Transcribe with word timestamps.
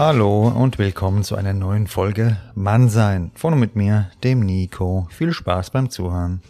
Hallo 0.00 0.46
und 0.46 0.78
willkommen 0.78 1.24
zu 1.24 1.34
einer 1.34 1.52
neuen 1.52 1.88
Folge 1.88 2.36
Mannsein. 2.54 3.32
Vorne 3.34 3.56
mit 3.56 3.74
mir, 3.74 4.12
dem 4.22 4.38
Nico. 4.38 5.08
Viel 5.10 5.32
Spaß 5.32 5.70
beim 5.70 5.90
Zuhören. 5.90 6.40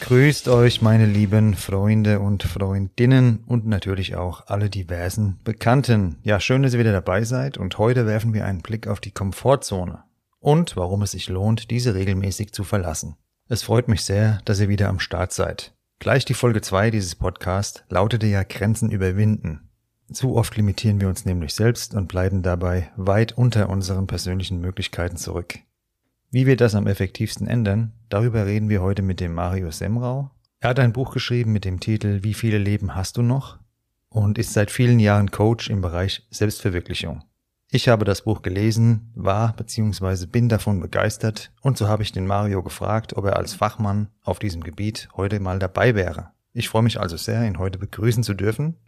Grüßt 0.00 0.48
euch, 0.48 0.82
meine 0.82 1.06
lieben 1.06 1.54
Freunde 1.54 2.18
und 2.18 2.42
Freundinnen 2.42 3.44
und 3.46 3.64
natürlich 3.64 4.16
auch 4.16 4.48
alle 4.48 4.70
diversen 4.70 5.38
Bekannten. 5.44 6.18
Ja, 6.24 6.40
schön, 6.40 6.64
dass 6.64 6.72
ihr 6.72 6.80
wieder 6.80 6.90
dabei 6.90 7.22
seid 7.22 7.58
und 7.58 7.78
heute 7.78 8.06
werfen 8.06 8.34
wir 8.34 8.44
einen 8.44 8.62
Blick 8.62 8.88
auf 8.88 8.98
die 8.98 9.12
Komfortzone 9.12 10.02
und 10.40 10.76
warum 10.76 11.02
es 11.02 11.12
sich 11.12 11.28
lohnt, 11.28 11.70
diese 11.70 11.94
regelmäßig 11.94 12.52
zu 12.52 12.64
verlassen. 12.64 13.14
Es 13.48 13.62
freut 13.62 13.88
mich 13.88 14.04
sehr, 14.04 14.40
dass 14.44 14.60
ihr 14.60 14.68
wieder 14.68 14.88
am 14.88 15.00
Start 15.00 15.32
seid. 15.32 15.72
Gleich 16.00 16.24
die 16.24 16.34
Folge 16.34 16.60
2 16.60 16.90
dieses 16.90 17.14
Podcasts 17.14 17.82
lautete 17.88 18.26
ja 18.26 18.42
Grenzen 18.42 18.90
überwinden. 18.90 19.70
Zu 20.12 20.36
oft 20.36 20.56
limitieren 20.56 21.00
wir 21.00 21.08
uns 21.08 21.24
nämlich 21.24 21.54
selbst 21.54 21.94
und 21.94 22.08
bleiben 22.08 22.42
dabei 22.42 22.90
weit 22.96 23.32
unter 23.32 23.68
unseren 23.70 24.06
persönlichen 24.06 24.60
Möglichkeiten 24.60 25.16
zurück. 25.16 25.58
Wie 26.30 26.46
wir 26.46 26.56
das 26.56 26.74
am 26.74 26.86
effektivsten 26.86 27.46
ändern, 27.46 27.92
darüber 28.10 28.44
reden 28.44 28.68
wir 28.68 28.82
heute 28.82 29.02
mit 29.02 29.18
dem 29.18 29.32
Mario 29.32 29.70
Semrau. 29.70 30.30
Er 30.60 30.70
hat 30.70 30.78
ein 30.78 30.92
Buch 30.92 31.12
geschrieben 31.12 31.52
mit 31.52 31.64
dem 31.64 31.80
Titel 31.80 32.22
Wie 32.22 32.34
viele 32.34 32.58
Leben 32.58 32.94
hast 32.94 33.16
du 33.16 33.22
noch? 33.22 33.58
und 34.10 34.38
ist 34.38 34.52
seit 34.52 34.70
vielen 34.70 35.00
Jahren 35.00 35.30
Coach 35.30 35.70
im 35.70 35.80
Bereich 35.80 36.26
Selbstverwirklichung. 36.30 37.24
Ich 37.70 37.86
habe 37.86 38.06
das 38.06 38.22
Buch 38.22 38.40
gelesen, 38.40 39.12
war 39.14 39.52
bzw. 39.52 40.24
bin 40.24 40.48
davon 40.48 40.80
begeistert 40.80 41.52
und 41.60 41.76
so 41.76 41.86
habe 41.86 42.02
ich 42.02 42.12
den 42.12 42.26
Mario 42.26 42.62
gefragt, 42.62 43.14
ob 43.14 43.26
er 43.26 43.36
als 43.36 43.52
Fachmann 43.52 44.08
auf 44.22 44.38
diesem 44.38 44.64
Gebiet 44.64 45.10
heute 45.18 45.38
mal 45.38 45.58
dabei 45.58 45.94
wäre. 45.94 46.30
Ich 46.54 46.70
freue 46.70 46.82
mich 46.82 46.98
also 46.98 47.18
sehr, 47.18 47.44
ihn 47.44 47.58
heute 47.58 47.78
begrüßen 47.78 48.22
zu 48.22 48.32
dürfen. 48.32 48.78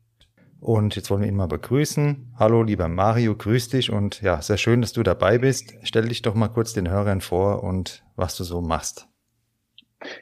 Und 0.61 0.97
jetzt 0.97 1.11
wollen 1.11 1.21
wir 1.21 1.29
ihn 1.29 1.37
mal 1.37 1.47
begrüßen. 1.47 2.33
Hallo, 2.39 2.63
lieber 2.63 2.89
Mario, 2.89 3.37
grüß 3.37 3.69
dich 3.69 3.91
und 3.91 4.23
ja, 4.23 4.41
sehr 4.41 4.57
schön, 4.57 4.81
dass 4.81 4.95
du 4.95 5.03
dabei 5.03 5.37
bist. 5.37 5.75
Stell 5.83 6.09
dich 6.09 6.23
doch 6.23 6.35
mal 6.35 6.49
kurz 6.49 6.73
den 6.73 6.89
Hörern 6.89 7.21
vor 7.21 7.63
und 7.63 8.03
was 8.17 8.35
du 8.39 8.45
so 8.45 8.63
machst. 8.63 9.10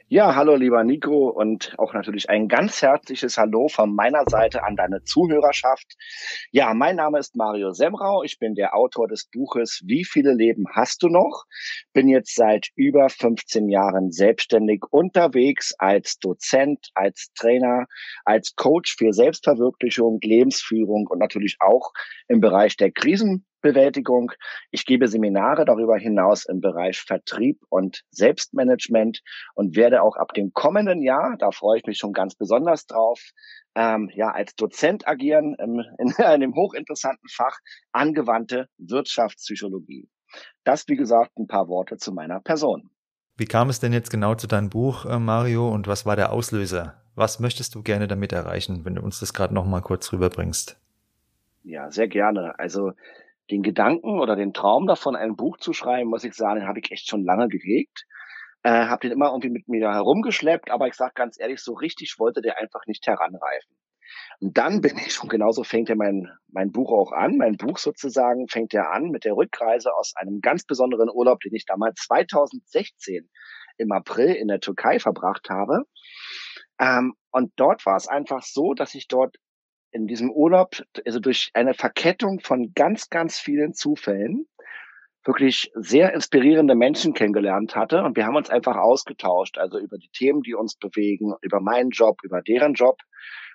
Ja, 0.07 0.35
hallo 0.35 0.55
lieber 0.55 0.83
Nico 0.83 1.29
und 1.29 1.73
auch 1.77 1.93
natürlich 1.93 2.29
ein 2.29 2.47
ganz 2.47 2.81
herzliches 2.81 3.37
Hallo 3.37 3.67
von 3.67 3.93
meiner 3.93 4.23
Seite 4.27 4.63
an 4.63 4.75
deine 4.75 5.03
Zuhörerschaft. 5.03 5.95
Ja, 6.51 6.73
mein 6.73 6.95
Name 6.95 7.19
ist 7.19 7.35
Mario 7.35 7.71
Semrau. 7.71 8.23
Ich 8.23 8.39
bin 8.39 8.55
der 8.55 8.75
Autor 8.75 9.07
des 9.07 9.29
Buches 9.31 9.81
Wie 9.85 10.05
viele 10.05 10.33
Leben 10.33 10.65
hast 10.71 11.03
du 11.03 11.07
noch? 11.07 11.45
Bin 11.93 12.07
jetzt 12.07 12.35
seit 12.35 12.69
über 12.75 13.09
15 13.09 13.69
Jahren 13.69 14.11
selbstständig 14.11 14.83
unterwegs 14.89 15.73
als 15.77 16.19
Dozent, 16.19 16.89
als 16.93 17.31
Trainer, 17.33 17.85
als 18.25 18.55
Coach 18.55 18.95
für 18.97 19.13
Selbstverwirklichung, 19.13 20.19
Lebensführung 20.21 21.07
und 21.07 21.19
natürlich 21.19 21.57
auch 21.59 21.93
im 22.27 22.41
Bereich 22.41 22.77
der 22.77 22.91
Krisen 22.91 23.45
Bewältigung. 23.61 24.31
Ich 24.71 24.85
gebe 24.85 25.07
Seminare 25.07 25.65
darüber 25.65 25.97
hinaus 25.97 26.45
im 26.45 26.61
Bereich 26.61 27.01
Vertrieb 27.01 27.59
und 27.69 28.03
Selbstmanagement 28.11 29.21
und 29.55 29.75
werde 29.75 30.01
auch 30.01 30.15
ab 30.15 30.33
dem 30.33 30.53
kommenden 30.53 31.01
Jahr, 31.01 31.35
da 31.37 31.51
freue 31.51 31.79
ich 31.79 31.85
mich 31.85 31.97
schon 31.97 32.13
ganz 32.13 32.35
besonders 32.35 32.85
drauf, 32.85 33.19
ähm, 33.75 34.09
ja, 34.13 34.31
als 34.31 34.55
Dozent 34.55 35.07
agieren 35.07 35.55
im, 35.55 35.83
in 35.97 36.13
einem 36.15 36.55
hochinteressanten 36.55 37.29
Fach 37.29 37.57
angewandte 37.91 38.67
Wirtschaftspsychologie. 38.77 40.09
Das, 40.63 40.87
wie 40.87 40.95
gesagt, 40.95 41.37
ein 41.37 41.47
paar 41.47 41.67
Worte 41.67 41.97
zu 41.97 42.11
meiner 42.11 42.39
Person. 42.39 42.89
Wie 43.37 43.45
kam 43.45 43.69
es 43.69 43.79
denn 43.79 43.93
jetzt 43.93 44.11
genau 44.11 44.35
zu 44.35 44.47
deinem 44.47 44.69
Buch, 44.69 45.05
äh, 45.05 45.17
Mario, 45.17 45.69
und 45.69 45.87
was 45.87 46.05
war 46.05 46.15
der 46.15 46.31
Auslöser? 46.31 47.01
Was 47.15 47.39
möchtest 47.39 47.73
du 47.73 47.83
gerne 47.83 48.07
damit 48.07 48.33
erreichen, 48.33 48.85
wenn 48.85 48.95
du 48.95 49.01
uns 49.01 49.19
das 49.19 49.33
gerade 49.33 49.53
noch 49.53 49.65
mal 49.65 49.81
kurz 49.81 50.11
rüberbringst? 50.11 50.77
Ja, 51.63 51.91
sehr 51.91 52.07
gerne. 52.07 52.57
Also 52.59 52.93
den 53.51 53.63
Gedanken 53.63 54.19
oder 54.19 54.35
den 54.35 54.53
Traum 54.53 54.87
davon, 54.87 55.15
ein 55.15 55.35
Buch 55.35 55.57
zu 55.57 55.73
schreiben, 55.73 56.09
muss 56.09 56.23
ich 56.23 56.33
sagen, 56.33 56.59
den 56.59 56.67
habe 56.67 56.79
ich 56.79 56.91
echt 56.91 57.07
schon 57.07 57.23
lange 57.23 57.47
gehegt. 57.47 58.05
Äh, 58.63 58.87
habe 58.87 59.01
den 59.01 59.11
immer 59.11 59.29
irgendwie 59.29 59.49
mit 59.49 59.67
mir 59.69 59.91
herumgeschleppt, 59.91 60.69
aber 60.69 60.87
ich 60.87 60.95
sage 60.95 61.13
ganz 61.15 61.39
ehrlich, 61.39 61.61
so 61.61 61.73
richtig 61.73 62.15
wollte 62.19 62.41
der 62.41 62.57
einfach 62.57 62.85
nicht 62.87 63.07
heranreifen. 63.07 63.75
Und 64.39 64.57
dann 64.57 64.81
bin 64.81 64.97
ich, 64.97 65.21
und 65.21 65.29
genauso 65.29 65.63
fängt 65.63 65.89
ja 65.89 65.95
mein, 65.95 66.29
mein 66.47 66.71
Buch 66.71 66.91
auch 66.91 67.11
an, 67.11 67.37
mein 67.37 67.57
Buch 67.57 67.77
sozusagen 67.77 68.47
fängt 68.47 68.73
ja 68.73 68.89
an 68.89 69.11
mit 69.11 69.23
der 69.23 69.33
Rückreise 69.33 69.93
aus 69.93 70.13
einem 70.15 70.41
ganz 70.41 70.65
besonderen 70.65 71.09
Urlaub, 71.09 71.39
den 71.41 71.53
ich 71.53 71.65
damals 71.65 72.01
2016 72.01 73.29
im 73.77 73.91
April 73.91 74.33
in 74.33 74.47
der 74.47 74.59
Türkei 74.59 74.99
verbracht 74.99 75.49
habe. 75.49 75.83
Ähm, 76.79 77.13
und 77.31 77.53
dort 77.55 77.85
war 77.85 77.95
es 77.95 78.07
einfach 78.07 78.43
so, 78.43 78.73
dass 78.73 78.95
ich 78.95 79.07
dort 79.07 79.37
in 79.91 80.07
diesem 80.07 80.31
Urlaub, 80.31 80.81
also 81.05 81.19
durch 81.19 81.51
eine 81.53 81.73
Verkettung 81.73 82.39
von 82.39 82.73
ganz, 82.73 83.09
ganz 83.09 83.39
vielen 83.39 83.73
Zufällen, 83.73 84.47
wirklich 85.25 85.71
sehr 85.75 86.13
inspirierende 86.13 86.75
Menschen 86.75 87.13
kennengelernt 87.13 87.75
hatte. 87.75 88.03
Und 88.03 88.15
wir 88.15 88.25
haben 88.25 88.35
uns 88.35 88.49
einfach 88.49 88.77
ausgetauscht, 88.77 89.57
also 89.57 89.77
über 89.77 89.97
die 89.97 90.09
Themen, 90.09 90.41
die 90.41 90.55
uns 90.55 90.75
bewegen, 90.75 91.33
über 91.41 91.59
meinen 91.59 91.89
Job, 91.89 92.19
über 92.23 92.41
deren 92.41 92.73
Job. 92.73 92.99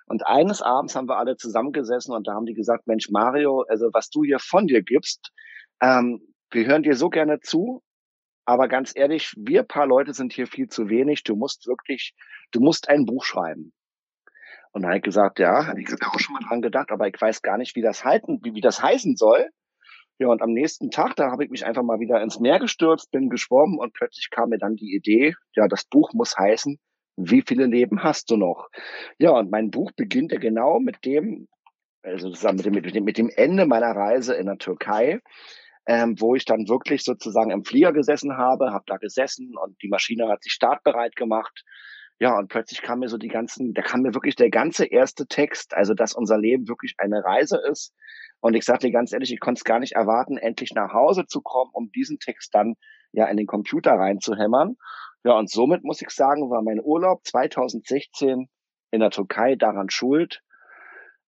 Und 0.07 0.27
eines 0.27 0.61
Abends 0.61 0.95
haben 0.95 1.09
wir 1.09 1.17
alle 1.17 1.37
zusammengesessen 1.37 2.15
und 2.15 2.27
da 2.27 2.35
haben 2.35 2.47
die 2.47 2.55
gesagt, 2.55 2.87
Mensch, 2.87 3.09
Mario, 3.11 3.65
also 3.69 3.89
was 3.93 4.11
du 4.11 4.23
hier 4.23 4.39
von 4.39 4.67
dir 4.67 4.83
gibst, 4.83 5.33
ähm, 5.81 6.21
wir 6.51 6.67
hören 6.67 6.83
dir 6.83 6.95
so 6.95 7.09
gerne 7.09 7.41
zu, 7.41 7.83
aber 8.45 8.69
ganz 8.69 8.93
ehrlich, 8.95 9.33
wir 9.37 9.63
paar 9.63 9.87
Leute 9.87 10.13
sind 10.13 10.33
hier 10.33 10.47
viel 10.47 10.69
zu 10.69 10.89
wenig. 10.89 11.25
Du 11.25 11.35
musst 11.35 11.67
wirklich, 11.67 12.15
du 12.53 12.61
musst 12.61 12.89
ein 12.89 13.07
Buch 13.07 13.25
schreiben. 13.25 13.73
Und 14.75 14.85
habe 14.85 14.97
ich 14.97 15.03
gesagt, 15.03 15.39
ja, 15.39 15.69
habe 15.69 15.81
ich 15.81 15.89
auch 16.05 16.19
schon 16.19 16.35
mal 16.35 16.43
dran 16.47 16.61
gedacht, 16.61 16.91
aber 16.91 17.07
ich 17.07 17.15
weiß 17.19 17.43
gar 17.43 17.59
nicht, 17.59 17.77
wie 17.77 17.81
das 17.81 18.05
halten, 18.05 18.41
wie, 18.43 18.55
wie 18.55 18.61
das 18.61 18.83
heißen 18.83 19.17
soll. 19.17 19.49
Ja, 20.19 20.29
und 20.29 20.43
am 20.43 20.51
nächsten 20.51 20.91
Tag, 20.91 21.15
da 21.15 21.31
habe 21.31 21.45
ich 21.45 21.51
mich 21.51 21.65
einfach 21.65 21.85
mal 21.85 22.01
wieder 22.01 22.21
ins 22.21 22.41
Meer 22.41 22.59
gestürzt, 22.59 23.13
bin 23.13 23.31
geschwommen 23.31 23.79
und 23.79 23.95
plötzlich 23.95 24.31
kam 24.31 24.49
mir 24.49 24.59
dann 24.59 24.75
die 24.75 24.95
Idee, 24.95 25.35
ja, 25.55 25.69
das 25.69 25.85
Buch 25.85 26.13
muss 26.13 26.37
heißen, 26.37 26.79
wie 27.17 27.43
viele 27.47 27.67
Leben 27.67 28.03
hast 28.03 28.31
du 28.31 28.37
noch? 28.37 28.69
Ja, 29.19 29.31
und 29.31 29.51
mein 29.51 29.71
Buch 29.71 29.93
beginnt 29.97 30.33
ja 30.33 30.39
genau 30.39 30.81
mit 30.81 31.05
dem, 31.05 31.47
also 32.03 32.29
sozusagen 32.29 32.57
mit 32.57 32.67
dem, 32.67 32.73
mit 32.75 32.95
dem, 32.95 33.05
mit 33.05 33.19
dem 33.19 33.31
Ende 33.31 33.67
meiner 33.67 33.93
Reise 33.93 34.35
in 34.35 34.47
der 34.47 34.59
Türkei, 34.59 35.21
ähm, 35.87 36.17
wo 36.19 36.35
ich 36.35 36.45
dann 36.45 36.69
wirklich 36.69 37.05
sozusagen 37.05 37.53
im 37.53 37.65
Flieger 37.65 37.93
gesessen 37.93 38.37
habe, 38.37 38.73
habe 38.73 38.85
da 38.89 38.97
gesessen 38.97 39.55
und 39.57 39.81
die 39.83 39.89
Maschine 39.89 40.29
hat 40.29 40.43
sich 40.43 40.53
startbereit 40.53 41.15
gemacht 41.15 41.63
ja, 42.21 42.39
und 42.39 42.49
plötzlich 42.49 42.83
kam 42.83 43.01
mir 43.01 43.09
so 43.09 43.19
die 43.19 43.29
ganzen, 43.29 43.75
da 43.75 43.83
kam 43.83 44.03
mir 44.03 44.15
wirklich 44.15 44.37
der 44.37 44.51
ganze 44.51 44.87
erste 44.87 45.27
Text, 45.27 45.75
also 45.75 45.95
dass 45.95 46.15
unser 46.15 46.39
Leben 46.39 46.69
wirklich 46.69 46.95
eine 46.99 47.25
Reise 47.25 47.61
ist. 47.71 47.93
Und 48.41 48.55
ich 48.55 48.65
sagte 48.65 48.91
ganz 48.91 49.13
ehrlich, 49.13 49.33
ich 49.33 49.41
konnte 49.41 49.61
es 49.61 49.65
gar 49.65 49.81
nicht 49.81 49.93
erwarten, 49.93 50.37
endlich 50.37 50.73
nach 50.75 50.93
Hause 50.93 51.27
zu 51.27 51.41
kommen, 51.41 51.71
um 51.73 51.91
diesen 51.91 52.19
Text 52.19 52.55
dann 52.55 52.75
ja 53.13 53.27
in 53.27 53.37
den 53.37 53.47
Computer 53.47 53.93
reinzuhämmern. 53.93 54.77
Ja, 55.25 55.33
und 55.39 55.51
somit 55.51 55.83
muss 55.83 56.03
ich 56.03 56.11
sagen, 56.11 56.51
war 56.51 56.63
mein 56.63 56.81
Urlaub 56.81 57.25
2016 57.25 58.49
in 58.91 59.01
der 59.01 59.11
Türkei 59.11 59.57
daran 59.57 59.91
schuld, 59.91 60.43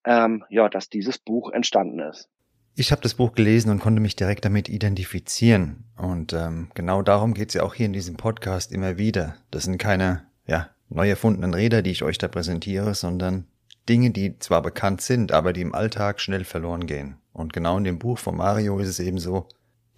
ähm, 0.04 0.44
ja, 0.50 0.68
dass 0.68 0.88
dieses 0.88 1.18
Buch 1.18 1.50
entstanden 1.50 1.98
ist. 2.00 2.28
Ich 2.76 2.92
habe 2.92 3.00
das 3.00 3.14
Buch 3.14 3.32
gelesen 3.32 3.70
und 3.70 3.80
konnte 3.80 4.02
mich 4.02 4.14
direkt 4.14 4.44
damit 4.44 4.68
identifizieren. 4.68 5.84
Und 5.96 6.34
ähm, 6.34 6.70
genau 6.74 7.00
darum 7.02 7.32
geht 7.32 7.48
es 7.48 7.54
ja 7.54 7.62
auch 7.62 7.74
hier 7.74 7.86
in 7.86 7.94
diesem 7.94 8.16
Podcast 8.16 8.70
immer 8.70 8.98
wieder. 8.98 9.36
Das 9.50 9.64
sind 9.64 9.78
keine 9.78 10.26
ja, 10.46 10.70
neu 10.88 11.08
erfundenen 11.08 11.54
Räder, 11.54 11.82
die 11.82 11.90
ich 11.90 12.02
euch 12.02 12.18
da 12.18 12.28
präsentiere, 12.28 12.94
sondern 12.94 13.46
Dinge, 13.88 14.10
die 14.10 14.38
zwar 14.38 14.62
bekannt 14.62 15.00
sind, 15.00 15.32
aber 15.32 15.52
die 15.52 15.60
im 15.60 15.74
Alltag 15.74 16.20
schnell 16.20 16.44
verloren 16.44 16.86
gehen. 16.86 17.16
Und 17.32 17.52
genau 17.52 17.78
in 17.78 17.84
dem 17.84 17.98
Buch 17.98 18.18
von 18.18 18.36
Mario 18.36 18.78
ist 18.78 18.88
es 18.88 19.00
eben 19.00 19.18
so, 19.18 19.48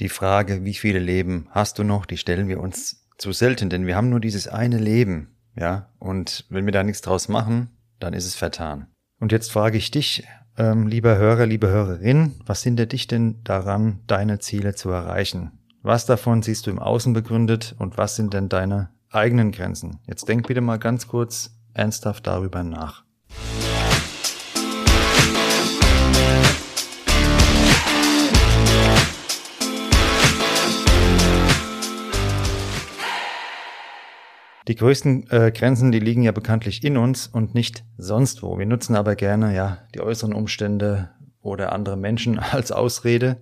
die 0.00 0.08
Frage, 0.08 0.64
wie 0.64 0.74
viele 0.74 0.98
Leben 0.98 1.48
hast 1.50 1.78
du 1.78 1.84
noch, 1.84 2.06
die 2.06 2.16
stellen 2.16 2.48
wir 2.48 2.60
uns 2.60 3.06
zu 3.16 3.32
selten, 3.32 3.68
denn 3.68 3.86
wir 3.86 3.96
haben 3.96 4.10
nur 4.10 4.20
dieses 4.20 4.46
eine 4.46 4.78
Leben, 4.78 5.34
ja, 5.56 5.88
und 5.98 6.46
wenn 6.50 6.66
wir 6.66 6.72
da 6.72 6.84
nichts 6.84 7.00
draus 7.00 7.28
machen, 7.28 7.70
dann 7.98 8.14
ist 8.14 8.26
es 8.26 8.36
vertan. 8.36 8.86
Und 9.18 9.32
jetzt 9.32 9.50
frage 9.50 9.76
ich 9.76 9.90
dich, 9.90 10.24
ähm, 10.56 10.86
lieber 10.86 11.16
Hörer, 11.16 11.46
liebe 11.46 11.68
Hörerin, 11.68 12.34
was 12.46 12.62
hindert 12.62 12.92
dich 12.92 13.08
denn 13.08 13.42
daran, 13.42 14.00
deine 14.06 14.38
Ziele 14.38 14.74
zu 14.74 14.90
erreichen? 14.90 15.52
Was 15.82 16.06
davon 16.06 16.42
siehst 16.42 16.66
du 16.66 16.70
im 16.70 16.78
Außen 16.78 17.12
begründet 17.12 17.74
und 17.78 17.96
was 17.96 18.16
sind 18.16 18.34
denn 18.34 18.48
deine 18.48 18.90
eigenen 19.10 19.52
Grenzen. 19.52 20.00
Jetzt 20.06 20.28
denk 20.28 20.46
bitte 20.46 20.60
mal 20.60 20.78
ganz 20.78 21.08
kurz 21.08 21.50
ernsthaft 21.74 22.26
darüber 22.26 22.62
nach. 22.62 23.04
Die 34.68 34.74
größten 34.74 35.30
äh, 35.30 35.50
Grenzen, 35.50 35.92
die 35.92 35.98
liegen 35.98 36.22
ja 36.22 36.32
bekanntlich 36.32 36.84
in 36.84 36.98
uns 36.98 37.26
und 37.26 37.54
nicht 37.54 37.84
sonst 37.96 38.42
wo. 38.42 38.58
Wir 38.58 38.66
nutzen 38.66 38.96
aber 38.96 39.16
gerne 39.16 39.54
ja 39.54 39.78
die 39.94 40.00
äußeren 40.00 40.34
Umstände 40.34 41.08
oder 41.40 41.72
andere 41.72 41.96
Menschen 41.96 42.38
als 42.52 42.70
Ausrede. 42.70 43.38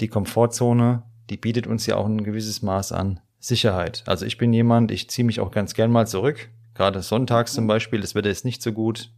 Die 0.00 0.08
Komfortzone, 0.08 1.02
die 1.28 1.36
bietet 1.36 1.66
uns 1.66 1.84
ja 1.84 1.96
auch 1.96 2.06
ein 2.06 2.24
gewisses 2.24 2.62
Maß 2.62 2.92
an 2.92 3.20
Sicherheit. 3.42 4.04
Also 4.06 4.24
ich 4.24 4.38
bin 4.38 4.52
jemand, 4.52 4.92
ich 4.92 5.10
ziehe 5.10 5.26
mich 5.26 5.40
auch 5.40 5.50
ganz 5.50 5.74
gern 5.74 5.90
mal 5.90 6.06
zurück. 6.06 6.48
Gerade 6.74 7.02
sonntags 7.02 7.52
zum 7.52 7.66
Beispiel, 7.66 8.00
das 8.00 8.14
Wetter 8.14 8.30
ist 8.30 8.44
nicht 8.44 8.62
so 8.62 8.72
gut. 8.72 9.10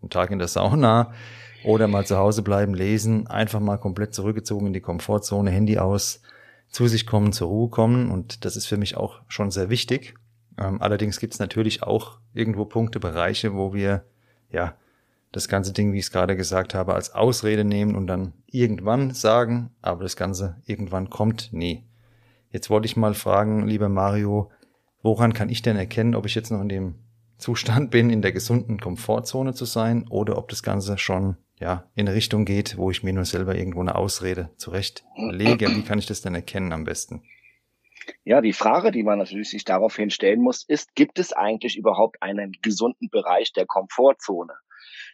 Ein 0.00 0.10
Tag 0.10 0.30
in 0.30 0.38
der 0.38 0.48
Sauna 0.48 1.12
oder 1.64 1.88
mal 1.88 2.06
zu 2.06 2.16
Hause 2.16 2.42
bleiben, 2.42 2.72
lesen, 2.72 3.26
einfach 3.26 3.58
mal 3.58 3.78
komplett 3.78 4.14
zurückgezogen 4.14 4.68
in 4.68 4.72
die 4.74 4.80
Komfortzone, 4.80 5.50
Handy 5.50 5.78
aus, 5.78 6.22
zu 6.68 6.86
sich 6.86 7.04
kommen, 7.04 7.32
zur 7.32 7.48
Ruhe 7.48 7.68
kommen. 7.68 8.12
Und 8.12 8.44
das 8.44 8.56
ist 8.56 8.66
für 8.66 8.76
mich 8.76 8.96
auch 8.96 9.20
schon 9.26 9.50
sehr 9.50 9.70
wichtig. 9.70 10.14
Ähm, 10.56 10.80
allerdings 10.80 11.18
gibt 11.18 11.34
es 11.34 11.40
natürlich 11.40 11.82
auch 11.82 12.18
irgendwo 12.32 12.66
Punkte, 12.66 13.00
Bereiche, 13.00 13.54
wo 13.54 13.74
wir 13.74 14.04
ja 14.52 14.74
das 15.32 15.48
ganze 15.48 15.72
Ding, 15.72 15.92
wie 15.92 15.98
ich 15.98 16.04
es 16.04 16.12
gerade 16.12 16.36
gesagt 16.36 16.74
habe, 16.74 16.94
als 16.94 17.12
Ausrede 17.12 17.64
nehmen 17.64 17.96
und 17.96 18.06
dann 18.06 18.34
irgendwann 18.46 19.14
sagen, 19.14 19.70
aber 19.82 20.04
das 20.04 20.14
Ganze 20.14 20.56
irgendwann 20.64 21.10
kommt 21.10 21.52
nie. 21.52 21.82
Jetzt 22.54 22.70
wollte 22.70 22.86
ich 22.86 22.96
mal 22.96 23.14
fragen, 23.14 23.66
lieber 23.66 23.88
Mario, 23.88 24.52
woran 25.02 25.32
kann 25.32 25.48
ich 25.48 25.62
denn 25.62 25.76
erkennen, 25.76 26.14
ob 26.14 26.24
ich 26.24 26.36
jetzt 26.36 26.52
noch 26.52 26.60
in 26.60 26.68
dem 26.68 26.94
Zustand 27.36 27.90
bin, 27.90 28.10
in 28.10 28.22
der 28.22 28.30
gesunden 28.30 28.78
Komfortzone 28.78 29.54
zu 29.54 29.64
sein 29.64 30.06
oder 30.08 30.38
ob 30.38 30.50
das 30.50 30.62
Ganze 30.62 30.96
schon 30.96 31.36
ja 31.58 31.90
in 31.96 32.06
eine 32.06 32.16
Richtung 32.16 32.44
geht, 32.44 32.78
wo 32.78 32.92
ich 32.92 33.02
mir 33.02 33.12
nur 33.12 33.24
selber 33.24 33.56
irgendwo 33.56 33.80
eine 33.80 33.96
Ausrede 33.96 34.50
zurechtlege. 34.56 35.66
Wie 35.66 35.82
kann 35.82 35.98
ich 35.98 36.06
das 36.06 36.22
denn 36.22 36.36
erkennen 36.36 36.72
am 36.72 36.84
besten? 36.84 37.24
Ja, 38.22 38.40
die 38.40 38.52
Frage, 38.52 38.92
die 38.92 39.02
man 39.02 39.18
natürlich 39.18 39.50
sich 39.50 39.64
daraufhin 39.64 40.10
stellen 40.10 40.40
muss, 40.40 40.62
ist, 40.62 40.94
gibt 40.94 41.18
es 41.18 41.32
eigentlich 41.32 41.76
überhaupt 41.76 42.22
einen 42.22 42.52
gesunden 42.62 43.08
Bereich 43.10 43.52
der 43.52 43.66
Komfortzone? 43.66 44.52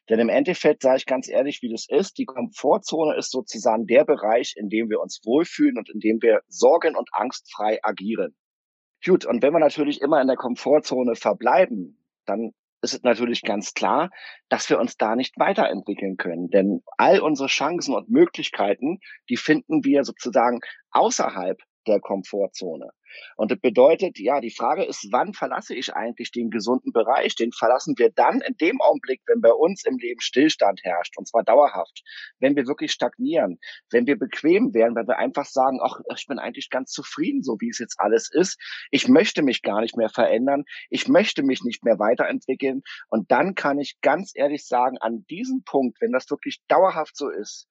Denn 0.08 0.20
im 0.20 0.28
Endeffekt 0.28 0.82
sage 0.82 0.98
ich 0.98 1.06
ganz 1.06 1.28
ehrlich, 1.28 1.62
wie 1.62 1.70
das 1.70 1.86
ist. 1.88 2.18
Die 2.18 2.24
Komfortzone 2.24 3.16
ist 3.16 3.30
sozusagen 3.30 3.86
der 3.86 4.04
Bereich, 4.04 4.54
in 4.56 4.68
dem 4.68 4.90
wir 4.90 5.00
uns 5.00 5.20
wohlfühlen 5.24 5.78
und 5.78 5.88
in 5.90 6.00
dem 6.00 6.20
wir 6.22 6.40
sorgen- 6.48 6.96
und 6.96 7.08
angstfrei 7.12 7.78
agieren. 7.82 8.34
Gut, 9.04 9.24
und 9.24 9.42
wenn 9.42 9.52
wir 9.52 9.60
natürlich 9.60 10.00
immer 10.00 10.20
in 10.20 10.26
der 10.26 10.36
Komfortzone 10.36 11.14
verbleiben, 11.14 12.04
dann 12.26 12.52
ist 12.82 12.94
es 12.94 13.02
natürlich 13.02 13.42
ganz 13.42 13.74
klar, 13.74 14.10
dass 14.48 14.70
wir 14.70 14.78
uns 14.78 14.96
da 14.96 15.16
nicht 15.16 15.38
weiterentwickeln 15.38 16.16
können. 16.16 16.48
Denn 16.48 16.82
all 16.96 17.20
unsere 17.20 17.48
Chancen 17.48 17.94
und 17.94 18.08
Möglichkeiten, 18.08 19.00
die 19.28 19.36
finden 19.36 19.84
wir 19.84 20.04
sozusagen 20.04 20.60
außerhalb 20.90 21.60
der 21.86 22.00
Komfortzone. 22.00 22.90
Und 23.36 23.50
das 23.50 23.58
bedeutet, 23.58 24.18
ja, 24.18 24.40
die 24.40 24.50
Frage 24.50 24.84
ist, 24.84 25.08
wann 25.10 25.34
verlasse 25.34 25.74
ich 25.74 25.94
eigentlich 25.94 26.30
den 26.30 26.50
gesunden 26.50 26.92
Bereich? 26.92 27.34
Den 27.34 27.52
verlassen 27.52 27.94
wir 27.98 28.10
dann 28.10 28.40
in 28.40 28.56
dem 28.56 28.80
Augenblick, 28.80 29.20
wenn 29.26 29.40
bei 29.40 29.52
uns 29.52 29.84
im 29.84 29.98
Leben 29.98 30.20
Stillstand 30.20 30.80
herrscht, 30.84 31.16
und 31.18 31.26
zwar 31.26 31.42
dauerhaft, 31.42 32.02
wenn 32.38 32.56
wir 32.56 32.66
wirklich 32.66 32.92
stagnieren, 32.92 33.58
wenn 33.90 34.06
wir 34.06 34.18
bequem 34.18 34.74
werden, 34.74 34.94
wenn 34.94 35.08
wir 35.08 35.18
einfach 35.18 35.46
sagen, 35.46 35.80
ach, 35.82 36.00
ich 36.14 36.26
bin 36.26 36.38
eigentlich 36.38 36.70
ganz 36.70 36.92
zufrieden, 36.92 37.42
so 37.42 37.56
wie 37.60 37.70
es 37.70 37.78
jetzt 37.78 37.98
alles 37.98 38.30
ist. 38.32 38.60
Ich 38.90 39.08
möchte 39.08 39.42
mich 39.42 39.62
gar 39.62 39.80
nicht 39.80 39.96
mehr 39.96 40.08
verändern. 40.08 40.64
Ich 40.88 41.08
möchte 41.08 41.42
mich 41.42 41.62
nicht 41.64 41.84
mehr 41.84 41.98
weiterentwickeln. 41.98 42.82
Und 43.08 43.30
dann 43.30 43.54
kann 43.54 43.78
ich 43.78 44.00
ganz 44.00 44.32
ehrlich 44.34 44.66
sagen, 44.66 44.98
an 44.98 45.24
diesem 45.28 45.62
Punkt, 45.64 46.00
wenn 46.00 46.12
das 46.12 46.30
wirklich 46.30 46.60
dauerhaft 46.68 47.16
so 47.16 47.28
ist, 47.28 47.69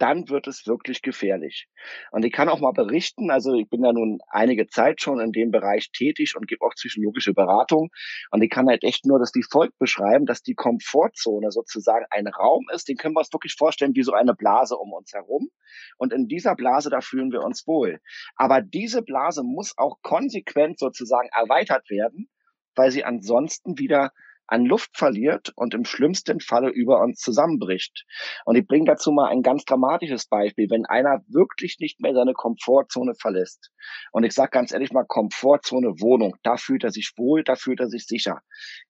dann 0.00 0.28
wird 0.28 0.46
es 0.46 0.66
wirklich 0.66 1.02
gefährlich. 1.02 1.68
Und 2.10 2.24
ich 2.24 2.32
kann 2.32 2.48
auch 2.48 2.60
mal 2.60 2.72
berichten, 2.72 3.30
also 3.30 3.54
ich 3.54 3.68
bin 3.68 3.84
ja 3.84 3.92
nun 3.92 4.18
einige 4.28 4.66
Zeit 4.66 5.00
schon 5.02 5.20
in 5.20 5.30
dem 5.30 5.50
Bereich 5.50 5.90
tätig 5.92 6.34
und 6.36 6.48
gebe 6.48 6.64
auch 6.64 6.74
psychologische 6.74 7.34
Beratung. 7.34 7.90
Und 8.30 8.42
ich 8.42 8.50
kann 8.50 8.66
halt 8.66 8.82
echt 8.82 9.04
nur 9.04 9.18
das 9.18 9.32
wie 9.34 9.44
folgt 9.48 9.78
beschreiben, 9.78 10.24
dass 10.24 10.42
die 10.42 10.54
Komfortzone 10.54 11.50
sozusagen 11.50 12.06
ein 12.10 12.26
Raum 12.26 12.66
ist, 12.72 12.88
den 12.88 12.96
können 12.96 13.14
wir 13.14 13.20
uns 13.20 13.32
wirklich 13.32 13.54
vorstellen 13.56 13.94
wie 13.94 14.02
so 14.02 14.12
eine 14.12 14.34
Blase 14.34 14.76
um 14.76 14.92
uns 14.92 15.12
herum. 15.12 15.50
Und 15.98 16.12
in 16.12 16.26
dieser 16.26 16.54
Blase, 16.54 16.88
da 16.88 17.00
fühlen 17.00 17.30
wir 17.30 17.42
uns 17.42 17.66
wohl. 17.66 18.00
Aber 18.36 18.62
diese 18.62 19.02
Blase 19.02 19.42
muss 19.42 19.74
auch 19.76 19.98
konsequent 20.02 20.78
sozusagen 20.78 21.28
erweitert 21.32 21.90
werden, 21.90 22.30
weil 22.74 22.90
sie 22.90 23.04
ansonsten 23.04 23.78
wieder 23.78 24.12
an 24.50 24.64
Luft 24.64 24.96
verliert 24.96 25.52
und 25.56 25.74
im 25.74 25.84
schlimmsten 25.84 26.40
Falle 26.40 26.70
über 26.70 27.00
uns 27.00 27.20
zusammenbricht. 27.20 28.04
Und 28.44 28.56
ich 28.56 28.66
bringe 28.66 28.86
dazu 28.86 29.12
mal 29.12 29.28
ein 29.28 29.42
ganz 29.42 29.64
dramatisches 29.64 30.26
Beispiel. 30.26 30.68
Wenn 30.68 30.86
einer 30.86 31.20
wirklich 31.28 31.76
nicht 31.80 32.00
mehr 32.00 32.14
seine 32.14 32.32
Komfortzone 32.32 33.14
verlässt, 33.14 33.70
und 34.12 34.24
ich 34.24 34.32
sage 34.32 34.50
ganz 34.50 34.72
ehrlich 34.72 34.92
mal, 34.92 35.04
Komfortzone 35.06 36.00
Wohnung, 36.00 36.36
da 36.42 36.56
fühlt 36.56 36.84
er 36.84 36.90
sich 36.90 37.12
wohl, 37.16 37.44
da 37.44 37.54
fühlt 37.54 37.80
er 37.80 37.88
sich 37.88 38.06
sicher. 38.06 38.40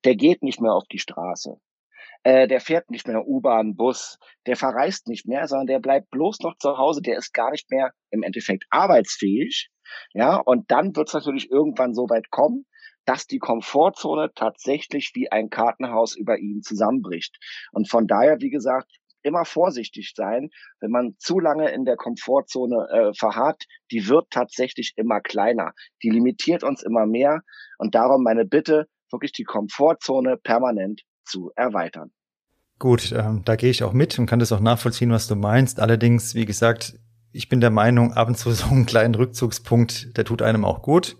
Der 0.04 0.16
geht 0.16 0.42
nicht 0.42 0.60
mehr 0.60 0.72
auf 0.72 0.84
die 0.90 0.98
Straße. 0.98 1.56
Äh, 2.22 2.48
der 2.48 2.60
fährt 2.60 2.90
nicht 2.90 3.06
mehr 3.06 3.26
U-Bahn, 3.26 3.76
Bus, 3.76 4.18
der 4.46 4.56
verreist 4.56 5.08
nicht 5.08 5.26
mehr, 5.26 5.46
sondern 5.46 5.66
der 5.66 5.78
bleibt 5.78 6.10
bloß 6.10 6.40
noch 6.40 6.56
zu 6.58 6.76
Hause, 6.76 7.00
der 7.00 7.16
ist 7.16 7.32
gar 7.32 7.50
nicht 7.50 7.70
mehr 7.70 7.92
im 8.10 8.22
Endeffekt 8.22 8.64
arbeitsfähig. 8.70 9.70
Ja, 10.12 10.36
und 10.36 10.70
dann 10.70 10.94
wird 10.94 11.08
es 11.08 11.14
natürlich 11.14 11.50
irgendwann 11.50 11.94
so 11.94 12.08
weit 12.08 12.30
kommen, 12.30 12.66
dass 13.10 13.26
die 13.26 13.40
Komfortzone 13.40 14.30
tatsächlich 14.36 15.10
wie 15.14 15.32
ein 15.32 15.50
Kartenhaus 15.50 16.14
über 16.14 16.38
ihn 16.38 16.62
zusammenbricht. 16.62 17.36
Und 17.72 17.90
von 17.90 18.06
daher, 18.06 18.36
wie 18.38 18.50
gesagt, 18.50 18.86
immer 19.22 19.44
vorsichtig 19.44 20.12
sein, 20.14 20.50
wenn 20.78 20.92
man 20.92 21.16
zu 21.18 21.40
lange 21.40 21.72
in 21.72 21.84
der 21.84 21.96
Komfortzone 21.96 22.86
äh, 22.88 23.12
verharrt, 23.12 23.64
die 23.90 24.06
wird 24.06 24.30
tatsächlich 24.30 24.92
immer 24.94 25.20
kleiner. 25.20 25.72
Die 26.04 26.10
limitiert 26.10 26.62
uns 26.62 26.84
immer 26.84 27.04
mehr. 27.04 27.40
Und 27.78 27.96
darum 27.96 28.22
meine 28.22 28.44
Bitte, 28.44 28.86
wirklich 29.10 29.32
die 29.32 29.42
Komfortzone 29.42 30.36
permanent 30.36 31.02
zu 31.24 31.50
erweitern. 31.56 32.12
Gut, 32.78 33.10
ähm, 33.10 33.42
da 33.44 33.56
gehe 33.56 33.70
ich 33.70 33.82
auch 33.82 33.92
mit 33.92 34.16
und 34.20 34.26
kann 34.26 34.38
das 34.38 34.52
auch 34.52 34.60
nachvollziehen, 34.60 35.10
was 35.10 35.26
du 35.26 35.34
meinst. 35.34 35.80
Allerdings, 35.80 36.36
wie 36.36 36.46
gesagt, 36.46 36.94
ich 37.32 37.48
bin 37.48 37.60
der 37.60 37.70
Meinung, 37.70 38.12
ab 38.12 38.28
und 38.28 38.38
zu 38.38 38.50
so 38.52 38.68
einen 38.68 38.86
kleinen 38.86 39.16
Rückzugspunkt, 39.16 40.16
der 40.16 40.24
tut 40.24 40.42
einem 40.42 40.64
auch 40.64 40.82
gut 40.82 41.16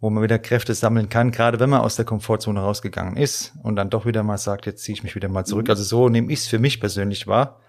wo 0.00 0.10
man 0.10 0.22
wieder 0.22 0.38
Kräfte 0.38 0.74
sammeln 0.74 1.08
kann, 1.08 1.32
gerade 1.32 1.58
wenn 1.58 1.70
man 1.70 1.80
aus 1.80 1.96
der 1.96 2.04
Komfortzone 2.04 2.60
rausgegangen 2.60 3.16
ist 3.16 3.54
und 3.62 3.76
dann 3.76 3.90
doch 3.90 4.06
wieder 4.06 4.22
mal 4.22 4.38
sagt, 4.38 4.66
jetzt 4.66 4.84
ziehe 4.84 4.94
ich 4.94 5.02
mich 5.02 5.14
wieder 5.14 5.28
mal 5.28 5.44
zurück. 5.44 5.66
Mhm. 5.66 5.70
Also 5.70 5.82
so 5.82 6.08
nehme 6.08 6.32
ich 6.32 6.40
es 6.40 6.46
für 6.46 6.58
mich 6.58 6.80
persönlich 6.80 7.26
wahr, 7.26 7.60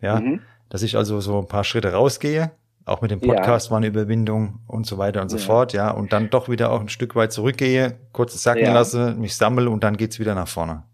ja, 0.00 0.20
mhm. 0.20 0.42
dass 0.68 0.82
ich 0.82 0.96
also 0.96 1.20
so 1.20 1.38
ein 1.38 1.48
paar 1.48 1.64
Schritte 1.64 1.92
rausgehe, 1.92 2.50
auch 2.84 3.00
mit 3.00 3.10
dem 3.10 3.20
Podcast 3.20 3.66
ja. 3.66 3.70
war 3.70 3.78
eine 3.78 3.86
Überwindung 3.86 4.60
und 4.66 4.86
so 4.86 4.98
weiter 4.98 5.22
und 5.22 5.28
so 5.30 5.38
fort, 5.38 5.72
ja, 5.72 5.90
und 5.90 6.12
dann 6.12 6.30
doch 6.30 6.48
wieder 6.48 6.72
auch 6.72 6.80
ein 6.80 6.88
Stück 6.88 7.14
weit 7.16 7.32
zurückgehe, 7.32 7.98
kurz 8.12 8.40
sacken 8.42 8.64
ja. 8.64 8.72
lasse, 8.72 9.14
mich 9.14 9.36
sammle 9.36 9.70
und 9.70 9.82
dann 9.84 9.96
geht's 9.96 10.18
wieder 10.18 10.34
nach 10.34 10.48
vorne. 10.48 10.84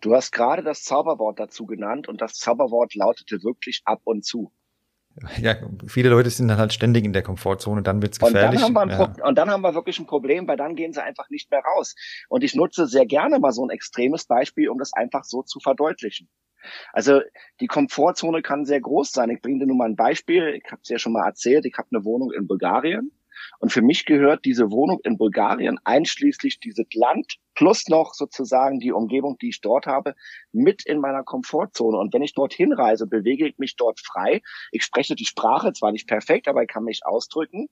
Du 0.00 0.14
hast 0.14 0.32
gerade 0.32 0.62
das 0.62 0.82
Zauberwort 0.82 1.38
dazu 1.38 1.64
genannt 1.64 2.08
und 2.08 2.20
das 2.20 2.34
Zauberwort 2.34 2.94
lautete 2.94 3.44
wirklich 3.44 3.82
ab 3.84 4.00
und 4.04 4.24
zu. 4.24 4.50
Ja, 5.38 5.56
viele 5.86 6.08
Leute 6.08 6.30
sind 6.30 6.48
dann 6.48 6.58
halt 6.58 6.72
ständig 6.72 7.04
in 7.04 7.12
der 7.12 7.22
Komfortzone, 7.22 7.82
dann 7.82 8.00
wird's 8.00 8.18
gefährlich. 8.18 8.64
Und 8.64 8.74
dann, 8.74 8.90
haben 8.90 8.90
wir 8.90 9.14
ja. 9.18 9.28
und 9.28 9.36
dann 9.36 9.50
haben 9.50 9.60
wir 9.62 9.74
wirklich 9.74 9.98
ein 9.98 10.06
Problem, 10.06 10.48
weil 10.48 10.56
dann 10.56 10.74
gehen 10.74 10.92
sie 10.92 11.02
einfach 11.02 11.28
nicht 11.28 11.50
mehr 11.50 11.60
raus. 11.60 11.94
Und 12.28 12.42
ich 12.42 12.54
nutze 12.54 12.86
sehr 12.86 13.06
gerne 13.06 13.38
mal 13.38 13.52
so 13.52 13.64
ein 13.64 13.70
extremes 13.70 14.24
Beispiel, 14.26 14.68
um 14.68 14.78
das 14.78 14.92
einfach 14.94 15.24
so 15.24 15.42
zu 15.42 15.60
verdeutlichen. 15.60 16.28
Also 16.92 17.20
die 17.60 17.66
Komfortzone 17.66 18.40
kann 18.40 18.64
sehr 18.64 18.80
groß 18.80 19.10
sein. 19.10 19.30
Ich 19.30 19.42
bringe 19.42 19.58
dir 19.58 19.66
nur 19.66 19.76
mal 19.76 19.88
ein 19.88 19.96
Beispiel. 19.96 20.60
Ich 20.62 20.70
habe 20.70 20.80
es 20.82 20.88
ja 20.88 20.98
schon 20.98 21.12
mal 21.12 21.26
erzählt. 21.26 21.66
Ich 21.66 21.76
habe 21.76 21.88
eine 21.92 22.04
Wohnung 22.04 22.32
in 22.32 22.46
Bulgarien 22.46 23.10
und 23.58 23.72
für 23.72 23.82
mich 23.82 24.06
gehört 24.06 24.44
diese 24.44 24.70
Wohnung 24.70 25.00
in 25.04 25.16
Bulgarien 25.16 25.78
einschließlich 25.84 26.60
dieses 26.60 26.86
Land 26.94 27.38
plus 27.54 27.88
noch 27.88 28.14
sozusagen 28.14 28.78
die 28.80 28.92
Umgebung, 28.92 29.36
die 29.38 29.50
ich 29.50 29.60
dort 29.60 29.86
habe, 29.86 30.14
mit 30.52 30.84
in 30.86 31.00
meiner 31.00 31.22
Komfortzone. 31.22 31.98
Und 31.98 32.12
wenn 32.14 32.22
ich 32.22 32.34
dorthin 32.34 32.72
reise, 32.72 33.06
bewege 33.06 33.46
ich 33.46 33.58
mich 33.58 33.76
dort 33.76 34.00
frei. 34.00 34.40
Ich 34.70 34.84
spreche 34.84 35.14
die 35.14 35.26
Sprache 35.26 35.72
zwar 35.72 35.92
nicht 35.92 36.08
perfekt, 36.08 36.48
aber 36.48 36.62
ich 36.62 36.68
kann 36.68 36.84
mich 36.84 37.04
ausdrücken 37.04 37.68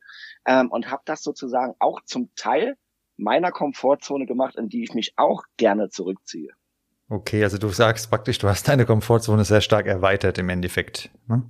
ähm, 0.47 0.71
und 0.71 0.91
habe 0.91 1.03
das 1.07 1.23
sozusagen 1.23 1.75
auch 1.79 2.01
zum 2.05 2.31
Teil 2.37 2.77
meiner 3.17 3.53
Komfortzone 3.53 4.27
gemacht, 4.27 4.57
in 4.57 4.69
die 4.69 4.83
ich 4.83 4.95
mich 4.95 5.13
auch 5.17 5.45
gerne 5.57 5.89
zurückziehe. 5.91 6.51
Okay, 7.09 7.43
also 7.43 7.59
du 7.59 7.69
sagst 7.69 8.09
praktisch, 8.09 8.39
du 8.39 8.49
hast 8.49 8.69
deine 8.69 8.87
Komfortzone 8.87 9.45
sehr 9.45 9.61
stark 9.61 9.87
erweitert 9.87 10.39
im 10.39 10.49
Endeffekt. 10.49 11.11
Ne? 11.27 11.43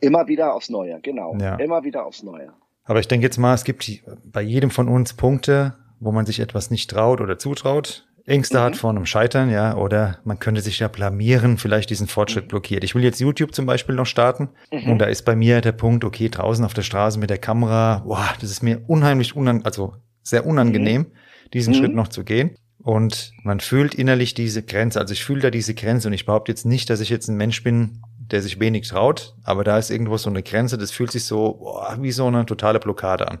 Immer 0.00 0.28
wieder 0.28 0.54
aufs 0.54 0.68
Neue, 0.68 1.00
genau. 1.00 1.36
Ja. 1.38 1.56
Immer 1.56 1.82
wieder 1.84 2.06
aufs 2.06 2.22
Neue. 2.22 2.52
Aber 2.84 3.00
ich 3.00 3.08
denke 3.08 3.26
jetzt 3.26 3.38
mal, 3.38 3.54
es 3.54 3.64
gibt 3.64 3.88
bei 4.24 4.42
jedem 4.42 4.70
von 4.70 4.88
uns 4.88 5.14
Punkte, 5.14 5.74
wo 6.00 6.12
man 6.12 6.26
sich 6.26 6.40
etwas 6.40 6.70
nicht 6.70 6.90
traut 6.90 7.20
oder 7.20 7.38
zutraut. 7.38 8.06
Ängste 8.24 8.58
mhm. 8.58 8.62
hat 8.62 8.76
vor 8.76 8.90
einem 8.90 9.06
Scheitern, 9.06 9.50
ja, 9.50 9.76
oder 9.76 10.18
man 10.24 10.38
könnte 10.38 10.60
sich 10.60 10.78
ja 10.78 10.88
blamieren, 10.88 11.58
vielleicht 11.58 11.90
diesen 11.90 12.06
Fortschritt 12.06 12.44
mhm. 12.44 12.48
blockiert. 12.48 12.84
Ich 12.84 12.94
will 12.94 13.02
jetzt 13.02 13.20
YouTube 13.20 13.54
zum 13.54 13.66
Beispiel 13.66 13.94
noch 13.94 14.06
starten 14.06 14.50
mhm. 14.72 14.92
und 14.92 14.98
da 14.98 15.06
ist 15.06 15.24
bei 15.24 15.34
mir 15.34 15.60
der 15.60 15.72
Punkt, 15.72 16.04
okay, 16.04 16.28
draußen 16.28 16.64
auf 16.64 16.74
der 16.74 16.82
Straße 16.82 17.18
mit 17.18 17.30
der 17.30 17.38
Kamera, 17.38 18.02
boah, 18.04 18.28
das 18.40 18.50
ist 18.50 18.62
mir 18.62 18.82
unheimlich 18.86 19.34
unang 19.34 19.64
also 19.64 19.94
sehr 20.22 20.46
unangenehm, 20.46 21.02
mhm. 21.02 21.50
diesen 21.52 21.74
Schritt 21.74 21.90
mhm. 21.90 21.96
noch 21.96 22.08
zu 22.08 22.24
gehen. 22.24 22.56
Und 22.78 23.32
man 23.44 23.60
fühlt 23.60 23.94
innerlich 23.94 24.34
diese 24.34 24.64
Grenze. 24.64 25.00
Also 25.00 25.12
ich 25.12 25.24
fühle 25.24 25.40
da 25.40 25.50
diese 25.50 25.72
Grenze 25.72 26.08
und 26.08 26.14
ich 26.14 26.26
behaupte 26.26 26.50
jetzt 26.50 26.66
nicht, 26.66 26.90
dass 26.90 27.00
ich 27.00 27.10
jetzt 27.10 27.28
ein 27.28 27.36
Mensch 27.36 27.62
bin, 27.62 28.02
der 28.32 28.42
sich 28.42 28.58
wenig 28.58 28.88
traut, 28.88 29.34
aber 29.44 29.64
da 29.64 29.78
ist 29.78 29.90
irgendwo 29.90 30.16
so 30.16 30.30
eine 30.30 30.42
Grenze, 30.42 30.78
das 30.78 30.90
fühlt 30.90 31.12
sich 31.12 31.24
so 31.24 31.54
boah, 31.54 31.96
wie 32.00 32.12
so 32.12 32.26
eine 32.26 32.46
totale 32.46 32.80
Blockade 32.80 33.30
an. 33.30 33.40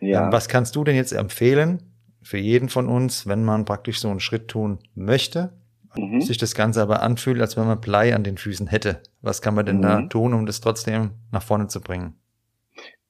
Ja. 0.00 0.24
Ähm, 0.24 0.32
was 0.32 0.48
kannst 0.48 0.76
du 0.76 0.84
denn 0.84 0.96
jetzt 0.96 1.12
empfehlen 1.12 1.82
für 2.22 2.38
jeden 2.38 2.68
von 2.68 2.88
uns, 2.88 3.26
wenn 3.26 3.44
man 3.44 3.64
praktisch 3.64 4.00
so 4.00 4.08
einen 4.08 4.20
Schritt 4.20 4.48
tun 4.48 4.78
möchte, 4.94 5.52
mhm. 5.96 6.20
sich 6.20 6.38
das 6.38 6.54
Ganze 6.54 6.82
aber 6.82 7.02
anfühlt, 7.02 7.40
als 7.40 7.56
wenn 7.56 7.66
man 7.66 7.80
Blei 7.80 8.14
an 8.14 8.24
den 8.24 8.36
Füßen 8.36 8.66
hätte? 8.66 9.02
Was 9.22 9.42
kann 9.42 9.54
man 9.54 9.66
denn 9.66 9.78
mhm. 9.78 9.82
da 9.82 10.02
tun, 10.02 10.34
um 10.34 10.46
das 10.46 10.60
trotzdem 10.60 11.12
nach 11.32 11.42
vorne 11.42 11.68
zu 11.68 11.80
bringen? 11.80 12.14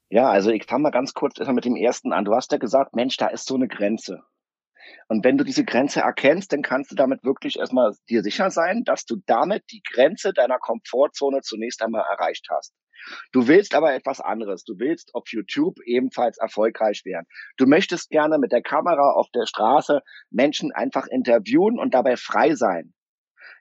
Ja, 0.09 0.29
also 0.29 0.51
ich 0.51 0.65
fange 0.65 0.83
mal 0.83 0.91
ganz 0.91 1.15
kurz 1.15 1.39
erstmal 1.39 1.55
mit 1.55 1.65
dem 1.65 1.77
ersten 1.77 2.13
an. 2.13 2.25
Du 2.25 2.35
hast 2.35 2.51
ja 2.51 2.59
gesagt, 2.59 2.97
Mensch, 2.97 3.17
da 3.17 3.29
ist 3.29 3.47
so 3.47 3.55
eine 3.55 3.69
Grenze. 3.69 4.23
Und 5.09 5.25
wenn 5.25 5.39
du 5.39 5.45
diese 5.45 5.65
Grenze 5.65 6.01
erkennst, 6.01 6.53
dann 6.53 6.63
kannst 6.63 6.91
du 6.91 6.95
damit 6.95 7.25
wirklich 7.25 7.59
erstmal 7.59 7.95
dir 8.09 8.23
sicher 8.23 8.51
sein, 8.51 8.83
dass 8.85 9.05
du 9.05 9.17
damit 9.27 9.65
die 9.71 9.83
Grenze 9.83 10.33
deiner 10.33 10.59
Komfortzone 10.59 11.41
zunächst 11.43 11.83
einmal 11.83 12.05
erreicht 12.11 12.47
hast. 12.51 12.75
Du 13.33 13.49
willst 13.49 13.75
aber 13.75 13.95
etwas 13.95 14.21
anderes. 14.21 14.65
Du 14.65 14.79
willst 14.79 15.15
auf 15.15 15.25
YouTube 15.29 15.79
ebenfalls 15.85 16.39
erfolgreich 16.39 17.03
werden. 17.05 17.27
Du 17.57 17.67
möchtest 17.67 18.11
gerne 18.11 18.39
mit 18.39 18.53
der 18.53 18.63
Kamera 18.63 19.13
auf 19.13 19.29
der 19.35 19.47
Straße 19.47 20.01
Menschen 20.31 20.73
einfach 20.73 21.07
interviewen 21.07 21.79
und 21.79 21.95
dabei 21.95 22.17
frei 22.17 22.55
sein. 22.55 22.93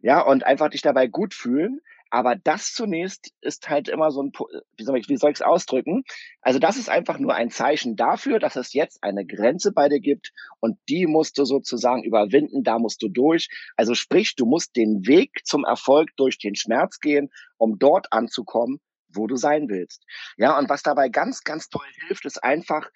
Ja, 0.02 0.22
und 0.22 0.46
einfach 0.46 0.70
dich 0.70 0.82
dabei 0.82 1.08
gut 1.08 1.34
fühlen. 1.34 1.80
Aber 2.10 2.36
das 2.36 2.74
zunächst 2.74 3.32
ist 3.42 3.70
halt 3.70 3.88
immer 3.88 4.12
so 4.12 4.24
ein, 4.24 4.32
wie 4.78 4.84
soll 4.84 4.98
ich, 4.98 5.10
es 5.10 5.42
ausdrücken? 5.42 6.04
Also 6.42 6.58
das 6.60 6.78
ist 6.78 6.90
einfach 6.90 7.20
nur 7.20 7.36
ein 7.36 7.52
Zeichen 7.52 7.96
dafür, 7.96 8.40
dass 8.40 8.56
es 8.56 8.74
jetzt 8.74 9.04
eine 9.04 9.26
Grenze 9.26 9.72
bei 9.72 9.90
dir 9.90 10.00
gibt 10.00 10.32
und 10.60 10.80
die 10.90 11.06
musst 11.06 11.38
du 11.38 11.46
sozusagen 11.46 12.04
überwinden, 12.04 12.64
da 12.64 12.80
musst 12.80 13.02
du 13.04 13.10
durch. 13.10 13.50
Also 13.76 13.94
sprich, 13.94 14.36
du 14.36 14.46
musst 14.46 14.76
den 14.76 15.06
Weg 15.06 15.46
zum 15.46 15.66
Erfolg 15.66 16.10
durch 16.18 16.40
den 16.40 16.56
Schmerz 16.56 17.00
gehen, 17.00 17.30
um 17.58 17.78
dort 17.78 18.12
anzukommen, 18.12 18.80
wo 19.08 19.28
du 19.28 19.36
sein 19.36 19.70
willst. 19.70 20.04
Ja, 20.38 20.58
und 20.58 20.70
was 20.70 20.82
dabei 20.82 21.10
ganz, 21.10 21.44
ganz 21.44 21.70
toll 21.70 21.86
hilft, 22.08 22.26
ist 22.26 22.44
einfach 22.44 22.90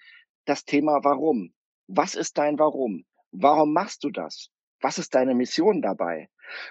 das 0.44 0.64
Thema 0.64 1.00
Warum. 1.04 1.54
Was 1.86 2.14
ist 2.14 2.38
dein 2.38 2.58
Warum? 2.58 3.04
Warum 3.30 3.72
machst 3.72 4.02
du 4.04 4.10
das? 4.10 4.50
Was 4.80 4.98
ist 4.98 5.14
deine 5.14 5.34
Mission 5.34 5.82
dabei? 5.82 6.28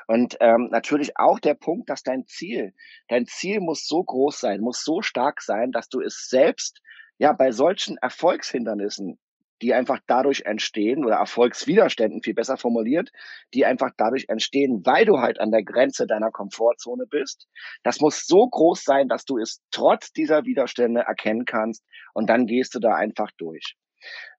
Und 0.08 0.38
ähm, 0.40 0.70
natürlich 0.72 1.18
auch 1.18 1.40
der 1.40 1.56
Punkt, 1.56 1.90
dass 1.90 2.04
dein 2.04 2.26
Ziel, 2.26 2.74
dein 3.08 3.26
Ziel 3.26 3.60
muss 3.60 3.88
so 3.88 4.04
groß 4.04 4.40
sein, 4.40 4.62
muss 4.62 4.84
so 4.84 5.02
stark 5.02 5.42
sein, 5.42 5.72
dass 5.72 5.90
du 5.90 6.02
es 6.02 6.28
selbst 6.30 6.82
ja 7.18 7.34
bei 7.34 7.52
solchen 7.52 7.98
Erfolgshindernissen 7.98 9.20
die 9.64 9.74
einfach 9.74 10.00
dadurch 10.08 10.42
entstehen 10.42 11.06
oder 11.06 11.16
Erfolgswiderständen 11.16 12.22
viel 12.22 12.34
besser 12.34 12.58
formuliert, 12.58 13.12
die 13.54 13.66
einfach 13.66 13.92
dadurch 13.98 14.26
entstehen, 14.28 14.86
weil 14.86 15.06
du 15.06 15.20
halt 15.20 15.40
an 15.40 15.52
der 15.52 15.64
Grenze 15.64 16.06
deiner 16.06 16.32
Komfortzone 16.32 17.06
bist. 17.08 17.48
Das 17.82 18.02
muss 18.02 18.28
so 18.28 18.46
groß 18.46 18.84
sein, 18.84 19.08
dass 19.08 19.24
du 19.24 19.38
es 19.38 19.62
trotz 19.72 20.12
dieser 20.12 20.44
Widerstände 20.44 21.02
erkennen 21.02 21.46
kannst 21.46 21.86
und 22.14 22.30
dann 22.30 22.46
gehst 22.46 22.76
du 22.76 22.80
da 22.80 22.96
einfach 22.96 23.32
durch. 23.38 23.78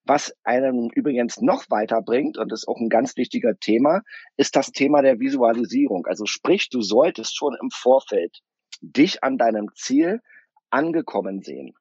Was 0.06 0.34
einem 0.44 0.90
übrigens 0.94 1.40
noch 1.40 1.64
weiterbringt, 1.70 2.36
und 2.36 2.52
ist 2.52 2.68
auch 2.68 2.78
ein 2.78 2.90
ganz 2.90 3.16
wichtiger 3.16 3.58
Thema, 3.58 4.02
ist 4.36 4.54
das 4.54 4.70
Thema 4.70 5.00
der 5.00 5.18
Visualisierung. 5.18 6.06
Also 6.06 6.26
sprich, 6.26 6.68
du 6.68 6.82
solltest 6.82 7.36
schon 7.36 7.56
im 7.60 7.70
Vorfeld 7.70 8.40
dich 8.82 9.24
an 9.24 9.38
deinem 9.38 9.70
Ziel 9.74 10.20
angekommen 10.70 11.42
sehen. 11.42 11.74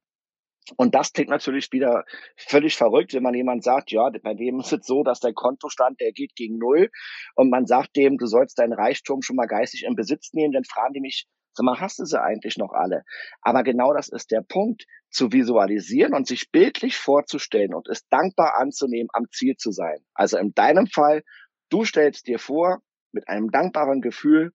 Und 0.77 0.95
das 0.95 1.11
klingt 1.11 1.29
natürlich 1.29 1.71
wieder 1.73 2.05
völlig 2.37 2.77
verrückt, 2.77 3.13
wenn 3.13 3.23
man 3.23 3.33
jemand 3.33 3.63
sagt, 3.63 3.91
ja, 3.91 4.09
bei 4.21 4.33
dem 4.33 4.61
ist 4.61 4.71
es 4.71 4.85
so, 4.85 5.03
dass 5.03 5.19
der 5.19 5.33
Kontostand, 5.33 5.99
der 5.99 6.13
geht 6.13 6.35
gegen 6.35 6.57
Null 6.57 6.89
und 7.35 7.49
man 7.49 7.65
sagt 7.65 7.97
dem, 7.97 8.17
du 8.17 8.25
sollst 8.27 8.57
deinen 8.59 8.71
Reichtum 8.71 9.21
schon 9.21 9.35
mal 9.35 9.47
geistig 9.47 9.83
in 9.83 9.95
Besitz 9.95 10.31
nehmen, 10.31 10.53
dann 10.53 10.63
fragen 10.63 10.93
die 10.93 11.01
mich, 11.01 11.27
sag 11.53 11.65
mal, 11.65 11.79
hast 11.79 11.99
du 11.99 12.05
sie 12.05 12.21
eigentlich 12.21 12.57
noch 12.57 12.71
alle? 12.71 13.03
Aber 13.41 13.63
genau 13.63 13.93
das 13.93 14.09
ist 14.09 14.31
der 14.31 14.41
Punkt, 14.41 14.85
zu 15.09 15.31
visualisieren 15.31 16.13
und 16.13 16.27
sich 16.27 16.51
bildlich 16.51 16.97
vorzustellen 16.97 17.73
und 17.73 17.87
es 17.87 18.07
dankbar 18.09 18.55
anzunehmen, 18.57 19.09
am 19.13 19.25
Ziel 19.31 19.55
zu 19.55 19.71
sein. 19.71 20.03
Also 20.15 20.37
in 20.37 20.53
deinem 20.55 20.87
Fall, 20.87 21.21
du 21.69 21.85
stellst 21.85 22.27
dir 22.27 22.39
vor, 22.39 22.81
mit 23.11 23.27
einem 23.29 23.51
dankbaren 23.51 24.01
Gefühl, 24.01 24.53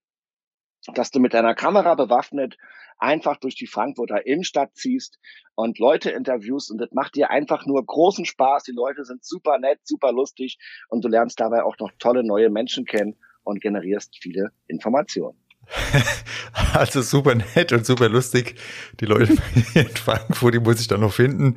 dass 0.95 1.11
du 1.11 1.21
mit 1.21 1.33
deiner 1.33 1.55
Kamera 1.55 1.95
bewaffnet 1.95 2.57
einfach 2.99 3.37
durch 3.37 3.55
die 3.55 3.67
Frankfurter 3.67 4.27
Innenstadt 4.27 4.75
ziehst 4.75 5.19
und 5.55 5.79
Leute 5.79 6.11
interviewst 6.11 6.71
und 6.71 6.79
das 6.79 6.91
macht 6.93 7.15
dir 7.15 7.31
einfach 7.31 7.65
nur 7.65 7.85
großen 7.85 8.25
Spaß. 8.25 8.65
Die 8.65 8.73
Leute 8.73 9.05
sind 9.05 9.25
super 9.25 9.59
nett, 9.59 9.79
super 9.85 10.13
lustig 10.13 10.59
und 10.89 11.05
du 11.05 11.09
lernst 11.09 11.39
dabei 11.39 11.63
auch 11.63 11.79
noch 11.79 11.93
tolle 11.99 12.25
neue 12.25 12.51
Menschen 12.51 12.85
kennen 12.85 13.17
und 13.45 13.61
generierst 13.61 14.19
viele 14.21 14.51
Informationen. 14.67 15.39
Also 16.75 17.03
super 17.03 17.35
nett 17.35 17.73
und 17.73 17.87
super 17.87 18.09
lustig. 18.09 18.57
Die 19.01 19.07
Leute 19.07 19.37
in 19.75 19.89
Frankfurt, 19.89 20.55
die 20.55 20.59
muss 20.59 20.81
ich 20.81 20.89
dann 20.89 21.01
noch 21.01 21.13
finden. 21.13 21.57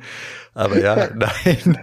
Aber 0.54 0.78
ja, 0.78 1.08
nein. 1.14 1.78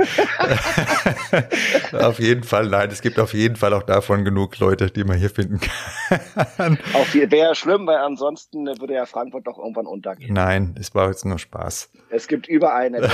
auf 1.92 2.20
jeden 2.20 2.44
Fall, 2.44 2.68
nein. 2.68 2.90
Es 2.92 3.02
gibt 3.02 3.20
auf 3.20 3.34
jeden 3.34 3.56
Fall 3.56 3.74
auch 3.74 3.84
davon 3.84 4.24
genug 4.24 4.60
Leute, 4.60 4.92
die 4.92 5.04
man 5.04 5.18
hier 5.18 5.30
finden 5.30 5.60
kann. 5.60 6.78
Auf 6.94 7.14
wäre 7.14 7.56
schlimm, 7.56 7.88
weil 7.88 7.98
ansonsten 7.98 8.68
würde 8.80 8.94
ja 8.94 9.06
Frankfurt 9.06 9.48
doch 9.48 9.58
irgendwann 9.58 9.88
untergehen. 9.88 10.34
Nein, 10.34 10.76
es 10.80 10.94
war 10.94 11.08
jetzt 11.08 11.26
nur 11.26 11.40
Spaß. 11.40 11.90
Es 12.10 12.28
gibt 12.28 12.48
überall 12.48 12.86
eine, 12.86 13.02
da 13.02 13.10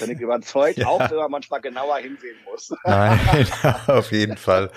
bin 0.00 0.10
ich 0.10 0.20
überzeugt, 0.20 0.78
ja. 0.78 0.86
auch 0.86 1.10
wenn 1.10 1.16
man 1.16 1.30
manchmal 1.30 1.60
genauer 1.60 1.98
hinsehen 1.98 2.36
muss. 2.50 2.72
Nein, 2.84 3.20
auf 3.86 4.10
jeden 4.12 4.36
Fall. 4.36 4.70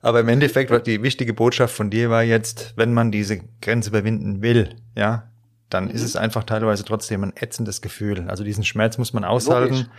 Aber 0.00 0.20
im 0.20 0.28
Endeffekt, 0.28 0.86
die 0.86 1.02
wichtige 1.02 1.34
Botschaft 1.34 1.74
von 1.74 1.90
dir 1.90 2.10
war 2.10 2.22
jetzt, 2.22 2.74
wenn 2.76 2.94
man 2.94 3.10
diese 3.10 3.40
Grenze 3.60 3.90
überwinden 3.90 4.42
will, 4.42 4.76
ja, 4.96 5.30
dann 5.70 5.86
mhm. 5.86 5.90
ist 5.90 6.02
es 6.02 6.16
einfach 6.16 6.44
teilweise 6.44 6.84
trotzdem 6.84 7.24
ein 7.24 7.36
ätzendes 7.36 7.82
Gefühl. 7.82 8.28
Also 8.28 8.44
diesen 8.44 8.64
Schmerz 8.64 8.96
muss 8.98 9.12
man 9.12 9.24
aushalten. 9.24 9.74
Logisch. 9.74 9.90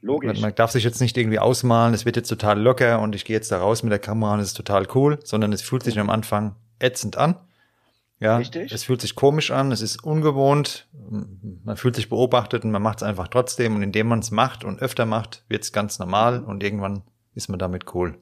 Logisch. 0.00 0.40
Man, 0.40 0.54
darf 0.54 0.70
sich 0.70 0.84
jetzt 0.84 1.00
nicht 1.00 1.16
irgendwie 1.16 1.40
ausmalen, 1.40 1.92
es 1.92 2.04
wird 2.04 2.14
jetzt 2.14 2.28
total 2.28 2.60
locker 2.60 3.00
und 3.00 3.16
ich 3.16 3.24
gehe 3.24 3.34
jetzt 3.34 3.50
da 3.50 3.58
raus 3.58 3.82
mit 3.82 3.90
der 3.90 3.98
Kamera 3.98 4.34
und 4.34 4.40
es 4.40 4.48
ist 4.48 4.56
total 4.56 4.86
cool, 4.94 5.18
sondern 5.24 5.52
es 5.52 5.60
fühlt 5.60 5.82
sich 5.82 5.98
am 5.98 6.08
Anfang 6.08 6.54
ätzend 6.78 7.16
an. 7.16 7.34
Ja, 8.20 8.36
Richtig. 8.36 8.72
es 8.72 8.84
fühlt 8.84 9.00
sich 9.00 9.14
komisch 9.14 9.50
an, 9.50 9.70
es 9.70 9.80
ist 9.80 10.02
ungewohnt, 10.02 10.88
man 11.64 11.76
fühlt 11.76 11.96
sich 11.96 12.08
beobachtet 12.08 12.64
und 12.64 12.70
man 12.70 12.82
macht 12.82 12.98
es 12.98 13.02
einfach 13.04 13.28
trotzdem 13.28 13.76
und 13.76 13.82
indem 13.82 14.08
man 14.08 14.18
es 14.20 14.30
macht 14.30 14.64
und 14.64 14.80
öfter 14.80 15.06
macht, 15.06 15.44
wird 15.48 15.62
es 15.62 15.72
ganz 15.72 15.98
normal 15.98 16.42
und 16.42 16.62
irgendwann 16.62 17.02
ist 17.34 17.48
man 17.48 17.58
damit 17.58 17.94
cool. 17.94 18.18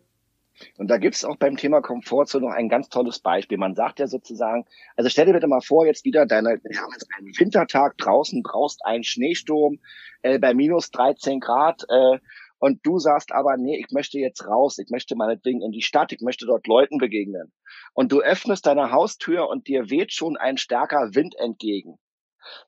Und 0.79 0.91
da 0.91 0.99
gibt 0.99 1.15
es 1.15 1.25
auch 1.25 1.37
beim 1.37 1.57
Thema 1.57 1.83
Komfortzone 1.83 2.47
noch 2.47 2.53
ein 2.53 2.69
ganz 2.69 2.89
tolles 2.89 3.19
Beispiel. 3.19 3.59
Man 3.59 3.75
sagt 3.75 3.99
ja 3.99 4.07
sozusagen, 4.07 4.65
also 4.97 5.11
stell 5.11 5.27
dir 5.27 5.33
bitte 5.33 5.49
mal 5.49 5.61
vor, 5.61 5.87
jetzt 5.87 6.05
wieder 6.05 6.27
deine, 6.27 6.61
wir 6.63 6.81
haben 6.81 6.93
jetzt 6.93 7.09
einen 7.17 7.39
Wintertag 7.39 7.99
draußen, 7.99 8.43
brauchst 8.43 8.85
einen 8.85 9.05
Schneesturm 9.05 9.79
äh, 10.23 10.39
bei 10.39 10.55
minus 10.55 10.91
13 10.91 11.41
Grad 11.41 11.85
äh, 11.89 12.19
und 12.59 12.87
du 12.87 12.99
sagst 12.99 13.33
aber, 13.33 13.57
nee, 13.57 13.79
ich 13.79 13.93
möchte 13.93 14.19
jetzt 14.19 14.47
raus, 14.47 14.79
ich 14.79 14.89
möchte 14.91 15.15
meinetwegen 15.15 15.61
in 15.61 15.73
die 15.73 15.83
Stadt, 15.83 16.13
ich 16.13 16.21
möchte 16.21 16.47
dort 16.47 16.67
Leuten 16.67 16.99
begegnen. 16.99 17.53
Und 17.93 18.13
du 18.13 18.21
öffnest 18.21 18.67
deine 18.67 18.93
Haustür 18.93 19.49
und 19.49 19.69
dir 19.69 19.91
weht 19.91 20.13
schon 20.13 20.37
ein 20.37 20.57
stärker 20.57 21.15
Wind 21.15 21.35
entgegen. 21.37 21.99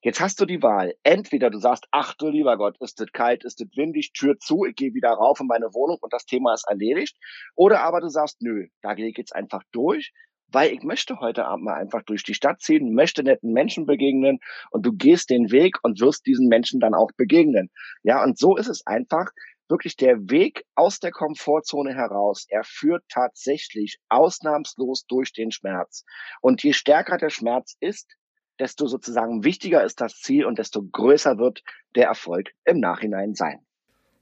Jetzt 0.02 0.20
hast 0.20 0.40
du 0.40 0.46
die 0.46 0.62
Wahl. 0.62 0.94
Entweder 1.02 1.50
du 1.50 1.58
sagst, 1.58 1.86
ach 1.90 2.14
du 2.14 2.28
lieber 2.28 2.56
Gott, 2.56 2.76
ist 2.80 3.00
es 3.00 3.12
kalt, 3.12 3.44
ist 3.44 3.60
es 3.60 3.68
windig, 3.76 4.12
Tür 4.12 4.38
zu, 4.38 4.64
ich 4.64 4.76
gehe 4.76 4.94
wieder 4.94 5.10
rauf 5.10 5.40
in 5.40 5.46
meine 5.46 5.72
Wohnung 5.74 5.98
und 6.00 6.12
das 6.12 6.24
Thema 6.24 6.54
ist 6.54 6.66
erledigt. 6.68 7.16
Oder 7.54 7.82
aber 7.82 8.00
du 8.00 8.08
sagst, 8.08 8.42
nö, 8.42 8.66
da 8.82 8.94
gehe 8.94 9.08
ich 9.08 9.16
jetzt 9.16 9.34
einfach 9.34 9.62
durch, 9.72 10.12
weil 10.50 10.72
ich 10.72 10.82
möchte 10.82 11.20
heute 11.20 11.44
Abend 11.44 11.64
mal 11.64 11.74
einfach 11.74 12.02
durch 12.02 12.22
die 12.22 12.34
Stadt 12.34 12.60
ziehen, 12.60 12.94
möchte 12.94 13.22
netten 13.22 13.52
Menschen 13.52 13.86
begegnen 13.86 14.38
und 14.70 14.86
du 14.86 14.92
gehst 14.92 15.30
den 15.30 15.50
Weg 15.50 15.76
und 15.82 16.00
wirst 16.00 16.26
diesen 16.26 16.48
Menschen 16.48 16.80
dann 16.80 16.94
auch 16.94 17.10
begegnen. 17.16 17.70
Ja, 18.02 18.22
und 18.22 18.38
so 18.38 18.56
ist 18.56 18.68
es 18.68 18.86
einfach 18.86 19.30
wirklich 19.68 19.96
der 19.96 20.30
Weg 20.30 20.64
aus 20.74 20.98
der 20.98 21.10
Komfortzone 21.10 21.94
heraus. 21.94 22.46
Er 22.48 22.64
führt 22.64 23.04
tatsächlich 23.10 23.98
ausnahmslos 24.08 25.04
durch 25.06 25.32
den 25.32 25.50
Schmerz. 25.50 26.04
Und 26.40 26.62
je 26.62 26.72
stärker 26.72 27.18
der 27.18 27.30
Schmerz 27.30 27.76
ist, 27.80 28.16
desto 28.58 28.86
sozusagen 28.86 29.44
wichtiger 29.44 29.84
ist 29.84 30.00
das 30.00 30.20
Ziel 30.20 30.44
und 30.44 30.58
desto 30.58 30.82
größer 30.82 31.38
wird 31.38 31.62
der 31.94 32.06
Erfolg 32.06 32.50
im 32.64 32.80
Nachhinein 32.80 33.34
sein. 33.34 33.60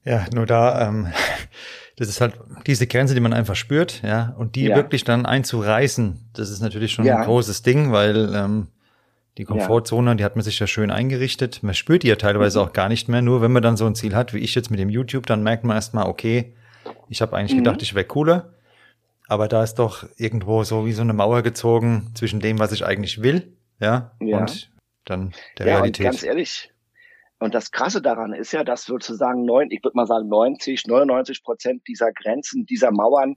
Ja, 0.04 0.26
nur 0.32 0.46
da, 0.46 0.88
ähm, 0.88 1.08
das 1.96 2.08
ist 2.08 2.20
halt 2.20 2.34
diese 2.66 2.86
Grenze, 2.86 3.14
die 3.14 3.20
man 3.20 3.32
einfach 3.32 3.56
spürt, 3.56 4.02
ja, 4.02 4.34
und 4.38 4.54
die 4.54 4.64
ja. 4.64 4.76
wirklich 4.76 5.04
dann 5.04 5.26
einzureißen, 5.26 6.30
das 6.32 6.50
ist 6.50 6.60
natürlich 6.60 6.92
schon 6.92 7.04
ja. 7.04 7.18
ein 7.18 7.24
großes 7.24 7.62
Ding, 7.62 7.92
weil 7.92 8.32
ähm, 8.34 8.68
die 9.38 9.44
Komfortzone, 9.44 10.12
ja. 10.12 10.14
die 10.14 10.24
hat 10.24 10.36
man 10.36 10.44
sich 10.44 10.58
ja 10.58 10.66
schön 10.66 10.90
eingerichtet. 10.90 11.62
Man 11.62 11.74
spürt 11.74 12.04
die 12.04 12.08
ja 12.08 12.16
teilweise 12.16 12.58
mhm. 12.58 12.64
auch 12.64 12.72
gar 12.72 12.88
nicht 12.88 13.08
mehr. 13.08 13.20
Nur 13.20 13.42
wenn 13.42 13.52
man 13.52 13.62
dann 13.62 13.76
so 13.76 13.84
ein 13.84 13.94
Ziel 13.94 14.14
hat, 14.14 14.32
wie 14.32 14.38
ich 14.38 14.54
jetzt 14.54 14.70
mit 14.70 14.80
dem 14.80 14.88
YouTube, 14.88 15.26
dann 15.26 15.42
merkt 15.42 15.64
man 15.64 15.76
erstmal, 15.76 16.06
okay, 16.06 16.54
ich 17.10 17.20
habe 17.20 17.36
eigentlich 17.36 17.52
mhm. 17.52 17.64
gedacht, 17.64 17.82
ich 17.82 17.94
wäre 17.94 18.06
cooler. 18.06 18.54
Aber 19.28 19.46
da 19.48 19.62
ist 19.62 19.74
doch 19.74 20.06
irgendwo 20.16 20.62
so 20.64 20.86
wie 20.86 20.92
so 20.92 21.02
eine 21.02 21.12
Mauer 21.12 21.42
gezogen 21.42 22.12
zwischen 22.14 22.40
dem, 22.40 22.58
was 22.58 22.72
ich 22.72 22.86
eigentlich 22.86 23.20
will 23.20 23.56
ja, 23.80 24.12
ja. 24.20 24.38
und 24.38 24.70
dann 25.04 25.32
der 25.58 25.66
ja, 25.66 25.74
Realität. 25.76 26.06
Und 26.06 26.12
ganz 26.12 26.22
ehrlich, 26.22 26.72
und 27.38 27.54
das 27.54 27.70
Krasse 27.70 28.00
daran 28.00 28.32
ist 28.32 28.52
ja, 28.52 28.64
dass 28.64 28.84
sozusagen 28.84 29.44
neun, 29.44 29.70
ich 29.70 29.84
würde 29.84 29.96
mal 29.96 30.06
sagen 30.06 30.28
90, 30.28 30.86
99 30.86 31.42
Prozent 31.42 31.82
dieser 31.86 32.12
Grenzen, 32.12 32.64
dieser 32.64 32.90
Mauern, 32.90 33.36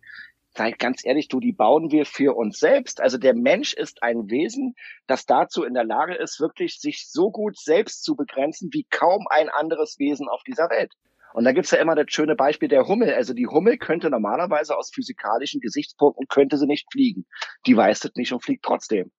sei 0.56 0.72
ganz 0.72 1.06
ehrlich, 1.06 1.28
du, 1.28 1.40
die 1.40 1.52
bauen 1.52 1.92
wir 1.92 2.06
für 2.06 2.36
uns 2.36 2.60
selbst. 2.60 3.02
Also 3.02 3.18
der 3.18 3.36
Mensch 3.36 3.74
ist 3.74 4.02
ein 4.02 4.30
Wesen, 4.30 4.76
das 5.08 5.26
dazu 5.26 5.64
in 5.64 5.74
der 5.74 5.84
Lage 5.84 6.16
ist, 6.16 6.40
wirklich 6.40 6.80
sich 6.80 7.10
so 7.10 7.30
gut 7.30 7.58
selbst 7.58 8.04
zu 8.04 8.16
begrenzen 8.16 8.70
wie 8.72 8.86
kaum 8.90 9.28
ein 9.30 9.50
anderes 9.50 10.00
Wesen 10.00 10.30
auf 10.30 10.44
dieser 10.44 10.70
Welt. 10.70 10.94
Und 11.34 11.44
da 11.44 11.52
gibt's 11.52 11.72
ja 11.72 11.78
immer 11.78 11.96
das 11.96 12.08
schöne 12.10 12.36
Beispiel 12.36 12.70
der 12.70 12.88
Hummel. 12.88 13.14
Also 13.14 13.34
die 13.34 13.48
Hummel 13.48 13.78
könnte 13.78 14.10
normalerweise 14.10 14.76
aus 14.76 14.92
physikalischen 14.92 15.62
Gesichtspunkten, 15.62 16.28
könnte 16.28 16.58
sie 16.58 16.66
nicht 16.66 16.92
fliegen. 16.92 17.26
Die 17.68 17.78
weiß 17.78 18.00
das 18.00 18.16
nicht 18.16 18.34
und 18.34 18.44
fliegt 18.44 18.64
trotzdem. 18.64 19.12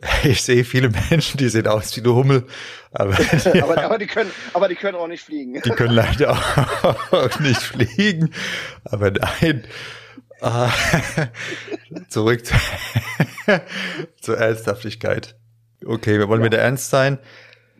Ich 0.24 0.42
sehe 0.42 0.64
viele 0.64 0.90
Menschen, 1.10 1.38
die 1.38 1.48
sehen 1.48 1.66
aus 1.66 1.96
wie 1.96 2.00
eine 2.00 2.14
Hummel. 2.14 2.46
Aber, 2.92 3.16
aber, 3.62 3.84
aber, 3.84 3.98
die 3.98 4.06
können, 4.06 4.30
aber 4.52 4.68
die 4.68 4.74
können 4.74 4.96
auch 4.96 5.08
nicht 5.08 5.24
fliegen. 5.24 5.60
Die 5.62 5.70
können 5.70 5.94
leider 5.94 6.30
auch 7.10 7.40
nicht 7.40 7.60
fliegen. 7.62 8.32
Aber 8.84 9.10
nein. 9.10 9.64
Ah, 10.40 10.70
zurück 12.08 12.42
zur 14.20 14.38
Ernsthaftigkeit. 14.38 15.34
Okay, 15.84 16.18
wir 16.18 16.28
wollen 16.28 16.42
ja. 16.42 16.46
wieder 16.46 16.58
ernst 16.58 16.90
sein. 16.90 17.18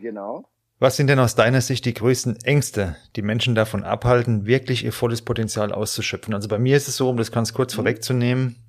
Genau. 0.01 0.49
Was 0.79 0.97
sind 0.97 1.09
denn 1.09 1.19
aus 1.19 1.35
deiner 1.35 1.61
Sicht 1.61 1.85
die 1.85 1.95
größten 1.95 2.37
Ängste, 2.45 2.97
die 3.15 3.23
Menschen 3.23 3.55
davon 3.55 3.83
abhalten, 3.83 4.47
wirklich 4.47 4.85
ihr 4.85 4.93
volles 4.93 5.23
Potenzial 5.23 5.73
auszuschöpfen? 5.73 6.35
Also 6.35 6.49
bei 6.49 6.59
mir 6.59 6.77
ist 6.77 6.89
es 6.89 6.97
so, 6.97 7.09
um 7.09 7.17
das 7.17 7.33
ganz 7.33 7.55
kurz 7.55 7.73
mhm. 7.73 7.77
vorwegzunehmen, 7.77 8.66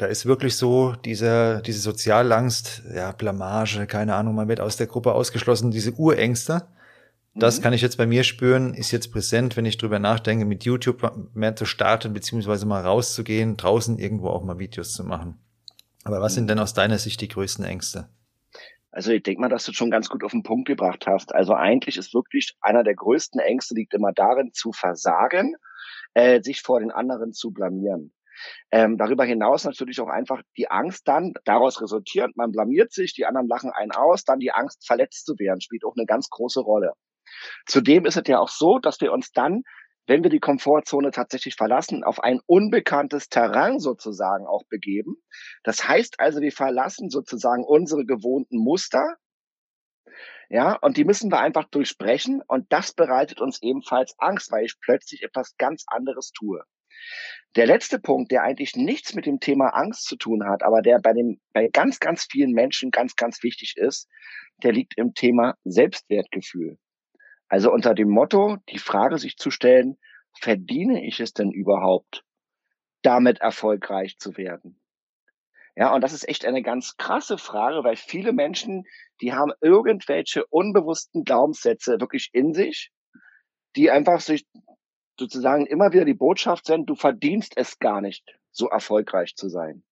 da 0.00 0.06
ist 0.06 0.24
wirklich 0.24 0.56
so 0.56 0.94
diese, 1.04 1.60
diese 1.66 1.80
Sozialangst, 1.80 2.82
ja, 2.94 3.12
Blamage, 3.12 3.86
keine 3.86 4.14
Ahnung, 4.14 4.34
man 4.34 4.48
wird 4.48 4.60
aus 4.60 4.78
der 4.78 4.86
Gruppe 4.86 5.12
ausgeschlossen, 5.12 5.70
diese 5.70 5.92
Urängste. 5.92 6.66
Das 7.34 7.58
mhm. 7.58 7.62
kann 7.62 7.72
ich 7.74 7.82
jetzt 7.82 7.98
bei 7.98 8.06
mir 8.06 8.24
spüren, 8.24 8.72
ist 8.72 8.92
jetzt 8.92 9.12
präsent, 9.12 9.58
wenn 9.58 9.66
ich 9.66 9.76
drüber 9.76 9.98
nachdenke, 9.98 10.46
mit 10.46 10.64
YouTube 10.64 11.12
mehr 11.34 11.54
zu 11.54 11.66
starten, 11.66 12.14
beziehungsweise 12.14 12.64
mal 12.64 12.80
rauszugehen, 12.80 13.58
draußen 13.58 13.98
irgendwo 13.98 14.28
auch 14.28 14.42
mal 14.42 14.58
Videos 14.58 14.94
zu 14.94 15.04
machen. 15.04 15.38
Aber 16.04 16.22
was 16.22 16.32
mhm. 16.32 16.36
sind 16.36 16.50
denn 16.50 16.58
aus 16.60 16.72
deiner 16.72 16.96
Sicht 16.96 17.20
die 17.20 17.28
größten 17.28 17.66
Ängste? 17.66 18.08
Also 18.90 19.12
ich 19.12 19.22
denke 19.22 19.42
mal, 19.42 19.48
dass 19.50 19.64
du 19.64 19.74
schon 19.74 19.90
ganz 19.90 20.08
gut 20.08 20.24
auf 20.24 20.32
den 20.32 20.42
Punkt 20.42 20.66
gebracht 20.66 21.06
hast. 21.06 21.34
Also 21.34 21.52
eigentlich 21.52 21.98
ist 21.98 22.14
wirklich 22.14 22.56
einer 22.62 22.84
der 22.84 22.94
größten 22.94 23.38
Ängste 23.38 23.74
liegt 23.74 23.92
immer 23.92 24.12
darin, 24.12 24.52
zu 24.54 24.72
versagen, 24.72 25.56
äh, 26.14 26.40
sich 26.40 26.62
vor 26.62 26.80
den 26.80 26.90
anderen 26.90 27.34
zu 27.34 27.50
blamieren. 27.50 28.12
Ähm, 28.70 28.96
darüber 28.96 29.24
hinaus 29.24 29.64
natürlich 29.64 30.00
auch 30.00 30.08
einfach 30.08 30.42
die 30.56 30.70
Angst 30.70 31.06
dann, 31.08 31.34
daraus 31.44 31.80
resultierend, 31.80 32.36
man 32.36 32.52
blamiert 32.52 32.92
sich, 32.92 33.14
die 33.14 33.26
anderen 33.26 33.48
lachen 33.48 33.70
einen 33.70 33.92
aus, 33.92 34.24
dann 34.24 34.38
die 34.38 34.52
Angst, 34.52 34.86
verletzt 34.86 35.26
zu 35.26 35.38
werden, 35.38 35.60
spielt 35.60 35.84
auch 35.84 35.96
eine 35.96 36.06
ganz 36.06 36.28
große 36.30 36.60
Rolle. 36.60 36.92
Zudem 37.66 38.06
ist 38.06 38.16
es 38.16 38.26
ja 38.26 38.38
auch 38.38 38.48
so, 38.48 38.78
dass 38.78 39.00
wir 39.00 39.12
uns 39.12 39.32
dann, 39.32 39.62
wenn 40.06 40.22
wir 40.22 40.30
die 40.30 40.40
Komfortzone 40.40 41.10
tatsächlich 41.10 41.54
verlassen, 41.54 42.02
auf 42.02 42.20
ein 42.20 42.40
unbekanntes 42.46 43.28
Terrain 43.28 43.78
sozusagen 43.78 44.46
auch 44.46 44.64
begeben. 44.68 45.16
Das 45.62 45.86
heißt 45.86 46.18
also, 46.18 46.40
wir 46.40 46.52
verlassen 46.52 47.10
sozusagen 47.10 47.64
unsere 47.64 48.04
gewohnten 48.04 48.58
Muster, 48.58 49.16
ja, 50.52 50.74
und 50.74 50.96
die 50.96 51.04
müssen 51.04 51.30
wir 51.30 51.38
einfach 51.38 51.66
durchsprechen 51.66 52.42
und 52.44 52.72
das 52.72 52.92
bereitet 52.92 53.40
uns 53.40 53.62
ebenfalls 53.62 54.16
Angst, 54.18 54.50
weil 54.50 54.64
ich 54.64 54.80
plötzlich 54.80 55.22
etwas 55.22 55.56
ganz 55.58 55.84
anderes 55.86 56.32
tue. 56.32 56.64
Der 57.56 57.66
letzte 57.66 57.98
Punkt, 57.98 58.30
der 58.30 58.42
eigentlich 58.42 58.76
nichts 58.76 59.14
mit 59.14 59.26
dem 59.26 59.40
Thema 59.40 59.70
Angst 59.70 60.04
zu 60.04 60.16
tun 60.16 60.48
hat, 60.48 60.62
aber 60.62 60.82
der 60.82 61.00
bei 61.00 61.12
dem, 61.12 61.40
bei 61.52 61.68
ganz, 61.68 61.98
ganz 61.98 62.26
vielen 62.30 62.52
Menschen 62.52 62.92
ganz, 62.92 63.16
ganz 63.16 63.42
wichtig 63.42 63.76
ist, 63.76 64.08
der 64.62 64.72
liegt 64.72 64.96
im 64.96 65.14
Thema 65.14 65.56
Selbstwertgefühl. 65.64 66.78
Also 67.48 67.72
unter 67.72 67.94
dem 67.94 68.08
Motto, 68.08 68.58
die 68.68 68.78
Frage 68.78 69.18
sich 69.18 69.36
zu 69.36 69.50
stellen, 69.50 69.98
verdiene 70.38 71.04
ich 71.04 71.18
es 71.18 71.32
denn 71.32 71.50
überhaupt, 71.50 72.24
damit 73.02 73.40
erfolgreich 73.40 74.18
zu 74.18 74.36
werden? 74.36 74.80
Ja, 75.74 75.92
und 75.94 76.02
das 76.02 76.12
ist 76.12 76.28
echt 76.28 76.44
eine 76.44 76.62
ganz 76.62 76.96
krasse 76.96 77.38
Frage, 77.38 77.82
weil 77.82 77.96
viele 77.96 78.32
Menschen, 78.32 78.84
die 79.20 79.32
haben 79.32 79.52
irgendwelche 79.60 80.46
unbewussten 80.46 81.24
Glaubenssätze 81.24 82.00
wirklich 82.00 82.30
in 82.32 82.54
sich, 82.54 82.92
die 83.76 83.90
einfach 83.90 84.20
sich 84.20 84.46
sozusagen 85.20 85.66
immer 85.66 85.92
wieder 85.92 86.04
die 86.04 86.14
Botschaft 86.14 86.66
senden, 86.66 86.86
du 86.86 86.96
verdienst 86.96 87.52
es 87.56 87.78
gar 87.78 88.00
nicht, 88.00 88.24
so 88.50 88.68
erfolgreich 88.68 89.36
zu 89.36 89.48
sein. 89.48 89.84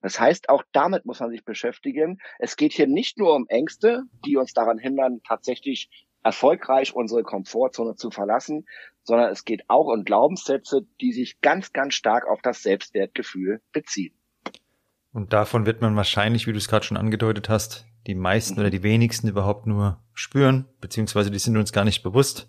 Das 0.00 0.18
heißt, 0.18 0.48
auch 0.48 0.64
damit 0.72 1.04
muss 1.04 1.20
man 1.20 1.30
sich 1.30 1.44
beschäftigen. 1.44 2.18
Es 2.38 2.56
geht 2.56 2.72
hier 2.72 2.86
nicht 2.86 3.18
nur 3.18 3.34
um 3.34 3.46
Ängste, 3.48 4.04
die 4.24 4.36
uns 4.36 4.52
daran 4.52 4.78
hindern, 4.78 5.20
tatsächlich 5.26 5.90
erfolgreich 6.22 6.94
unsere 6.94 7.22
Komfortzone 7.22 7.96
zu 7.96 8.10
verlassen, 8.10 8.66
sondern 9.02 9.30
es 9.30 9.44
geht 9.44 9.64
auch 9.68 9.86
um 9.86 10.04
Glaubenssätze, 10.04 10.86
die 11.00 11.12
sich 11.12 11.40
ganz, 11.40 11.72
ganz 11.72 11.94
stark 11.94 12.28
auf 12.28 12.40
das 12.42 12.62
Selbstwertgefühl 12.62 13.60
beziehen. 13.72 14.14
Und 15.12 15.32
davon 15.32 15.66
wird 15.66 15.82
man 15.82 15.96
wahrscheinlich, 15.96 16.46
wie 16.46 16.52
du 16.52 16.58
es 16.58 16.68
gerade 16.68 16.86
schon 16.86 16.96
angedeutet 16.96 17.48
hast, 17.48 17.86
die 18.06 18.14
meisten 18.14 18.58
oder 18.58 18.70
die 18.70 18.82
wenigsten 18.82 19.28
überhaupt 19.28 19.66
nur 19.66 20.02
spüren, 20.14 20.66
beziehungsweise 20.80 21.30
die 21.30 21.38
sind 21.38 21.56
uns 21.56 21.72
gar 21.72 21.84
nicht 21.84 22.02
bewusst. 22.02 22.48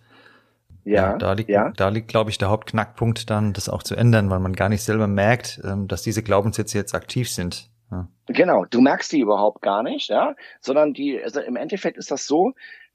Ja, 0.86 1.12
ja, 1.12 1.18
da 1.18 1.34
liegt, 1.34 1.50
ja. 1.50 1.72
da 1.76 1.90
liegt, 1.90 2.10
glaube 2.10 2.30
ich, 2.30 2.38
der 2.38 2.50
Hauptknackpunkt 2.50 3.30
dann, 3.30 3.54
das 3.54 3.70
auch 3.70 3.84
zu 3.84 3.96
ändern, 3.96 4.30
weil 4.30 4.40
man 4.40 4.54
gar 4.54 4.70
nicht 4.70 4.84
selber 4.84 5.08
merkt, 5.08 5.62
ähm, 5.64 5.88
dass 5.88 6.02
diese 6.02 6.24
Glaubenssätze 6.24 6.78
jetzt 6.78 6.94
aktiv 6.94 7.30
sind. 7.30 7.70
Ja. 7.92 8.10
Genau, 8.28 8.66
du 8.66 8.82
merkst 8.82 9.12
die 9.12 9.20
überhaupt 9.20 9.62
gar 9.62 9.84
nicht, 9.84 10.10
ja, 10.10 10.36
sondern 10.60 10.94
die, 10.94 11.22
also 11.24 11.40
im 11.40 11.56
Endeffekt 11.56 11.98
ist 11.98 12.12
das 12.12 12.26
so, 12.26 12.54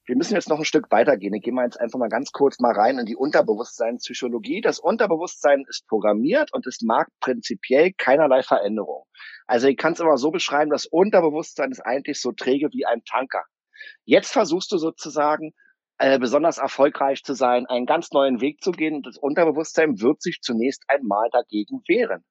wir 0.09 0.17
müssen 0.17 0.35
jetzt 0.35 0.49
noch 0.49 0.59
ein 0.59 0.65
Stück 0.65 0.91
weitergehen. 0.91 1.35
Ich 1.35 1.43
gehe 1.43 1.53
mal 1.53 1.65
jetzt 1.65 1.79
einfach 1.79 1.99
mal 1.99 2.09
ganz 2.09 2.33
kurz 2.33 2.59
mal 2.61 2.73
rein 2.73 2.99
in 2.99 3.05
die 3.05 3.15
Unterbewusstseinspsychologie. 3.15 4.63
Das 4.63 4.79
Unterbewusstsein 4.79 5.67
ist 5.69 5.87
programmiert 5.87 6.51
und 6.55 6.67
es 6.67 6.81
mag 6.81 7.09
prinzipiell 7.21 7.93
keinerlei 7.93 8.43
Veränderung. 8.43 9.05
Also 9.47 9.69
ich 9.69 9.77
kann 9.77 9.93
es 9.93 10.01
immer 10.01 10.17
so 10.17 10.31
beschreiben, 10.31 10.71
das 10.71 10.87
Unterbewusstsein 10.87 11.71
ist 11.73 11.81
eigentlich 11.81 12.23
so 12.23 12.33
träge 12.33 12.71
wie 12.73 12.87
ein 12.87 13.05
Tanker. 13.05 13.45
Jetzt 14.07 14.33
versuchst 14.33 14.73
du 14.73 14.79
sozusagen 14.79 15.53
äh, 15.99 16.19
besonders 16.19 16.59
erfolgreich 16.59 17.23
zu 17.25 17.35
sein, 17.35 17.67
einen 17.67 17.87
ganz 17.87 18.13
neuen 18.13 18.41
Weg 18.41 18.63
zu 18.63 18.73
gehen. 18.73 18.97
Und 18.97 19.07
das 19.07 19.19
Unterbewusstsein 19.19 20.01
wird 20.01 20.23
sich 20.23 20.41
zunächst 20.41 20.85
einmal 20.89 21.29
dagegen 21.33 21.83
wehren. 21.89 22.25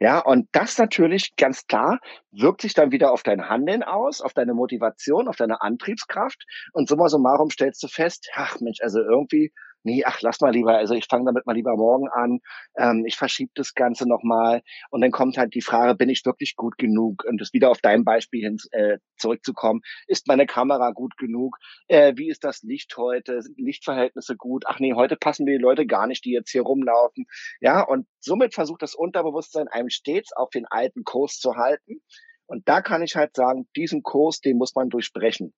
Ja, 0.00 0.18
und 0.20 0.48
das 0.52 0.78
natürlich 0.78 1.36
ganz 1.36 1.66
klar 1.66 1.98
wirkt 2.30 2.62
sich 2.62 2.74
dann 2.74 2.90
wieder 2.90 3.12
auf 3.12 3.22
dein 3.22 3.48
Handeln 3.48 3.82
aus, 3.82 4.20
auf 4.20 4.32
deine 4.32 4.54
Motivation, 4.54 5.28
auf 5.28 5.36
deine 5.36 5.60
Antriebskraft. 5.60 6.42
Und 6.72 6.88
summa 6.88 7.08
summarum 7.08 7.50
stellst 7.50 7.82
du 7.82 7.88
fest, 7.88 8.28
ach 8.34 8.60
Mensch, 8.60 8.78
also 8.80 9.00
irgendwie 9.00 9.52
nee, 9.88 10.04
ach, 10.04 10.20
lass 10.20 10.40
mal 10.40 10.52
lieber, 10.52 10.76
also 10.76 10.94
ich 10.94 11.06
fange 11.06 11.24
damit 11.24 11.46
mal 11.46 11.54
lieber 11.54 11.74
morgen 11.76 12.08
an, 12.08 12.40
ähm, 12.76 13.04
ich 13.06 13.16
verschiebe 13.16 13.50
das 13.54 13.74
Ganze 13.74 14.06
nochmal 14.06 14.62
und 14.90 15.00
dann 15.00 15.10
kommt 15.10 15.38
halt 15.38 15.54
die 15.54 15.62
Frage, 15.62 15.94
bin 15.94 16.10
ich 16.10 16.24
wirklich 16.26 16.56
gut 16.56 16.76
genug? 16.76 17.24
Und 17.26 17.40
das 17.40 17.54
wieder 17.54 17.70
auf 17.70 17.80
dein 17.80 18.04
Beispiel 18.04 18.42
hin 18.42 18.58
äh, 18.72 18.98
zurückzukommen, 19.16 19.80
ist 20.06 20.28
meine 20.28 20.46
Kamera 20.46 20.90
gut 20.90 21.16
genug? 21.16 21.56
Äh, 21.88 22.12
wie 22.16 22.28
ist 22.28 22.44
das 22.44 22.62
Licht 22.62 22.96
heute? 22.98 23.40
Sind 23.40 23.58
Lichtverhältnisse 23.58 24.36
gut? 24.36 24.64
Ach 24.66 24.78
nee, 24.78 24.92
heute 24.94 25.16
passen 25.16 25.44
mir 25.44 25.56
die 25.56 25.62
Leute 25.62 25.86
gar 25.86 26.06
nicht, 26.06 26.24
die 26.24 26.32
jetzt 26.32 26.50
hier 26.50 26.62
rumlaufen. 26.62 27.24
Ja, 27.60 27.82
und 27.82 28.06
somit 28.20 28.54
versucht 28.54 28.82
das 28.82 28.94
Unterbewusstsein 28.94 29.68
einem 29.68 29.88
stets 29.88 30.32
auf 30.34 30.50
den 30.50 30.66
alten 30.66 31.04
Kurs 31.04 31.38
zu 31.38 31.56
halten. 31.56 32.02
Und 32.46 32.68
da 32.68 32.82
kann 32.82 33.02
ich 33.02 33.16
halt 33.16 33.34
sagen, 33.34 33.68
diesen 33.74 34.02
Kurs, 34.02 34.40
den 34.40 34.58
muss 34.58 34.74
man 34.74 34.90
durchbrechen. 34.90 35.54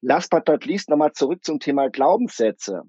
Last 0.00 0.30
but 0.30 0.48
not 0.48 0.64
least 0.64 0.88
nochmal 0.88 1.12
zurück 1.12 1.44
zum 1.44 1.60
Thema 1.60 1.88
Glaubenssätze 1.88 2.82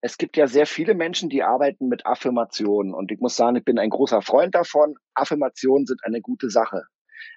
es 0.00 0.16
gibt 0.16 0.36
ja 0.36 0.46
sehr 0.46 0.66
viele 0.66 0.94
Menschen, 0.94 1.28
die 1.28 1.42
arbeiten 1.42 1.88
mit 1.88 2.06
Affirmationen. 2.06 2.94
Und 2.94 3.10
ich 3.10 3.18
muss 3.20 3.36
sagen, 3.36 3.56
ich 3.56 3.64
bin 3.64 3.78
ein 3.78 3.90
großer 3.90 4.22
Freund 4.22 4.54
davon. 4.54 4.94
Affirmationen 5.14 5.86
sind 5.86 6.00
eine 6.04 6.20
gute 6.20 6.50
Sache. 6.50 6.84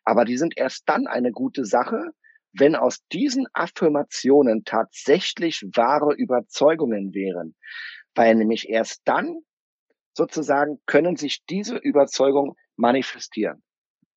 Aber 0.03 0.25
die 0.25 0.37
sind 0.37 0.57
erst 0.57 0.87
dann 0.87 1.07
eine 1.07 1.31
gute 1.31 1.65
Sache, 1.65 2.11
wenn 2.53 2.75
aus 2.75 2.99
diesen 3.11 3.47
Affirmationen 3.53 4.63
tatsächlich 4.63 5.63
wahre 5.73 6.13
Überzeugungen 6.13 7.13
wären. 7.13 7.55
Weil 8.13 8.35
nämlich 8.35 8.69
erst 8.69 9.01
dann 9.05 9.39
sozusagen 10.13 10.79
können 10.85 11.15
sich 11.15 11.43
diese 11.45 11.77
Überzeugungen 11.77 12.53
manifestieren. 12.75 13.63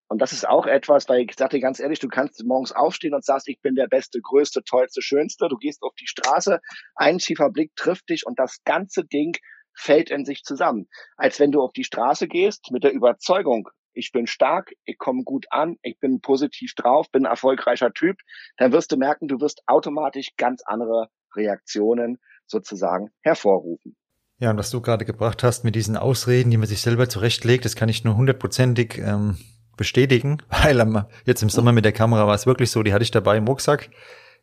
Und 0.08 0.20
das 0.20 0.32
ist 0.32 0.46
auch 0.46 0.66
etwas, 0.66 1.08
weil 1.08 1.22
ich 1.22 1.34
sagte 1.36 1.60
ganz 1.60 1.80
ehrlich, 1.80 1.98
du 1.98 2.08
kannst 2.08 2.44
morgens 2.44 2.72
aufstehen 2.72 3.14
und 3.14 3.24
sagst, 3.24 3.48
ich 3.48 3.60
bin 3.60 3.74
der 3.74 3.88
Beste, 3.88 4.20
Größte, 4.20 4.62
Tollste, 4.62 5.02
Schönste. 5.02 5.48
Du 5.48 5.56
gehst 5.56 5.82
auf 5.82 5.94
die 5.94 6.06
Straße, 6.06 6.60
ein 6.94 7.20
schiefer 7.20 7.50
Blick 7.50 7.74
trifft 7.74 8.08
dich 8.10 8.26
und 8.26 8.38
das 8.38 8.62
ganze 8.64 9.04
Ding 9.04 9.36
fällt 9.74 10.10
in 10.10 10.24
sich 10.24 10.42
zusammen. 10.44 10.88
Als 11.16 11.40
wenn 11.40 11.50
du 11.50 11.62
auf 11.62 11.72
die 11.72 11.84
Straße 11.84 12.28
gehst 12.28 12.70
mit 12.70 12.84
der 12.84 12.92
Überzeugung, 12.92 13.68
ich 13.92 14.12
bin 14.12 14.26
stark, 14.26 14.72
ich 14.84 14.98
komme 14.98 15.22
gut 15.24 15.46
an, 15.50 15.76
ich 15.82 15.98
bin 15.98 16.20
positiv 16.20 16.74
drauf, 16.74 17.10
bin 17.10 17.26
ein 17.26 17.30
erfolgreicher 17.30 17.92
Typ, 17.92 18.18
dann 18.56 18.72
wirst 18.72 18.92
du 18.92 18.96
merken, 18.96 19.28
du 19.28 19.40
wirst 19.40 19.62
automatisch 19.66 20.30
ganz 20.36 20.62
andere 20.64 21.08
Reaktionen 21.34 22.18
sozusagen 22.46 23.10
hervorrufen. 23.22 23.96
Ja, 24.38 24.50
und 24.50 24.58
was 24.58 24.70
du 24.70 24.80
gerade 24.80 25.04
gebracht 25.04 25.42
hast 25.42 25.64
mit 25.64 25.76
diesen 25.76 25.96
Ausreden, 25.96 26.50
die 26.50 26.56
man 26.56 26.66
sich 26.66 26.80
selber 26.80 27.08
zurechtlegt, 27.08 27.64
das 27.64 27.76
kann 27.76 27.88
ich 27.88 28.04
nur 28.04 28.16
hundertprozentig 28.16 28.98
ähm, 28.98 29.38
bestätigen, 29.76 30.38
weil 30.62 30.80
am, 30.80 31.04
jetzt 31.24 31.42
im 31.42 31.50
Sommer 31.50 31.72
mit 31.72 31.84
der 31.84 31.92
Kamera 31.92 32.26
war 32.26 32.34
es 32.34 32.46
wirklich 32.46 32.70
so, 32.70 32.82
die 32.82 32.92
hatte 32.92 33.04
ich 33.04 33.10
dabei 33.10 33.36
im 33.36 33.46
Rucksack. 33.46 33.90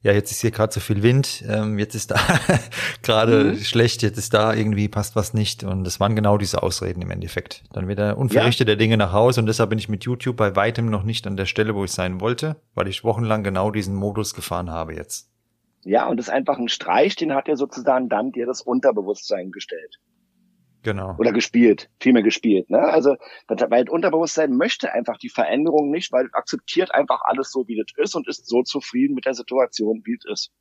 Ja, 0.04 0.14
jetzt 0.14 0.32
ist 0.32 0.42
hier 0.42 0.50
gerade 0.50 0.74
so 0.74 0.80
viel 0.80 1.04
Wind, 1.04 1.44
ähm, 1.48 1.78
jetzt 1.78 1.94
ist 1.94 2.10
da 2.10 2.20
gerade 3.04 3.44
mhm. 3.44 3.58
schlecht, 3.60 4.02
jetzt 4.02 4.18
ist 4.18 4.34
da 4.34 4.52
irgendwie 4.52 4.88
passt 4.88 5.16
was 5.16 5.36
nicht 5.36 5.64
und 5.64 5.84
das 5.84 6.00
waren 6.00 6.16
genau 6.16 6.40
diese 6.40 6.64
Ausreden 6.64 7.04
im 7.04 7.12
Endeffekt. 7.12 7.64
Dann 7.72 7.88
wieder 7.88 8.18
unverrichtete 8.18 8.72
ja. 8.72 8.76
Dinge 8.78 8.98
nach 8.98 9.14
Hause 9.14 9.42
und 9.42 9.46
deshalb 9.46 9.70
bin 9.70 9.78
ich 9.78 9.90
mit 9.90 10.04
YouTube 10.04 10.38
bei 10.38 10.56
weitem 10.56 10.90
noch 10.90 11.04
nicht 11.04 11.28
an 11.28 11.38
der 11.38 11.46
Stelle, 11.46 11.76
wo 11.76 11.84
ich 11.84 11.92
sein 11.92 12.20
wollte, 12.20 12.56
weil 12.74 12.88
ich 12.88 13.04
wochenlang 13.04 13.44
genau 13.44 13.70
diesen 13.70 13.94
Modus 13.94 14.34
gefahren 14.34 14.72
habe 14.72 14.96
jetzt. 14.96 15.30
Ja, 15.84 16.08
und 16.08 16.18
das 16.18 16.28
ist 16.28 16.34
einfach 16.34 16.58
ein 16.58 16.70
Streich, 16.70 17.16
den 17.16 17.36
hat 17.36 17.48
ja 17.48 17.56
sozusagen 17.56 18.10
dann 18.10 18.32
dir 18.32 18.48
das 18.48 18.62
Unterbewusstsein 18.62 19.52
gestellt. 19.52 20.00
Genau. 20.84 21.16
Oder 21.20 21.32
gespielt, 21.32 21.90
vielmehr 22.00 22.24
gespielt. 22.24 22.70
Ne? 22.70 22.80
Also, 22.80 23.16
weil 23.48 23.88
Unterbewusstsein 23.90 24.56
möchte 24.56 24.92
einfach 24.94 25.18
die 25.18 25.30
Veränderung 25.30 25.92
nicht, 25.92 26.12
weil 26.12 26.26
es 26.26 26.34
akzeptiert 26.34 26.94
einfach 26.94 27.22
alles 27.24 27.52
so, 27.52 27.68
wie 27.68 27.80
es 27.80 27.94
ist 27.98 28.16
und 28.16 28.28
ist 28.28 28.48
so 28.48 28.64
zufrieden 28.64 29.14
mit 29.14 29.26
der 29.26 29.36
Situation, 29.36 30.02
wie 30.06 30.16
es 30.16 30.26
ist. 30.26 30.52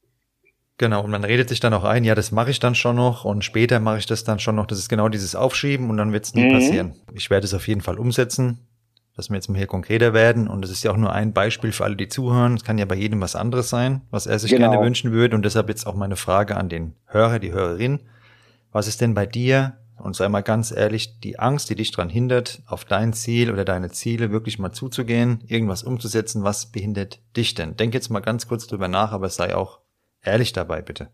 Genau, 0.77 1.05
und 1.05 1.11
man 1.11 1.25
redet 1.25 1.49
sich 1.49 1.61
dann 1.61 1.75
auch 1.75 1.85
ein, 1.85 2.05
ja, 2.05 2.15
das 2.15 2.33
mache 2.33 2.51
ich 2.51 2.59
dann 2.59 2.75
schon 2.75 2.97
noch 2.97 3.27
und 3.27 3.45
später 3.45 3.81
mache 3.81 3.99
ich 3.99 4.07
das 4.07 4.25
dann 4.25 4.39
schon 4.39 4.57
noch. 4.57 4.67
Das 4.67 4.79
ist 4.79 4.89
genau 4.89 5.11
dieses 5.11 5.35
Aufschieben 5.35 5.91
und 5.91 5.99
dann 5.99 6.13
wird 6.13 6.25
es 6.25 6.35
nie 6.35 6.47
mhm. 6.47 6.53
passieren. 6.53 6.95
Ich 7.13 7.29
werde 7.29 7.45
es 7.45 7.53
auf 7.53 7.69
jeden 7.69 7.83
Fall 7.83 7.99
umsetzen, 7.99 8.67
dass 9.15 9.29
wir 9.29 9.37
jetzt 9.37 9.49
mal 9.49 9.59
hier 9.59 9.67
konkreter 9.67 10.15
werden. 10.15 10.49
Und 10.49 10.63
das 10.63 10.71
ist 10.71 10.83
ja 10.83 10.91
auch 10.91 10.97
nur 10.97 11.13
ein 11.13 11.35
Beispiel 11.35 11.73
für 11.73 11.85
alle, 11.85 11.97
die 11.97 12.09
zuhören. 12.09 12.55
Es 12.55 12.65
kann 12.65 12.79
ja 12.79 12.87
bei 12.87 12.95
jedem 12.95 13.21
was 13.21 13.37
anderes 13.37 13.69
sein, 13.69 14.03
was 14.11 14.27
er 14.27 14.39
sich 14.39 14.53
genau. 14.53 14.71
gerne 14.71 14.83
wünschen 14.83 15.13
würde. 15.13 15.37
Und 15.37 15.45
deshalb 15.45 15.69
jetzt 15.69 15.87
auch 15.87 15.97
meine 15.97 16.17
Frage 16.17 16.57
an 16.57 16.71
den 16.71 16.95
Hörer, 17.05 17.41
die 17.41 17.53
Hörerin. 17.53 18.01
Was 18.73 18.89
ist 18.89 19.03
denn 19.03 19.13
bei 19.13 19.27
dir 19.27 19.77
und 20.01 20.17
sei 20.17 20.29
mal 20.29 20.43
ganz 20.43 20.73
ehrlich, 20.73 21.21
die 21.21 21.39
Angst, 21.39 21.71
die 21.71 21.75
dich 21.75 21.91
daran 21.91 22.09
hindert, 22.09 22.63
auf 22.67 22.85
dein 22.85 23.13
Ziel 23.13 23.53
oder 23.53 23.65
deine 23.65 23.91
Ziele 23.91 24.31
wirklich 24.31 24.59
mal 24.59 24.73
zuzugehen, 24.73 25.45
irgendwas 25.47 25.83
umzusetzen, 25.83 26.43
was 26.43 26.67
behindert 26.67 27.21
dich 27.37 27.55
denn? 27.55 27.77
Denk 27.77 27.95
jetzt 27.95 28.11
mal 28.11 28.21
ganz 28.21 28.49
kurz 28.49 28.67
drüber 28.67 28.89
nach, 28.89 29.13
aber 29.13 29.29
sei 29.29 29.55
auch 29.55 29.81
ehrlich 30.23 30.53
dabei, 30.53 30.83
bitte. 30.83 31.11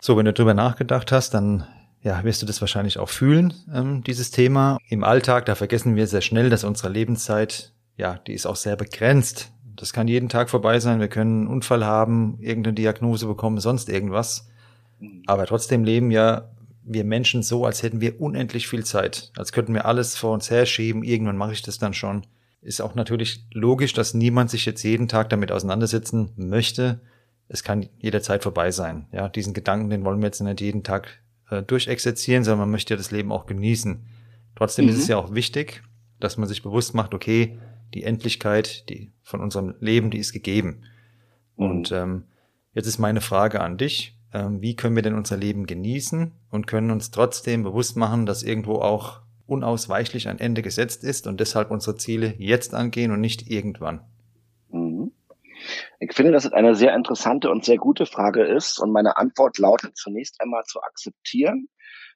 So, 0.00 0.16
wenn 0.16 0.26
du 0.26 0.32
drüber 0.32 0.54
nachgedacht 0.54 1.10
hast, 1.10 1.34
dann 1.34 1.66
ja, 2.06 2.22
wirst 2.22 2.40
du 2.40 2.46
das 2.46 2.60
wahrscheinlich 2.60 2.98
auch 2.98 3.08
fühlen, 3.08 3.52
ähm, 3.74 4.04
dieses 4.04 4.30
Thema. 4.30 4.78
Im 4.88 5.02
Alltag, 5.02 5.44
da 5.46 5.56
vergessen 5.56 5.96
wir 5.96 6.06
sehr 6.06 6.20
schnell, 6.20 6.50
dass 6.50 6.62
unsere 6.62 6.88
Lebenszeit, 6.88 7.72
ja, 7.96 8.20
die 8.28 8.32
ist 8.32 8.46
auch 8.46 8.54
sehr 8.54 8.76
begrenzt. 8.76 9.52
Das 9.74 9.92
kann 9.92 10.06
jeden 10.06 10.28
Tag 10.28 10.48
vorbei 10.48 10.78
sein. 10.78 11.00
Wir 11.00 11.08
können 11.08 11.40
einen 11.40 11.48
Unfall 11.48 11.84
haben, 11.84 12.38
irgendeine 12.40 12.74
Diagnose 12.74 13.26
bekommen, 13.26 13.58
sonst 13.58 13.88
irgendwas. 13.88 14.48
Aber 15.26 15.46
trotzdem 15.46 15.82
leben 15.82 16.12
ja 16.12 16.48
wir 16.84 17.02
Menschen 17.02 17.42
so, 17.42 17.66
als 17.66 17.82
hätten 17.82 18.00
wir 18.00 18.20
unendlich 18.20 18.68
viel 18.68 18.84
Zeit. 18.84 19.32
Als 19.36 19.50
könnten 19.50 19.74
wir 19.74 19.84
alles 19.84 20.16
vor 20.16 20.32
uns 20.32 20.48
herschieben. 20.48 21.02
Irgendwann 21.02 21.36
mache 21.36 21.54
ich 21.54 21.62
das 21.62 21.78
dann 21.78 21.92
schon. 21.92 22.24
Ist 22.62 22.80
auch 22.80 22.94
natürlich 22.94 23.44
logisch, 23.52 23.94
dass 23.94 24.14
niemand 24.14 24.50
sich 24.50 24.64
jetzt 24.64 24.84
jeden 24.84 25.08
Tag 25.08 25.28
damit 25.30 25.50
auseinandersetzen 25.50 26.30
möchte. 26.36 27.00
Es 27.48 27.64
kann 27.64 27.88
jederzeit 27.98 28.44
vorbei 28.44 28.70
sein. 28.70 29.06
Ja, 29.10 29.28
diesen 29.28 29.54
Gedanken, 29.54 29.90
den 29.90 30.04
wollen 30.04 30.20
wir 30.20 30.26
jetzt 30.26 30.40
nicht 30.40 30.60
jeden 30.60 30.84
Tag 30.84 31.18
äh, 31.50 31.62
durchexerzieren, 31.62 32.44
sondern 32.44 32.60
man 32.60 32.70
möchte 32.70 32.94
ja 32.94 32.98
das 32.98 33.10
Leben 33.10 33.32
auch 33.32 33.46
genießen. 33.46 34.04
Trotzdem 34.54 34.86
mhm. 34.86 34.90
ist 34.90 34.98
es 34.98 35.04
mhm. 35.04 35.10
ja 35.10 35.16
auch 35.18 35.34
wichtig, 35.34 35.82
dass 36.18 36.36
man 36.36 36.48
sich 36.48 36.62
bewusst 36.62 36.94
macht, 36.94 37.14
okay, 37.14 37.58
die 37.94 38.02
Endlichkeit, 38.02 38.88
die 38.88 39.12
von 39.22 39.40
unserem 39.40 39.74
Leben, 39.80 40.10
die 40.10 40.18
ist 40.18 40.32
gegeben. 40.32 40.82
Mhm. 41.56 41.64
Und 41.64 41.92
ähm, 41.92 42.24
jetzt 42.72 42.86
ist 42.86 42.98
meine 42.98 43.20
Frage 43.20 43.60
an 43.60 43.78
dich. 43.78 44.18
Ähm, 44.32 44.60
wie 44.60 44.76
können 44.76 44.96
wir 44.96 45.02
denn 45.02 45.14
unser 45.14 45.36
Leben 45.36 45.66
genießen 45.66 46.32
und 46.50 46.66
können 46.66 46.90
uns 46.90 47.10
trotzdem 47.10 47.62
bewusst 47.62 47.96
machen, 47.96 48.26
dass 48.26 48.42
irgendwo 48.42 48.76
auch 48.76 49.20
unausweichlich 49.46 50.28
ein 50.28 50.40
Ende 50.40 50.62
gesetzt 50.62 51.04
ist 51.04 51.26
und 51.26 51.38
deshalb 51.38 51.70
unsere 51.70 51.96
Ziele 51.96 52.34
jetzt 52.38 52.74
angehen 52.74 53.12
und 53.12 53.20
nicht 53.20 53.48
irgendwann? 53.48 54.00
Ich 55.98 56.12
finde, 56.12 56.32
dass 56.32 56.44
es 56.44 56.52
eine 56.52 56.74
sehr 56.74 56.94
interessante 56.94 57.50
und 57.50 57.64
sehr 57.64 57.78
gute 57.78 58.06
Frage 58.06 58.44
ist. 58.44 58.78
Und 58.78 58.92
meine 58.92 59.16
Antwort 59.16 59.58
lautet 59.58 59.96
zunächst 59.96 60.40
einmal 60.40 60.64
zu 60.64 60.82
akzeptieren, 60.82 61.68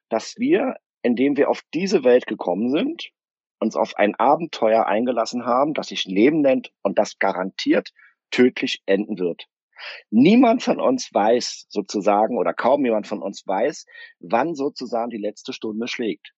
dass 0.08 0.36
wir, 0.38 0.76
indem 1.02 1.36
wir 1.36 1.48
auf 1.48 1.62
diese 1.72 2.04
Welt 2.04 2.26
gekommen 2.26 2.70
sind, 2.70 3.10
uns 3.58 3.76
auf 3.76 3.96
ein 3.96 4.14
Abenteuer 4.14 4.86
eingelassen 4.86 5.44
haben, 5.46 5.74
das 5.74 5.88
sich 5.88 6.04
Leben 6.04 6.40
nennt 6.40 6.72
und 6.82 6.98
das 6.98 7.18
garantiert 7.18 7.90
tödlich 8.30 8.82
enden 8.86 9.18
wird. 9.18 9.46
Niemand 10.10 10.62
von 10.62 10.80
uns 10.80 11.12
weiß 11.12 11.66
sozusagen 11.68 12.38
oder 12.38 12.52
kaum 12.52 12.84
jemand 12.84 13.06
von 13.06 13.22
uns 13.22 13.46
weiß, 13.46 13.86
wann 14.20 14.54
sozusagen 14.54 15.10
die 15.10 15.18
letzte 15.18 15.52
Stunde 15.52 15.88
schlägt. 15.88 16.32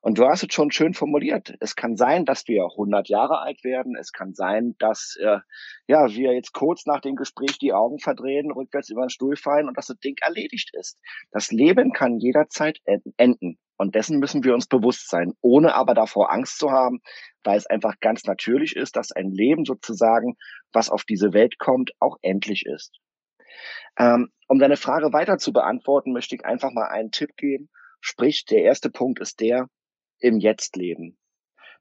Und 0.00 0.18
du 0.18 0.26
hast 0.26 0.42
es 0.42 0.52
schon 0.52 0.70
schön 0.70 0.94
formuliert. 0.94 1.54
Es 1.60 1.74
kann 1.74 1.96
sein, 1.96 2.24
dass 2.24 2.46
wir 2.48 2.64
100 2.64 3.08
Jahre 3.08 3.40
alt 3.40 3.64
werden. 3.64 3.96
Es 3.96 4.12
kann 4.12 4.34
sein, 4.34 4.74
dass 4.78 5.16
äh, 5.20 5.38
ja 5.86 6.08
wir 6.08 6.32
jetzt 6.32 6.52
kurz 6.52 6.86
nach 6.86 7.00
dem 7.00 7.16
Gespräch 7.16 7.58
die 7.58 7.72
Augen 7.72 7.98
verdrehen, 7.98 8.50
rückwärts 8.50 8.90
über 8.90 9.04
den 9.06 9.10
Stuhl 9.10 9.36
fallen 9.36 9.68
und 9.68 9.76
dass 9.76 9.86
das 9.86 9.98
Ding 9.98 10.16
erledigt 10.20 10.70
ist. 10.74 11.00
Das 11.30 11.50
Leben 11.50 11.92
kann 11.92 12.18
jederzeit 12.18 12.78
enden. 13.16 13.58
Und 13.78 13.94
dessen 13.94 14.18
müssen 14.18 14.42
wir 14.42 14.54
uns 14.54 14.66
bewusst 14.66 15.10
sein, 15.10 15.34
ohne 15.42 15.74
aber 15.74 15.92
davor 15.92 16.32
Angst 16.32 16.58
zu 16.58 16.70
haben, 16.70 17.00
weil 17.44 17.58
es 17.58 17.66
einfach 17.66 18.00
ganz 18.00 18.24
natürlich 18.24 18.74
ist, 18.74 18.96
dass 18.96 19.12
ein 19.12 19.30
Leben 19.30 19.64
sozusagen, 19.64 20.36
was 20.72 20.88
auf 20.88 21.04
diese 21.04 21.34
Welt 21.34 21.58
kommt, 21.58 21.90
auch 21.98 22.16
endlich 22.22 22.64
ist. 22.64 22.98
Ähm, 23.98 24.28
um 24.48 24.58
deine 24.58 24.76
Frage 24.76 25.12
weiter 25.12 25.38
zu 25.38 25.52
beantworten, 25.52 26.12
möchte 26.12 26.36
ich 26.36 26.44
einfach 26.44 26.72
mal 26.72 26.88
einen 26.88 27.10
Tipp 27.10 27.36
geben. 27.36 27.68
Sprich, 28.00 28.44
der 28.46 28.62
erste 28.62 28.90
Punkt 28.90 29.20
ist 29.20 29.40
der, 29.40 29.68
im 30.20 30.38
Jetzt 30.38 30.76
leben. 30.76 31.18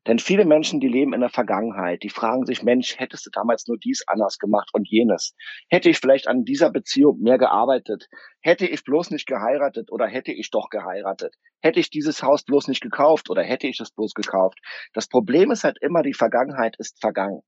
Denn 0.08 0.19
viele 0.19 0.45
Menschen, 0.45 0.80
die 0.80 0.88
leben 0.88 1.13
in 1.13 1.21
der 1.21 1.32
Vergangenheit, 1.32 2.04
die 2.04 2.10
fragen 2.10 2.45
sich, 2.45 2.62
Mensch, 2.62 3.00
hättest 3.00 3.26
du 3.26 3.32
damals 3.32 3.67
nur 3.67 3.78
dies 3.78 4.04
anders 4.08 4.38
gemacht 4.38 4.69
und 4.71 4.88
jenes? 4.88 5.34
Hätte 5.67 5.89
ich 5.89 5.98
vielleicht 5.98 6.28
an 6.28 6.45
dieser 6.45 6.69
Beziehung 6.69 7.19
mehr 7.21 7.39
gearbeitet? 7.39 8.08
Hätte 8.39 8.67
ich 8.67 8.84
bloß 8.84 9.10
nicht 9.10 9.26
geheiratet 9.26 9.91
oder 9.91 10.06
hätte 10.06 10.32
ich 10.32 10.52
doch 10.52 10.69
geheiratet? 10.69 11.34
Hätte 11.60 11.80
ich 11.80 11.89
dieses 11.89 12.21
Haus 12.21 12.43
bloß 12.43 12.67
nicht 12.67 12.82
gekauft 12.82 13.32
oder 13.32 13.41
hätte 13.41 13.67
ich 13.67 13.80
es 13.80 13.91
bloß 13.91 14.13
gekauft? 14.13 14.60
Das 14.93 15.08
Problem 15.08 15.50
ist 15.50 15.63
halt 15.63 15.80
immer, 15.82 16.04
die 16.04 16.13
Vergangenheit 16.13 16.76
ist 16.78 17.02
vergangen. 17.02 17.41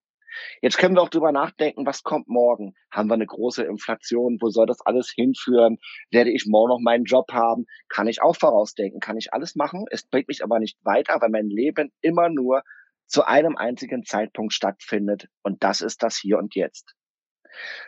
Jetzt 0.61 0.77
können 0.77 0.95
wir 0.95 1.01
auch 1.01 1.09
drüber 1.09 1.31
nachdenken, 1.31 1.85
was 1.85 2.03
kommt 2.03 2.27
morgen? 2.27 2.73
Haben 2.91 3.09
wir 3.09 3.15
eine 3.15 3.25
große 3.25 3.63
Inflation? 3.63 4.37
Wo 4.41 4.49
soll 4.49 4.65
das 4.65 4.81
alles 4.81 5.11
hinführen? 5.13 5.77
Werde 6.11 6.31
ich 6.31 6.45
morgen 6.47 6.69
noch 6.69 6.79
meinen 6.81 7.05
Job 7.05 7.31
haben? 7.31 7.65
Kann 7.89 8.07
ich 8.07 8.21
auch 8.21 8.35
vorausdenken? 8.35 8.99
Kann 8.99 9.17
ich 9.17 9.33
alles 9.33 9.55
machen? 9.55 9.85
Es 9.91 10.07
bringt 10.07 10.27
mich 10.27 10.43
aber 10.43 10.59
nicht 10.59 10.77
weiter, 10.83 11.21
weil 11.21 11.29
mein 11.29 11.49
Leben 11.49 11.91
immer 12.01 12.29
nur 12.29 12.63
zu 13.05 13.25
einem 13.25 13.55
einzigen 13.55 14.03
Zeitpunkt 14.03 14.53
stattfindet. 14.53 15.27
Und 15.43 15.63
das 15.63 15.81
ist 15.81 16.03
das 16.03 16.17
Hier 16.17 16.37
und 16.37 16.55
Jetzt. 16.55 16.96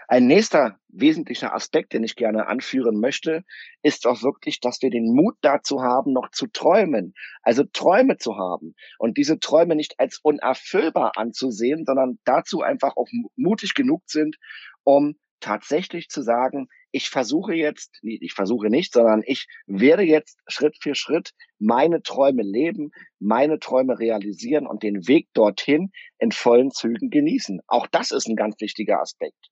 Ein 0.07 0.27
nächster 0.27 0.79
wesentlicher 0.87 1.53
Aspekt, 1.53 1.93
den 1.93 2.03
ich 2.03 2.15
gerne 2.15 2.47
anführen 2.47 2.99
möchte, 2.99 3.43
ist 3.83 4.07
auch 4.07 4.23
wirklich, 4.23 4.59
dass 4.59 4.81
wir 4.81 4.89
den 4.89 5.13
Mut 5.13 5.35
dazu 5.41 5.81
haben, 5.81 6.13
noch 6.13 6.31
zu 6.31 6.47
träumen. 6.47 7.13
Also 7.43 7.63
Träume 7.63 8.17
zu 8.17 8.37
haben 8.37 8.75
und 8.97 9.17
diese 9.17 9.39
Träume 9.39 9.75
nicht 9.75 9.99
als 9.99 10.19
unerfüllbar 10.21 11.13
anzusehen, 11.15 11.85
sondern 11.85 12.19
dazu 12.25 12.61
einfach 12.61 12.97
auch 12.97 13.07
mutig 13.35 13.73
genug 13.73 14.03
sind, 14.07 14.37
um 14.83 15.15
tatsächlich 15.39 16.09
zu 16.09 16.21
sagen, 16.21 16.67
ich 16.91 17.09
versuche 17.09 17.53
jetzt, 17.53 17.99
ich 18.01 18.33
versuche 18.33 18.69
nicht, 18.69 18.93
sondern 18.93 19.21
ich 19.25 19.47
werde 19.67 20.03
jetzt 20.03 20.39
Schritt 20.47 20.77
für 20.81 20.95
Schritt 20.95 21.31
meine 21.59 22.01
Träume 22.01 22.43
leben, 22.43 22.91
meine 23.19 23.59
Träume 23.59 23.99
realisieren 23.99 24.65
und 24.65 24.83
den 24.83 25.07
Weg 25.07 25.27
dorthin 25.33 25.91
in 26.17 26.31
vollen 26.31 26.71
Zügen 26.71 27.09
genießen. 27.09 27.61
Auch 27.67 27.87
das 27.87 28.11
ist 28.11 28.27
ein 28.27 28.35
ganz 28.35 28.59
wichtiger 28.59 29.01
Aspekt. 29.01 29.49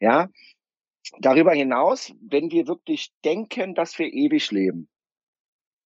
Ja, 0.00 0.28
darüber 1.18 1.52
hinaus, 1.52 2.12
wenn 2.20 2.50
wir 2.50 2.66
wirklich 2.66 3.12
denken, 3.24 3.74
dass 3.74 3.98
wir 3.98 4.12
ewig 4.12 4.50
leben, 4.50 4.88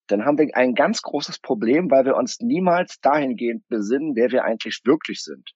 dann 0.09 0.25
haben 0.25 0.39
wir 0.39 0.49
ein 0.55 0.75
ganz 0.75 1.03
großes 1.03 1.41
Problem, 1.41 1.91
weil 1.91 2.05
wir 2.05 2.17
uns 2.17 2.41
niemals 2.41 3.01
dahingehend 3.01 3.67
besinnen, 3.69 4.15
wer 4.15 4.31
wir 4.31 4.45
eigentlich 4.45 4.81
wirklich 4.85 5.23
sind. 5.23 5.51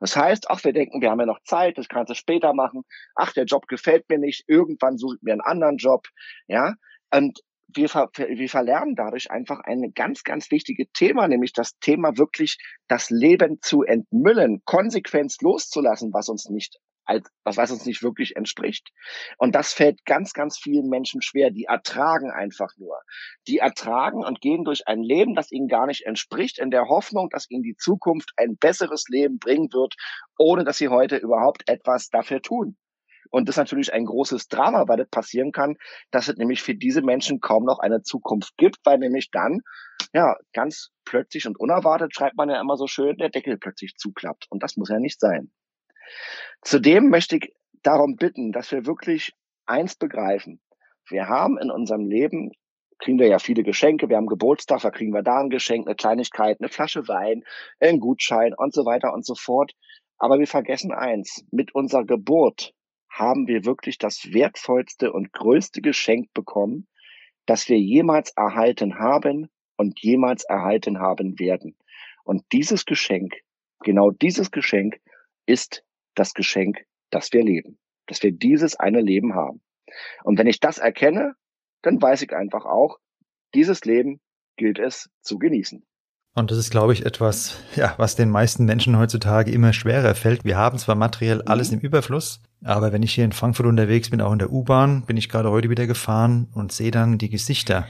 Das 0.00 0.16
heißt, 0.16 0.50
ach, 0.50 0.62
wir 0.64 0.72
denken, 0.72 1.00
wir 1.00 1.10
haben 1.10 1.20
ja 1.20 1.26
noch 1.26 1.42
Zeit, 1.44 1.78
das 1.78 1.88
kannst 1.88 2.10
du 2.10 2.14
später 2.14 2.52
machen. 2.52 2.82
Ach, 3.14 3.32
der 3.32 3.44
Job 3.44 3.66
gefällt 3.68 4.08
mir 4.08 4.18
nicht, 4.18 4.44
irgendwann 4.48 4.98
suche 4.98 5.16
ich 5.16 5.22
mir 5.22 5.32
einen 5.32 5.40
anderen 5.40 5.76
Job. 5.76 6.08
Ja, 6.46 6.74
und 7.12 7.40
wir, 7.74 7.88
ver 7.88 8.10
wir 8.16 8.48
verlernen 8.48 8.96
dadurch 8.96 9.30
einfach 9.30 9.60
ein 9.60 9.92
ganz, 9.94 10.24
ganz 10.24 10.50
wichtiges 10.50 10.88
Thema, 10.92 11.28
nämlich 11.28 11.52
das 11.52 11.78
Thema 11.78 12.18
wirklich 12.18 12.58
das 12.88 13.10
Leben 13.10 13.60
zu 13.62 13.82
entmüllen, 13.82 14.62
konsequent 14.64 15.34
loszulassen, 15.40 16.12
was 16.12 16.28
uns 16.28 16.48
nicht 16.50 16.78
als 17.12 17.28
was, 17.44 17.56
was 17.56 17.70
uns 17.70 17.86
nicht 17.86 18.02
wirklich 18.02 18.36
entspricht. 18.36 18.90
Und 19.36 19.54
das 19.54 19.72
fällt 19.72 20.04
ganz, 20.04 20.32
ganz 20.32 20.58
vielen 20.58 20.88
Menschen 20.88 21.22
schwer. 21.22 21.50
Die 21.50 21.64
ertragen 21.64 22.30
einfach 22.30 22.70
nur. 22.76 23.00
Die 23.46 23.58
ertragen 23.58 24.24
und 24.24 24.40
gehen 24.40 24.64
durch 24.64 24.86
ein 24.88 25.02
Leben, 25.02 25.34
das 25.34 25.52
ihnen 25.52 25.68
gar 25.68 25.86
nicht 25.86 26.06
entspricht, 26.06 26.58
in 26.58 26.70
der 26.70 26.88
Hoffnung, 26.88 27.28
dass 27.30 27.50
ihnen 27.50 27.62
die 27.62 27.76
Zukunft 27.76 28.32
ein 28.36 28.56
besseres 28.56 29.04
Leben 29.08 29.38
bringen 29.38 29.72
wird, 29.72 29.94
ohne 30.38 30.64
dass 30.64 30.78
sie 30.78 30.88
heute 30.88 31.16
überhaupt 31.16 31.68
etwas 31.68 32.08
dafür 32.08 32.40
tun. 32.40 32.76
Und 33.30 33.48
das 33.48 33.54
ist 33.54 33.60
natürlich 33.60 33.92
ein 33.92 34.04
großes 34.04 34.48
Drama, 34.48 34.84
weil 34.88 34.98
das 34.98 35.08
passieren 35.08 35.52
kann, 35.52 35.76
dass 36.10 36.28
es 36.28 36.36
nämlich 36.36 36.62
für 36.62 36.74
diese 36.74 37.00
Menschen 37.00 37.40
kaum 37.40 37.64
noch 37.64 37.78
eine 37.78 38.02
Zukunft 38.02 38.56
gibt, 38.58 38.76
weil 38.84 38.98
nämlich 38.98 39.30
dann, 39.30 39.60
ja, 40.12 40.36
ganz 40.52 40.90
plötzlich 41.06 41.46
und 41.46 41.58
unerwartet, 41.58 42.14
schreibt 42.14 42.36
man 42.36 42.50
ja 42.50 42.60
immer 42.60 42.76
so 42.76 42.86
schön, 42.86 43.16
der 43.16 43.30
Deckel 43.30 43.56
plötzlich 43.56 43.94
zuklappt. 43.96 44.46
Und 44.50 44.62
das 44.62 44.76
muss 44.76 44.90
ja 44.90 44.98
nicht 44.98 45.18
sein. 45.18 45.50
Zudem 46.62 47.08
möchte 47.10 47.36
ich 47.36 47.52
darum 47.82 48.16
bitten, 48.16 48.52
dass 48.52 48.70
wir 48.70 48.86
wirklich 48.86 49.32
eins 49.66 49.94
begreifen. 49.94 50.60
Wir 51.08 51.28
haben 51.28 51.58
in 51.58 51.70
unserem 51.70 52.06
Leben 52.06 52.52
kriegen 53.02 53.18
wir 53.18 53.26
ja 53.26 53.38
viele 53.38 53.64
Geschenke. 53.64 54.08
Wir 54.08 54.16
haben 54.16 54.26
Geburtstag, 54.26 54.80
da 54.82 54.90
kriegen 54.90 55.12
wir 55.12 55.22
da 55.22 55.40
ein 55.40 55.50
Geschenk, 55.50 55.86
eine 55.86 55.96
Kleinigkeit, 55.96 56.58
eine 56.60 56.68
Flasche 56.68 57.08
Wein, 57.08 57.42
einen 57.80 58.00
Gutschein 58.00 58.54
und 58.54 58.72
so 58.72 58.84
weiter 58.84 59.12
und 59.12 59.26
so 59.26 59.34
fort. 59.34 59.72
Aber 60.18 60.38
wir 60.38 60.46
vergessen 60.46 60.92
eins, 60.92 61.44
mit 61.50 61.74
unserer 61.74 62.04
Geburt 62.04 62.72
haben 63.10 63.48
wir 63.48 63.64
wirklich 63.64 63.98
das 63.98 64.32
wertvollste 64.32 65.12
und 65.12 65.32
größte 65.32 65.82
Geschenk 65.82 66.32
bekommen, 66.32 66.86
das 67.44 67.68
wir 67.68 67.78
jemals 67.78 68.30
erhalten 68.36 68.98
haben 68.98 69.50
und 69.76 70.00
jemals 70.00 70.44
erhalten 70.44 71.00
haben 71.00 71.38
werden. 71.40 71.76
Und 72.24 72.44
dieses 72.52 72.84
Geschenk, 72.84 73.34
genau 73.80 74.12
dieses 74.12 74.52
Geschenk 74.52 75.00
ist 75.44 75.84
das 76.14 76.34
Geschenk, 76.34 76.84
das 77.10 77.32
wir 77.32 77.42
leben, 77.42 77.78
dass 78.06 78.22
wir 78.22 78.32
dieses 78.32 78.76
eine 78.76 79.00
Leben 79.00 79.34
haben. 79.34 79.60
Und 80.24 80.38
wenn 80.38 80.46
ich 80.46 80.60
das 80.60 80.78
erkenne, 80.78 81.34
dann 81.82 82.00
weiß 82.00 82.22
ich 82.22 82.32
einfach 82.32 82.64
auch, 82.64 82.98
dieses 83.54 83.84
Leben 83.84 84.20
gilt 84.56 84.78
es 84.78 85.10
zu 85.20 85.38
genießen. 85.38 85.84
Und 86.34 86.50
das 86.50 86.56
ist, 86.56 86.70
glaube 86.70 86.94
ich, 86.94 87.04
etwas, 87.04 87.56
ja, 87.76 87.94
was 87.98 88.16
den 88.16 88.30
meisten 88.30 88.64
Menschen 88.64 88.96
heutzutage 88.98 89.50
immer 89.50 89.74
schwerer 89.74 90.14
fällt. 90.14 90.44
Wir 90.44 90.56
haben 90.56 90.78
zwar 90.78 90.94
materiell 90.94 91.38
mhm. 91.38 91.42
alles 91.46 91.72
im 91.72 91.80
Überfluss, 91.80 92.40
aber 92.64 92.92
wenn 92.92 93.02
ich 93.02 93.12
hier 93.12 93.24
in 93.24 93.32
Frankfurt 93.32 93.66
unterwegs 93.66 94.08
bin, 94.08 94.22
auch 94.22 94.32
in 94.32 94.38
der 94.38 94.50
U-Bahn, 94.50 95.04
bin 95.04 95.18
ich 95.18 95.28
gerade 95.28 95.50
heute 95.50 95.68
wieder 95.68 95.86
gefahren 95.86 96.48
und 96.54 96.72
sehe 96.72 96.90
dann 96.90 97.18
die 97.18 97.28
Gesichter. 97.28 97.86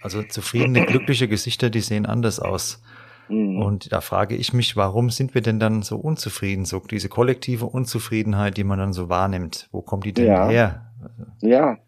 Also 0.00 0.22
zufriedene, 0.22 0.86
glückliche 0.86 1.26
Gesichter, 1.26 1.70
die 1.70 1.80
sehen 1.80 2.06
anders 2.06 2.38
aus. 2.38 2.80
Mhm. 3.32 3.62
Und 3.62 3.92
da 3.92 4.00
frage 4.00 4.36
ich 4.36 4.52
mich, 4.52 4.76
warum 4.76 5.10
sind 5.10 5.34
wir 5.34 5.40
denn 5.40 5.58
dann 5.58 5.82
so 5.82 5.96
unzufrieden? 5.96 6.64
So 6.64 6.80
diese 6.80 7.08
kollektive 7.08 7.66
Unzufriedenheit, 7.66 8.56
die 8.56 8.64
man 8.64 8.78
dann 8.78 8.92
so 8.92 9.08
wahrnimmt, 9.08 9.68
wo 9.72 9.82
kommt 9.82 10.04
die 10.04 10.12
denn 10.12 10.26
ja. 10.26 10.48
her? 10.48 10.92
Ja, 11.40 11.78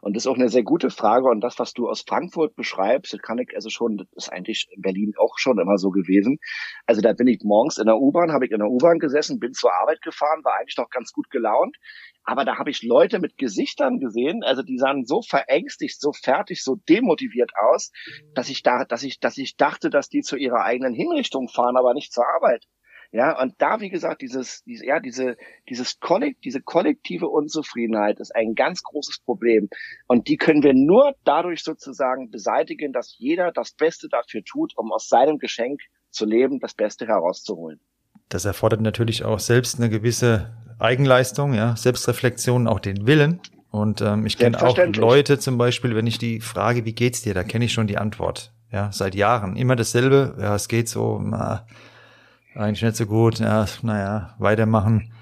und 0.00 0.14
das 0.14 0.24
ist 0.24 0.26
auch 0.26 0.36
eine 0.36 0.48
sehr 0.48 0.62
gute 0.62 0.90
Frage. 0.90 1.26
Und 1.28 1.40
das, 1.40 1.58
was 1.58 1.72
du 1.72 1.88
aus 1.88 2.04
Frankfurt 2.06 2.54
beschreibst, 2.54 3.20
kann 3.22 3.38
ich 3.38 3.54
also 3.54 3.70
schon, 3.70 3.96
das 3.96 4.08
ist 4.14 4.32
eigentlich 4.32 4.68
in 4.70 4.82
Berlin 4.82 5.12
auch 5.18 5.38
schon 5.38 5.58
immer 5.58 5.78
so 5.78 5.90
gewesen. 5.90 6.38
Also 6.86 7.00
da 7.00 7.12
bin 7.12 7.26
ich 7.26 7.40
morgens 7.42 7.78
in 7.78 7.86
der 7.86 7.98
U-Bahn, 7.98 8.32
habe 8.32 8.46
ich 8.46 8.52
in 8.52 8.58
der 8.58 8.68
U-Bahn 8.68 8.98
gesessen, 8.98 9.38
bin 9.38 9.52
zur 9.52 9.72
Arbeit 9.72 10.02
gefahren, 10.02 10.44
war 10.44 10.54
eigentlich 10.58 10.76
noch 10.76 10.90
ganz 10.90 11.12
gut 11.12 11.30
gelaunt. 11.30 11.76
Aber 12.24 12.44
da 12.44 12.58
habe 12.58 12.70
ich 12.70 12.82
Leute 12.82 13.20
mit 13.20 13.38
Gesichtern 13.38 14.00
gesehen, 14.00 14.42
also 14.42 14.62
die 14.62 14.76
sahen 14.76 15.06
so 15.06 15.22
verängstigt, 15.22 16.00
so 16.00 16.12
fertig, 16.12 16.62
so 16.62 16.76
demotiviert 16.88 17.52
aus, 17.56 17.90
dass 18.34 18.50
ich 18.50 18.62
da, 18.62 18.84
dass 18.84 19.02
ich, 19.02 19.18
dass 19.18 19.38
ich 19.38 19.56
dachte, 19.56 19.88
dass 19.88 20.08
die 20.08 20.20
zu 20.20 20.36
ihrer 20.36 20.62
eigenen 20.64 20.92
Hinrichtung 20.92 21.48
fahren, 21.48 21.76
aber 21.76 21.94
nicht 21.94 22.12
zur 22.12 22.26
Arbeit. 22.26 22.66
Ja, 23.10 23.40
und 23.40 23.54
da, 23.58 23.80
wie 23.80 23.88
gesagt, 23.88 24.20
dieses, 24.20 24.62
diese, 24.64 24.84
ja, 24.84 25.00
diese, 25.00 25.36
dieses 25.68 25.98
Kollekt, 25.98 26.44
diese 26.44 26.60
kollektive 26.60 27.28
Unzufriedenheit 27.28 28.20
ist 28.20 28.34
ein 28.36 28.54
ganz 28.54 28.82
großes 28.82 29.20
Problem. 29.24 29.70
Und 30.06 30.28
die 30.28 30.36
können 30.36 30.62
wir 30.62 30.74
nur 30.74 31.14
dadurch 31.24 31.62
sozusagen 31.62 32.30
beseitigen, 32.30 32.92
dass 32.92 33.16
jeder 33.18 33.50
das 33.50 33.72
Beste 33.72 34.08
dafür 34.08 34.44
tut, 34.44 34.74
um 34.76 34.92
aus 34.92 35.08
seinem 35.08 35.38
Geschenk 35.38 35.80
zu 36.10 36.26
leben, 36.26 36.60
das 36.60 36.74
Beste 36.74 37.06
herauszuholen. 37.06 37.80
Das 38.28 38.44
erfordert 38.44 38.82
natürlich 38.82 39.24
auch 39.24 39.38
selbst 39.38 39.78
eine 39.78 39.88
gewisse 39.88 40.54
Eigenleistung, 40.78 41.54
ja, 41.54 41.76
Selbstreflexion, 41.76 42.68
auch 42.68 42.80
den 42.80 43.06
Willen. 43.06 43.40
Und 43.70 44.02
ähm, 44.02 44.26
ich 44.26 44.36
kenne 44.36 44.62
auch 44.62 44.76
Leute 44.76 45.38
zum 45.38 45.56
Beispiel, 45.56 45.94
wenn 45.94 46.06
ich 46.06 46.18
die 46.18 46.40
frage, 46.40 46.84
wie 46.84 46.94
geht's 46.94 47.22
dir, 47.22 47.32
da 47.32 47.42
kenne 47.42 47.64
ich 47.64 47.72
schon 47.72 47.86
die 47.86 47.98
Antwort. 47.98 48.52
Ja, 48.70 48.92
seit 48.92 49.14
Jahren. 49.14 49.56
Immer 49.56 49.76
dasselbe, 49.76 50.36
ja, 50.38 50.54
es 50.54 50.68
geht 50.68 50.90
so, 50.90 51.18
na, 51.22 51.66
eigentlich 52.58 52.82
nicht 52.82 52.96
so 52.96 53.06
gut, 53.06 53.38
ja, 53.38 53.66
naja, 53.82 54.34
weitermachen. 54.38 55.12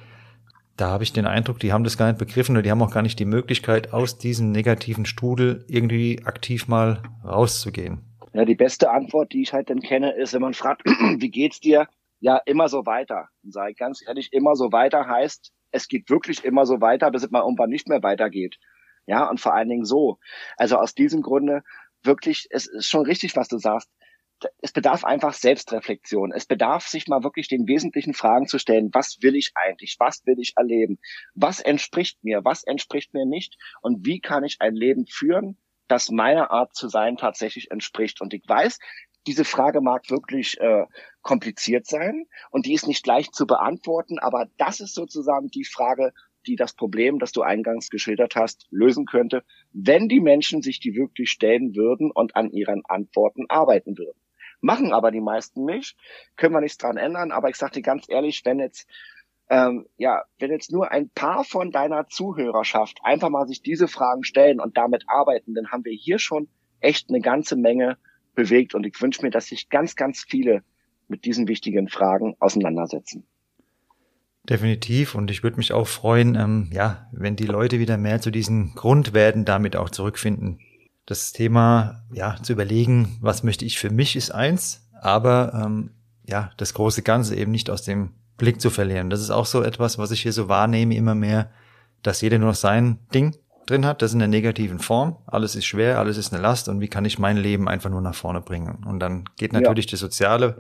Da 0.77 0.89
habe 0.89 1.05
ich 1.05 1.13
den 1.13 1.27
Eindruck, 1.27 1.59
die 1.59 1.73
haben 1.73 1.85
das 1.85 1.97
gar 1.97 2.09
nicht 2.09 2.19
begriffen 2.19 2.55
oder 2.55 2.63
die 2.63 2.71
haben 2.71 2.83
auch 2.83 2.93
gar 2.93 3.03
nicht 3.03 3.19
die 3.19 3.25
Möglichkeit, 3.25 3.93
aus 3.93 4.19
diesem 4.19 4.53
negativen 4.53 5.07
Strudel 5.07 5.65
irgendwie 5.69 6.23
aktiv 6.25 6.69
mal 6.69 7.03
rauszugehen. 7.25 8.01
Ja, 8.33 8.45
die 8.45 8.55
beste 8.55 8.91
Antwort, 8.91 9.33
die 9.33 9.43
ich 9.43 9.55
halt 9.55 9.71
dann 9.71 9.81
kenne, 9.81 10.13
ist, 10.13 10.35
wenn 10.35 10.43
man 10.43 10.53
fragt, 10.53 10.83
wie 10.85 11.31
geht's 11.31 11.61
dir? 11.61 11.89
Ja, 12.21 12.39
immer 12.45 12.69
so 12.69 12.85
weiter. 12.85 13.29
Und 13.43 13.53
sage 13.53 13.73
ich 13.73 13.79
ganz 13.79 14.03
ehrlich, 14.07 14.33
immer 14.33 14.57
so 14.57 14.73
weiter 14.73 15.07
heißt, 15.07 15.53
es 15.71 15.89
geht 15.89 16.11
wirklich 16.11 16.45
immer 16.45 16.67
so 16.67 16.81
weiter, 16.81 17.11
bis 17.11 17.23
es 17.23 17.31
mal 17.31 17.43
irgendwann 17.43 17.71
nicht 17.71 17.89
mehr 17.89 18.03
weitergeht. 18.03 18.57
Ja, 19.07 19.29
und 19.29 19.41
vor 19.41 19.55
allen 19.55 19.69
Dingen 19.69 19.85
so. 19.85 20.19
Also 20.57 20.77
aus 20.77 20.95
diesem 20.95 21.23
Grunde 21.23 21.63
wirklich, 22.03 22.49
es 22.51 22.67
ist 22.67 22.89
schon 22.89 23.07
richtig, 23.07 23.37
was 23.37 23.49
du 23.49 23.59
sagst 23.59 23.91
es 24.61 24.73
bedarf 24.73 25.05
einfach 25.05 25.33
Selbstreflexion. 25.33 26.33
Es 26.33 26.47
bedarf 26.47 26.87
sich 26.87 27.09
mal 27.09 27.23
wirklich 27.23 27.49
den 27.49 27.67
wesentlichen 27.67 28.15
Fragen 28.15 28.47
zu 28.47 28.59
stellen. 28.59 28.91
Was 28.93 29.19
will 29.23 29.35
ich 29.35 29.53
eigentlich? 29.55 29.97
Was 29.99 30.25
will 30.27 30.39
ich 30.39 30.55
erleben? 30.57 30.99
Was 31.35 31.61
entspricht 31.61 32.23
mir? 32.23 32.45
Was 32.45 32.63
entspricht 32.63 33.15
mir 33.15 33.27
nicht? 33.27 33.57
Und 33.81 34.05
wie 34.05 34.21
kann 34.21 34.45
ich 34.45 34.57
ein 34.61 34.75
Leben 34.75 35.07
führen, 35.07 35.57
das 35.89 36.11
meiner 36.11 36.51
Art 36.51 36.75
zu 36.75 36.89
sein 36.89 37.17
tatsächlich 37.17 37.71
entspricht? 37.71 38.21
Und 38.21 38.35
ich 38.35 38.43
weiß, 38.47 38.79
diese 39.27 39.45
Frage 39.45 39.81
mag 39.81 40.09
wirklich 40.11 40.61
äh, 40.61 40.85
kompliziert 41.23 41.87
sein 41.87 42.27
und 42.51 42.67
die 42.67 42.75
ist 42.75 42.87
nicht 42.87 43.05
leicht 43.07 43.35
zu 43.35 43.47
beantworten, 43.47 44.21
aber 44.21 44.47
das 44.57 44.79
ist 44.81 44.95
sozusagen 44.95 45.49
die 45.49 45.65
Frage, 45.65 46.13
die 46.47 46.55
das 46.55 46.75
Problem, 46.75 47.19
das 47.19 47.33
du 47.33 47.43
eingangs 47.43 47.91
geschildert 47.91 48.37
hast, 48.37 48.69
lösen 48.71 49.05
könnte, 49.05 49.43
wenn 49.73 50.09
die 50.09 50.21
Menschen 50.21 50.63
sich 50.63 50.79
die 50.79 50.95
wirklich 50.95 51.31
stellen 51.31 51.75
würden 51.75 52.13
und 52.13 52.37
an 52.37 52.51
ihren 52.53 52.85
Antworten 52.87 53.47
arbeiten 53.49 53.99
würden. 53.99 54.21
Machen 54.67 54.93
aber 54.93 55.13
die 55.13 55.21
meisten 55.21 55.65
nicht, 55.65 55.97
können 56.37 56.53
wir 56.53 56.61
nichts 56.61 56.77
dran 56.77 56.97
ändern. 56.97 57.31
Aber 57.31 57.49
ich 57.49 57.57
sage 57.57 57.75
dir 57.75 57.83
ganz 57.83 58.07
ehrlich, 58.09 58.43
wenn 58.45 58.59
jetzt 58.59 58.89
ähm, 59.49 59.87
ja, 59.97 60.25
wenn 60.41 60.51
jetzt 60.51 60.73
nur 60.73 60.91
ein 60.91 61.09
paar 61.09 61.45
von 61.45 61.71
deiner 61.71 62.09
Zuhörerschaft 62.09 62.99
einfach 63.05 63.31
mal 63.31 63.47
sich 63.47 63.63
diese 63.63 63.87
Fragen 63.87 64.25
stellen 64.25 64.59
und 64.59 64.77
damit 64.77 65.05
arbeiten, 65.07 65.55
dann 65.55 65.71
haben 65.71 65.85
wir 65.85 65.93
hier 65.93 66.19
schon 66.19 66.49
echt 66.81 67.11
eine 67.11 67.21
ganze 67.21 67.55
Menge 67.55 67.97
bewegt. 68.35 68.75
Und 68.75 68.85
ich 68.85 69.01
wünsche 69.01 69.23
mir, 69.23 69.31
dass 69.31 69.47
sich 69.47 69.69
ganz, 69.69 69.95
ganz 69.95 70.25
viele 70.29 70.65
mit 71.07 71.25
diesen 71.25 71.47
wichtigen 71.47 71.89
Fragen 71.89 72.35
auseinandersetzen. 72.41 73.25
Definitiv. 74.51 75.15
Und 75.15 75.31
ich 75.31 75.45
würde 75.45 75.59
mich 75.59 75.73
auch 75.73 75.87
freuen, 75.87 76.35
ähm, 76.35 76.71
ja, 76.73 77.09
wenn 77.13 77.37
die 77.37 77.47
Leute 77.47 77.79
wieder 77.79 77.99
mehr 77.99 78.21
zu 78.21 78.33
diesen 78.33 78.75
Grundwerten 78.75 79.45
damit 79.45 79.77
auch 79.77 79.91
zurückfinden 79.91 80.59
das 81.07 81.33
Thema, 81.33 82.03
ja, 82.13 82.37
zu 82.43 82.53
überlegen, 82.53 83.17
was 83.21 83.43
möchte 83.43 83.65
ich 83.65 83.79
für 83.79 83.91
mich, 83.91 84.17
ist 84.17 84.33
eins, 84.33 84.89
aber 85.01 85.53
ähm, 85.55 85.91
ja, 86.27 86.51
das 86.57 86.75
große 86.75 87.03
Ganze 87.03 87.37
eben 87.37 87.53
nicht 87.53 87.71
aus 87.71 87.83
dem 87.83 88.11
Blick 88.37 88.61
zu 88.61 88.71
verlieren. 88.71 89.09
Das 89.09 89.21
ist 89.21 89.31
auch 89.31 89.47
so 89.47 89.63
etwas, 89.63 89.99
was 89.99 90.11
ich 90.11 90.23
hier 90.23 90.33
so 90.33 90.49
wahrnehme, 90.49 90.95
immer 90.95 91.15
mehr, 91.15 91.51
dass 92.03 92.21
jeder 92.21 92.39
nur 92.39 92.55
sein 92.55 92.99
Ding 93.15 93.37
drin 93.67 93.87
hat, 93.87 94.03
das 94.03 94.13
in 94.13 94.19
der 94.19 94.29
negativen 94.29 94.79
Form. 94.79 95.17
Alles 95.27 95.55
ist 95.55 95.67
schwer, 95.67 95.99
alles 95.99 96.17
ist 96.17 96.33
eine 96.33 96.43
Last 96.43 96.69
und 96.69 96.81
wie 96.81 96.89
kann 96.89 97.05
ich 97.05 97.19
mein 97.19 97.37
Leben 97.37 97.69
einfach 97.69 97.91
nur 97.91 98.01
nach 98.01 98.15
vorne 98.15 98.41
bringen? 98.41 98.85
Und 98.85 99.01
dann 99.01 99.25
geht 99.37 99.53
natürlich 99.53 99.87
ja. 99.87 99.93
das 99.93 100.01
Soziale 100.01 100.59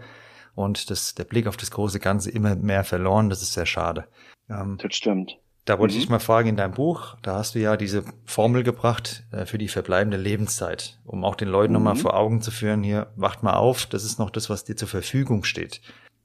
und 0.54 0.90
das, 0.90 1.14
der 1.14 1.24
Blick 1.24 1.46
auf 1.46 1.56
das 1.56 1.70
große 1.70 2.00
Ganze 2.00 2.30
immer 2.30 2.56
mehr 2.56 2.84
verloren. 2.84 3.30
Das 3.30 3.42
ist 3.42 3.52
sehr 3.52 3.66
schade. 3.66 4.06
Ähm, 4.48 4.78
das 4.80 4.94
stimmt. 4.94 5.38
Da 5.66 5.80
wollte 5.80 5.94
mhm. 5.94 5.98
ich 5.98 6.04
dich 6.04 6.10
mal 6.10 6.20
fragen, 6.20 6.48
in 6.48 6.56
deinem 6.56 6.74
Buch, 6.74 7.16
da 7.22 7.34
hast 7.34 7.56
du 7.56 7.58
ja 7.58 7.76
diese 7.76 8.04
Formel 8.24 8.62
gebracht 8.62 9.24
äh, 9.32 9.46
für 9.46 9.58
die 9.58 9.66
verbleibende 9.66 10.16
Lebenszeit, 10.16 11.00
um 11.04 11.24
auch 11.24 11.34
den 11.34 11.48
Leuten 11.48 11.72
mhm. 11.72 11.80
nochmal 11.80 11.96
vor 11.96 12.16
Augen 12.16 12.40
zu 12.40 12.52
führen, 12.52 12.84
hier, 12.84 13.08
wacht 13.16 13.42
mal 13.42 13.54
auf, 13.54 13.86
das 13.86 14.04
ist 14.04 14.18
noch 14.18 14.30
das, 14.30 14.48
was 14.48 14.64
dir 14.64 14.76
zur 14.76 14.88
Verfügung 14.88 15.42
steht. 15.42 15.80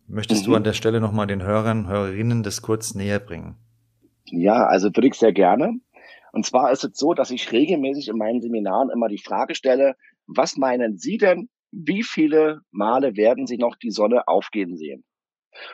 Möchtest 0.07 0.43
mhm. 0.43 0.51
du 0.51 0.55
an 0.57 0.63
der 0.63 0.73
Stelle 0.73 1.01
nochmal 1.01 1.25
den 1.25 1.41
Hörern, 1.41 1.87
Hörerinnen 1.87 2.43
das 2.43 2.61
kurz 2.61 2.93
näher 2.93 3.19
bringen? 3.19 3.55
Ja, 4.25 4.67
also 4.67 4.89
würde 4.95 5.07
ich 5.07 5.15
sehr 5.15 5.33
gerne. 5.33 5.73
Und 6.33 6.45
zwar 6.45 6.71
ist 6.71 6.83
es 6.83 6.97
so, 6.97 7.13
dass 7.15 7.31
ich 7.31 7.51
regelmäßig 7.51 8.09
in 8.09 8.17
meinen 8.17 8.41
Seminaren 8.41 8.91
immer 8.91 9.07
die 9.07 9.17
Frage 9.17 9.55
stelle, 9.55 9.95
was 10.27 10.55
meinen 10.55 10.97
Sie 10.97 11.17
denn, 11.17 11.49
wie 11.71 12.03
viele 12.03 12.61
Male 12.69 13.15
werden 13.15 13.47
Sie 13.47 13.57
noch 13.57 13.75
die 13.75 13.91
Sonne 13.91 14.27
aufgehen 14.27 14.77
sehen? 14.77 15.03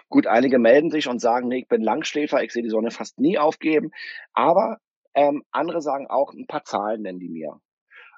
Gut, 0.10 0.28
einige 0.28 0.60
melden 0.60 0.90
sich 0.92 1.08
und 1.08 1.20
sagen, 1.20 1.48
nee, 1.48 1.60
ich 1.60 1.68
bin 1.68 1.82
Langschläfer, 1.82 2.44
ich 2.44 2.52
sehe 2.52 2.64
die 2.64 2.70
Sonne 2.70 2.92
fast 2.92 3.20
nie 3.20 3.38
aufgeben. 3.38 3.92
Aber 4.34 4.78
ähm, 5.14 5.44
andere 5.52 5.82
sagen 5.82 6.08
auch, 6.08 6.34
ein 6.34 6.48
paar 6.48 6.64
Zahlen 6.64 7.02
nennen 7.02 7.20
die 7.20 7.30
mir. 7.30 7.60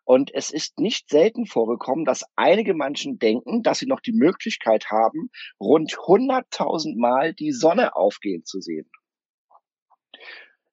Und 0.06 0.34
es 0.34 0.50
ist 0.50 0.80
nicht 0.80 1.10
selten 1.10 1.45
vorgekommen, 1.45 2.04
dass 2.04 2.26
einige 2.36 2.74
Menschen 2.74 3.19
denken, 3.19 3.62
dass 3.62 3.78
sie 3.78 3.86
noch 3.86 4.00
die 4.00 4.12
Möglichkeit 4.12 4.88
haben, 4.89 5.30
rund 5.60 5.91
100.000 5.91 7.00
Mal 7.00 7.34
die 7.34 7.52
Sonne 7.52 7.95
aufgehen 7.95 8.43
zu 8.43 8.60
sehen. 8.60 8.89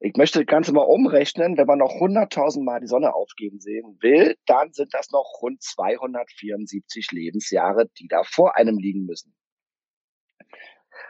Ich 0.01 0.15
möchte 0.17 0.39
das 0.39 0.47
Ganze 0.47 0.73
mal 0.73 0.83
umrechnen. 0.83 1.57
Wenn 1.57 1.67
man 1.67 1.79
noch 1.79 1.93
100.000 1.93 2.65
Mal 2.65 2.81
die 2.81 2.87
Sonne 2.87 3.15
aufgehen 3.15 3.61
sehen 3.61 3.99
will, 4.01 4.37
dann 4.47 4.73
sind 4.73 4.95
das 4.95 5.11
noch 5.11 5.41
rund 5.43 5.63
274 5.63 7.13
Lebensjahre, 7.13 7.91
die 7.99 8.09
da 8.09 8.23
vor 8.25 8.57
einem 8.57 8.79
liegen 8.79 9.05
müssen. 9.05 9.35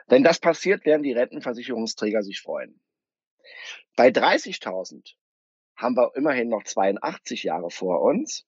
Wenn 0.07 0.23
das 0.23 0.39
passiert, 0.39 0.85
werden 0.85 1.03
die 1.03 1.13
Rentenversicherungsträger 1.13 2.23
sich 2.23 2.41
freuen. 2.41 2.81
Bei 3.97 4.09
30.000 4.09 5.15
haben 5.77 5.97
wir 5.97 6.13
immerhin 6.15 6.49
noch 6.49 6.65
82 6.65 7.45
Jahre 7.45 7.71
vor 7.71 8.03
uns. 8.03 8.47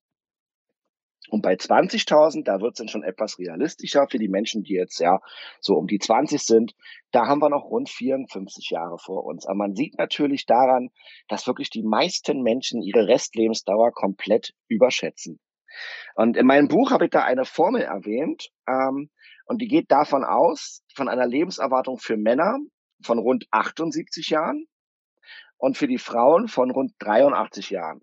Und 1.30 1.42
bei 1.42 1.54
20.000, 1.54 2.44
da 2.44 2.60
wird 2.60 2.72
es 2.72 2.78
dann 2.78 2.88
schon 2.88 3.02
etwas 3.02 3.38
realistischer 3.38 4.06
für 4.08 4.18
die 4.18 4.28
Menschen, 4.28 4.62
die 4.62 4.72
jetzt 4.74 4.98
ja 4.98 5.20
so 5.60 5.76
um 5.76 5.86
die 5.86 5.98
20 5.98 6.40
sind. 6.40 6.74
Da 7.10 7.26
haben 7.26 7.40
wir 7.40 7.50
noch 7.50 7.64
rund 7.64 7.90
54 7.90 8.70
Jahre 8.70 8.98
vor 8.98 9.24
uns. 9.24 9.44
Aber 9.44 9.56
man 9.56 9.74
sieht 9.74 9.98
natürlich 9.98 10.46
daran, 10.46 10.90
dass 11.28 11.46
wirklich 11.46 11.68
die 11.68 11.82
meisten 11.82 12.42
Menschen 12.42 12.82
ihre 12.82 13.08
Restlebensdauer 13.08 13.92
komplett 13.92 14.54
überschätzen. 14.68 15.38
Und 16.14 16.36
in 16.36 16.46
meinem 16.46 16.68
Buch 16.68 16.90
habe 16.90 17.06
ich 17.06 17.10
da 17.10 17.24
eine 17.24 17.44
Formel 17.44 17.82
erwähnt, 17.82 18.50
ähm, 18.66 19.10
und 19.48 19.62
die 19.62 19.66
geht 19.66 19.90
davon 19.90 20.24
aus, 20.24 20.84
von 20.94 21.08
einer 21.08 21.26
Lebenserwartung 21.26 21.98
für 21.98 22.16
Männer 22.16 22.58
von 23.02 23.18
rund 23.18 23.46
78 23.50 24.28
Jahren 24.28 24.66
und 25.56 25.76
für 25.76 25.88
die 25.88 25.98
Frauen 25.98 26.48
von 26.48 26.70
rund 26.70 26.92
83 26.98 27.70
Jahren. 27.70 28.02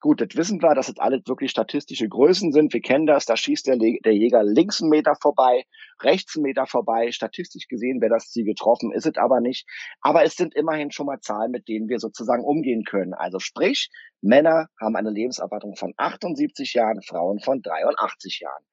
Gut, 0.00 0.20
das 0.20 0.36
wissen 0.36 0.62
wir, 0.62 0.74
dass 0.74 0.88
das 0.88 0.98
alles 0.98 1.22
wirklich 1.26 1.50
statistische 1.50 2.08
Größen 2.08 2.52
sind. 2.52 2.72
Wir 2.74 2.82
kennen 2.82 3.06
das, 3.06 3.24
da 3.24 3.34
schießt 3.34 3.66
der, 3.66 3.76
der 3.78 4.14
Jäger 4.14 4.44
links 4.44 4.82
einen 4.82 4.90
Meter 4.90 5.16
vorbei, 5.20 5.64
rechts 6.02 6.36
einen 6.36 6.42
Meter 6.42 6.66
vorbei. 6.66 7.12
Statistisch 7.12 7.66
gesehen 7.66 8.02
wäre 8.02 8.12
das 8.12 8.28
Ziel 8.28 8.44
getroffen, 8.44 8.92
ist 8.92 9.06
es 9.06 9.16
aber 9.16 9.40
nicht. 9.40 9.66
Aber 10.02 10.22
es 10.22 10.34
sind 10.36 10.54
immerhin 10.54 10.90
schon 10.90 11.06
mal 11.06 11.20
Zahlen, 11.20 11.50
mit 11.50 11.66
denen 11.66 11.88
wir 11.88 11.98
sozusagen 11.98 12.44
umgehen 12.44 12.84
können. 12.84 13.14
Also 13.14 13.38
sprich, 13.38 13.88
Männer 14.20 14.68
haben 14.78 14.96
eine 14.96 15.10
Lebenserwartung 15.10 15.76
von 15.76 15.94
78 15.96 16.74
Jahren, 16.74 17.00
Frauen 17.02 17.40
von 17.40 17.62
83 17.62 18.40
Jahren. 18.40 18.64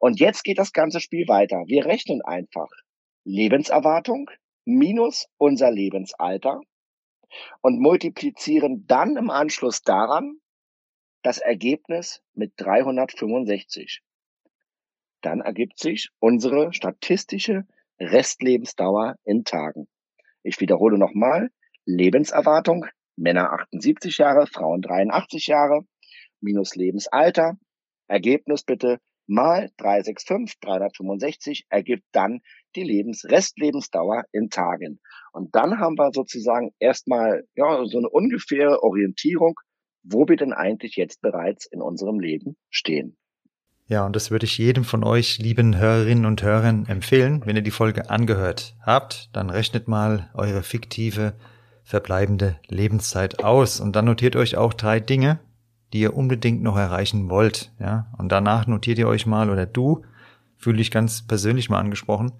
Und 0.00 0.18
jetzt 0.18 0.42
geht 0.42 0.58
das 0.58 0.72
ganze 0.72 1.00
Spiel 1.00 1.28
weiter. 1.28 1.62
Wir 1.66 1.86
rechnen 1.86 2.20
einfach 2.22 2.68
Lebenserwartung 3.24 4.28
minus 4.64 5.26
unser 5.38 5.70
Lebensalter 5.70 6.60
und 7.60 7.80
multiplizieren 7.80 8.86
dann 8.86 9.16
im 9.16 9.30
Anschluss 9.30 9.82
daran 9.82 10.40
das 11.24 11.38
Ergebnis 11.38 12.22
mit 12.34 12.52
365. 12.58 14.02
Dann 15.22 15.40
ergibt 15.40 15.78
sich 15.78 16.10
unsere 16.20 16.72
statistische 16.74 17.66
Restlebensdauer 17.98 19.16
in 19.24 19.44
Tagen. 19.44 19.88
Ich 20.42 20.60
wiederhole 20.60 20.98
nochmal, 20.98 21.48
Lebenserwartung, 21.86 22.86
Männer 23.16 23.52
78 23.52 24.18
Jahre, 24.18 24.46
Frauen 24.46 24.82
83 24.82 25.46
Jahre, 25.46 25.86
minus 26.40 26.76
Lebensalter, 26.76 27.56
Ergebnis 28.06 28.62
bitte 28.62 28.98
mal 29.26 29.70
365, 29.78 30.60
365 30.60 31.66
ergibt 31.70 32.04
dann 32.12 32.40
die 32.76 32.82
Lebens 32.82 33.24
Restlebensdauer 33.24 34.24
in 34.30 34.50
Tagen. 34.50 35.00
Und 35.32 35.54
dann 35.54 35.78
haben 35.78 35.96
wir 35.96 36.10
sozusagen 36.12 36.74
erstmal 36.78 37.44
ja, 37.54 37.86
so 37.86 37.96
eine 37.96 38.10
ungefähre 38.10 38.82
Orientierung, 38.82 39.54
wo 40.04 40.28
wir 40.28 40.36
denn 40.36 40.52
eigentlich 40.52 40.96
jetzt 40.96 41.20
bereits 41.20 41.66
in 41.66 41.82
unserem 41.82 42.20
Leben 42.20 42.56
stehen. 42.70 43.16
Ja, 43.86 44.06
und 44.06 44.16
das 44.16 44.30
würde 44.30 44.46
ich 44.46 44.56
jedem 44.56 44.84
von 44.84 45.04
euch, 45.04 45.38
lieben 45.38 45.76
Hörerinnen 45.76 46.24
und 46.24 46.42
Hörern, 46.42 46.86
empfehlen. 46.86 47.42
Wenn 47.44 47.56
ihr 47.56 47.62
die 47.62 47.70
Folge 47.70 48.08
angehört 48.08 48.76
habt, 48.80 49.28
dann 49.34 49.50
rechnet 49.50 49.88
mal 49.88 50.30
eure 50.34 50.62
fiktive 50.62 51.34
verbleibende 51.82 52.58
Lebenszeit 52.68 53.44
aus 53.44 53.80
und 53.80 53.94
dann 53.94 54.06
notiert 54.06 54.36
euch 54.36 54.56
auch 54.56 54.72
drei 54.72 55.00
Dinge, 55.00 55.38
die 55.92 56.00
ihr 56.00 56.16
unbedingt 56.16 56.62
noch 56.62 56.78
erreichen 56.78 57.28
wollt, 57.28 57.72
ja. 57.78 58.10
Und 58.16 58.32
danach 58.32 58.66
notiert 58.66 58.98
ihr 58.98 59.06
euch 59.06 59.26
mal 59.26 59.50
oder 59.50 59.66
du, 59.66 60.02
fühle 60.56 60.80
ich 60.80 60.90
ganz 60.90 61.26
persönlich 61.26 61.68
mal 61.68 61.78
angesprochen, 61.78 62.32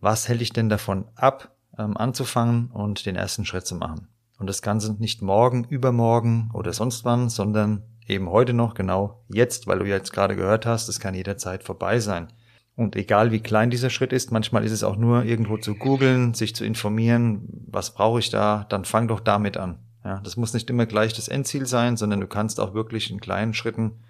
was 0.00 0.28
hält 0.28 0.40
ich 0.40 0.52
denn 0.52 0.68
davon 0.68 1.06
ab, 1.16 1.56
ähm, 1.78 1.96
anzufangen 1.96 2.70
und 2.70 3.06
den 3.06 3.16
ersten 3.16 3.44
Schritt 3.44 3.66
zu 3.66 3.74
machen? 3.74 4.06
Und 4.42 4.48
das 4.48 4.60
Ganze 4.60 4.94
nicht 4.94 5.22
morgen, 5.22 5.62
übermorgen 5.62 6.50
oder 6.52 6.72
sonst 6.72 7.04
wann, 7.04 7.28
sondern 7.28 7.84
eben 8.08 8.28
heute 8.28 8.54
noch, 8.54 8.74
genau 8.74 9.22
jetzt, 9.28 9.68
weil 9.68 9.78
du 9.78 9.84
jetzt 9.84 10.12
gerade 10.12 10.34
gehört 10.34 10.66
hast, 10.66 10.88
es 10.88 10.98
kann 10.98 11.14
jederzeit 11.14 11.62
vorbei 11.62 12.00
sein. 12.00 12.26
Und 12.74 12.96
egal 12.96 13.30
wie 13.30 13.38
klein 13.38 13.70
dieser 13.70 13.88
Schritt 13.88 14.12
ist, 14.12 14.32
manchmal 14.32 14.64
ist 14.64 14.72
es 14.72 14.82
auch 14.82 14.96
nur 14.96 15.22
irgendwo 15.22 15.58
zu 15.58 15.76
googeln, 15.76 16.34
sich 16.34 16.56
zu 16.56 16.64
informieren, 16.64 17.46
was 17.68 17.94
brauche 17.94 18.18
ich 18.18 18.30
da, 18.30 18.66
dann 18.68 18.84
fang 18.84 19.06
doch 19.06 19.20
damit 19.20 19.56
an. 19.56 19.78
Ja, 20.04 20.18
das 20.24 20.36
muss 20.36 20.54
nicht 20.54 20.68
immer 20.70 20.86
gleich 20.86 21.14
das 21.14 21.28
Endziel 21.28 21.66
sein, 21.66 21.96
sondern 21.96 22.18
du 22.18 22.26
kannst 22.26 22.58
auch 22.58 22.74
wirklich 22.74 23.12
in 23.12 23.20
kleinen 23.20 23.54
Schritten 23.54 24.00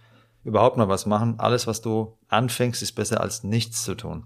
überhaupt 0.45 0.79
mal 0.79 0.89
was 0.89 1.05
machen. 1.05 1.35
Alles, 1.41 1.67
was 1.67 1.83
du 1.83 2.17
anfängst, 2.29 2.81
ist 2.81 2.93
besser 2.93 3.21
als 3.21 3.45
nichts 3.45 3.85
zu 3.85 3.95
tun. 3.95 4.25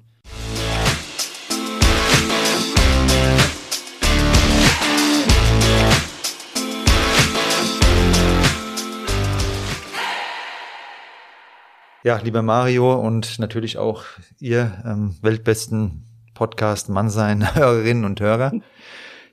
Ja, 12.07 12.19
lieber 12.19 12.43
Mario 12.43 12.95
und 12.95 13.41
natürlich 13.41 13.79
auch 13.79 14.05
ihr 14.39 14.81
ähm, 14.85 15.17
weltbesten 15.23 16.05
Podcast 16.35 16.89
Mannsein 16.89 17.53
Hörerinnen 17.57 18.05
und 18.05 18.21
Hörer. 18.21 18.53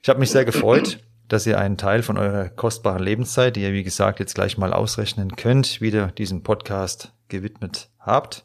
Ich 0.01 0.09
habe 0.09 0.19
mich 0.19 0.31
sehr 0.31 0.43
gefreut, 0.43 0.97
dass 1.27 1.45
ihr 1.45 1.59
einen 1.59 1.77
Teil 1.77 2.01
von 2.01 2.17
eurer 2.17 2.49
kostbaren 2.49 3.03
Lebenszeit, 3.03 3.57
die 3.57 3.62
ihr 3.62 3.73
wie 3.73 3.83
gesagt 3.83 4.19
jetzt 4.19 4.33
gleich 4.33 4.57
mal 4.57 4.73
ausrechnen 4.73 5.36
könnt, 5.36 5.81
wieder 5.81 6.07
diesem 6.07 6.41
Podcast 6.41 7.13
gewidmet 7.27 7.91
habt. 7.99 8.43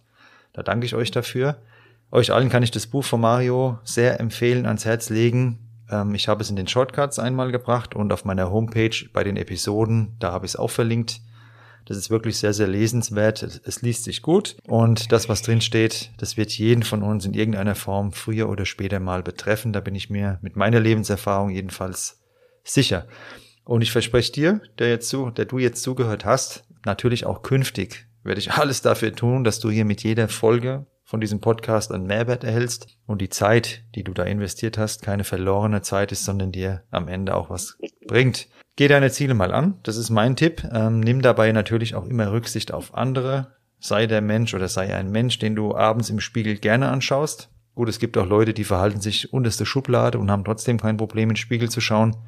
Da 0.52 0.62
danke 0.62 0.84
ich 0.84 0.94
euch 0.94 1.10
dafür. 1.10 1.62
Euch 2.10 2.30
allen 2.30 2.50
kann 2.50 2.62
ich 2.62 2.70
das 2.70 2.86
Buch 2.86 3.04
von 3.04 3.22
Mario 3.22 3.78
sehr 3.82 4.20
empfehlen, 4.20 4.66
ans 4.66 4.84
Herz 4.84 5.08
legen. 5.08 5.70
Ähm, 5.90 6.14
ich 6.14 6.28
habe 6.28 6.42
es 6.42 6.50
in 6.50 6.56
den 6.56 6.68
Shortcuts 6.68 7.18
einmal 7.18 7.50
gebracht 7.50 7.94
und 7.94 8.12
auf 8.12 8.26
meiner 8.26 8.50
Homepage 8.50 9.08
bei 9.10 9.24
den 9.24 9.38
Episoden, 9.38 10.16
da 10.18 10.32
habe 10.32 10.44
ich 10.44 10.52
es 10.52 10.56
auch 10.56 10.68
verlinkt. 10.68 11.22
Das 11.88 11.96
ist 11.96 12.10
wirklich 12.10 12.36
sehr, 12.36 12.52
sehr 12.52 12.68
lesenswert. 12.68 13.42
Es, 13.64 13.82
liest 13.82 14.04
sich 14.04 14.22
gut. 14.22 14.56
Und 14.66 15.10
das, 15.10 15.28
was 15.28 15.42
drin 15.42 15.60
steht, 15.60 16.10
das 16.18 16.36
wird 16.36 16.52
jeden 16.52 16.82
von 16.82 17.02
uns 17.02 17.24
in 17.24 17.34
irgendeiner 17.34 17.74
Form 17.74 18.12
früher 18.12 18.48
oder 18.48 18.66
später 18.66 19.00
mal 19.00 19.22
betreffen. 19.22 19.72
Da 19.72 19.80
bin 19.80 19.94
ich 19.94 20.10
mir 20.10 20.38
mit 20.42 20.54
meiner 20.54 20.80
Lebenserfahrung 20.80 21.50
jedenfalls 21.50 22.20
sicher. 22.62 23.06
Und 23.64 23.82
ich 23.82 23.90
verspreche 23.90 24.32
dir, 24.32 24.60
der 24.78 24.90
jetzt 24.90 25.08
zu, 25.08 25.30
der 25.30 25.46
du 25.46 25.58
jetzt 25.58 25.82
zugehört 25.82 26.24
hast, 26.24 26.64
natürlich 26.84 27.26
auch 27.26 27.42
künftig 27.42 28.08
werde 28.28 28.40
ich 28.40 28.52
alles 28.52 28.82
dafür 28.82 29.12
tun, 29.14 29.42
dass 29.42 29.58
du 29.58 29.70
hier 29.70 29.84
mit 29.84 30.04
jeder 30.04 30.28
Folge 30.28 30.86
von 31.04 31.20
diesem 31.20 31.40
Podcast 31.40 31.90
einen 31.90 32.06
Mehrwert 32.06 32.44
erhältst 32.44 32.98
und 33.06 33.22
die 33.22 33.30
Zeit, 33.30 33.82
die 33.94 34.04
du 34.04 34.12
da 34.12 34.24
investiert 34.24 34.76
hast, 34.76 35.02
keine 35.02 35.24
verlorene 35.24 35.80
Zeit 35.80 36.12
ist, 36.12 36.24
sondern 36.24 36.52
dir 36.52 36.82
am 36.90 37.08
Ende 37.08 37.34
auch 37.34 37.48
was 37.48 37.78
bringt. 38.06 38.48
Geh 38.78 38.86
deine 38.86 39.10
Ziele 39.10 39.34
mal 39.34 39.52
an, 39.52 39.74
das 39.82 39.96
ist 39.96 40.08
mein 40.08 40.36
Tipp. 40.36 40.62
Ähm, 40.72 41.00
nimm 41.00 41.20
dabei 41.20 41.50
natürlich 41.50 41.96
auch 41.96 42.06
immer 42.06 42.30
Rücksicht 42.30 42.72
auf 42.72 42.94
andere. 42.94 43.48
Sei 43.80 44.06
der 44.06 44.20
Mensch 44.20 44.54
oder 44.54 44.68
sei 44.68 44.94
ein 44.94 45.10
Mensch, 45.10 45.40
den 45.40 45.56
du 45.56 45.74
abends 45.74 46.10
im 46.10 46.20
Spiegel 46.20 46.58
gerne 46.58 46.88
anschaust. 46.88 47.50
Gut, 47.74 47.88
es 47.88 47.98
gibt 47.98 48.16
auch 48.16 48.24
Leute, 48.24 48.54
die 48.54 48.62
verhalten 48.62 49.00
sich 49.00 49.32
unterste 49.32 49.66
Schublade 49.66 50.20
und 50.20 50.30
haben 50.30 50.44
trotzdem 50.44 50.78
kein 50.78 50.96
Problem, 50.96 51.24
in 51.24 51.30
den 51.30 51.38
Spiegel 51.38 51.68
zu 51.68 51.80
schauen. 51.80 52.18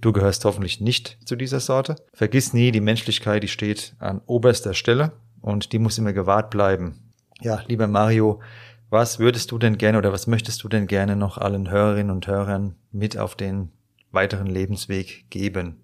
Du 0.00 0.10
gehörst 0.12 0.46
hoffentlich 0.46 0.80
nicht 0.80 1.18
zu 1.26 1.36
dieser 1.36 1.60
Sorte. 1.60 1.96
Vergiss 2.14 2.54
nie, 2.54 2.72
die 2.72 2.80
Menschlichkeit, 2.80 3.42
die 3.42 3.48
steht 3.48 3.94
an 3.98 4.22
oberster 4.24 4.72
Stelle 4.72 5.12
und 5.42 5.70
die 5.74 5.78
muss 5.78 5.98
immer 5.98 6.14
gewahrt 6.14 6.48
bleiben. 6.48 7.12
Ja, 7.42 7.62
lieber 7.68 7.88
Mario, 7.88 8.40
was 8.88 9.18
würdest 9.18 9.50
du 9.50 9.58
denn 9.58 9.76
gerne 9.76 9.98
oder 9.98 10.14
was 10.14 10.26
möchtest 10.26 10.64
du 10.64 10.68
denn 10.68 10.86
gerne 10.86 11.14
noch 11.14 11.36
allen 11.36 11.70
Hörerinnen 11.70 12.10
und 12.10 12.26
Hörern 12.26 12.76
mit 12.90 13.18
auf 13.18 13.34
den 13.34 13.68
weiteren 14.12 14.46
Lebensweg 14.46 15.26
geben? 15.28 15.76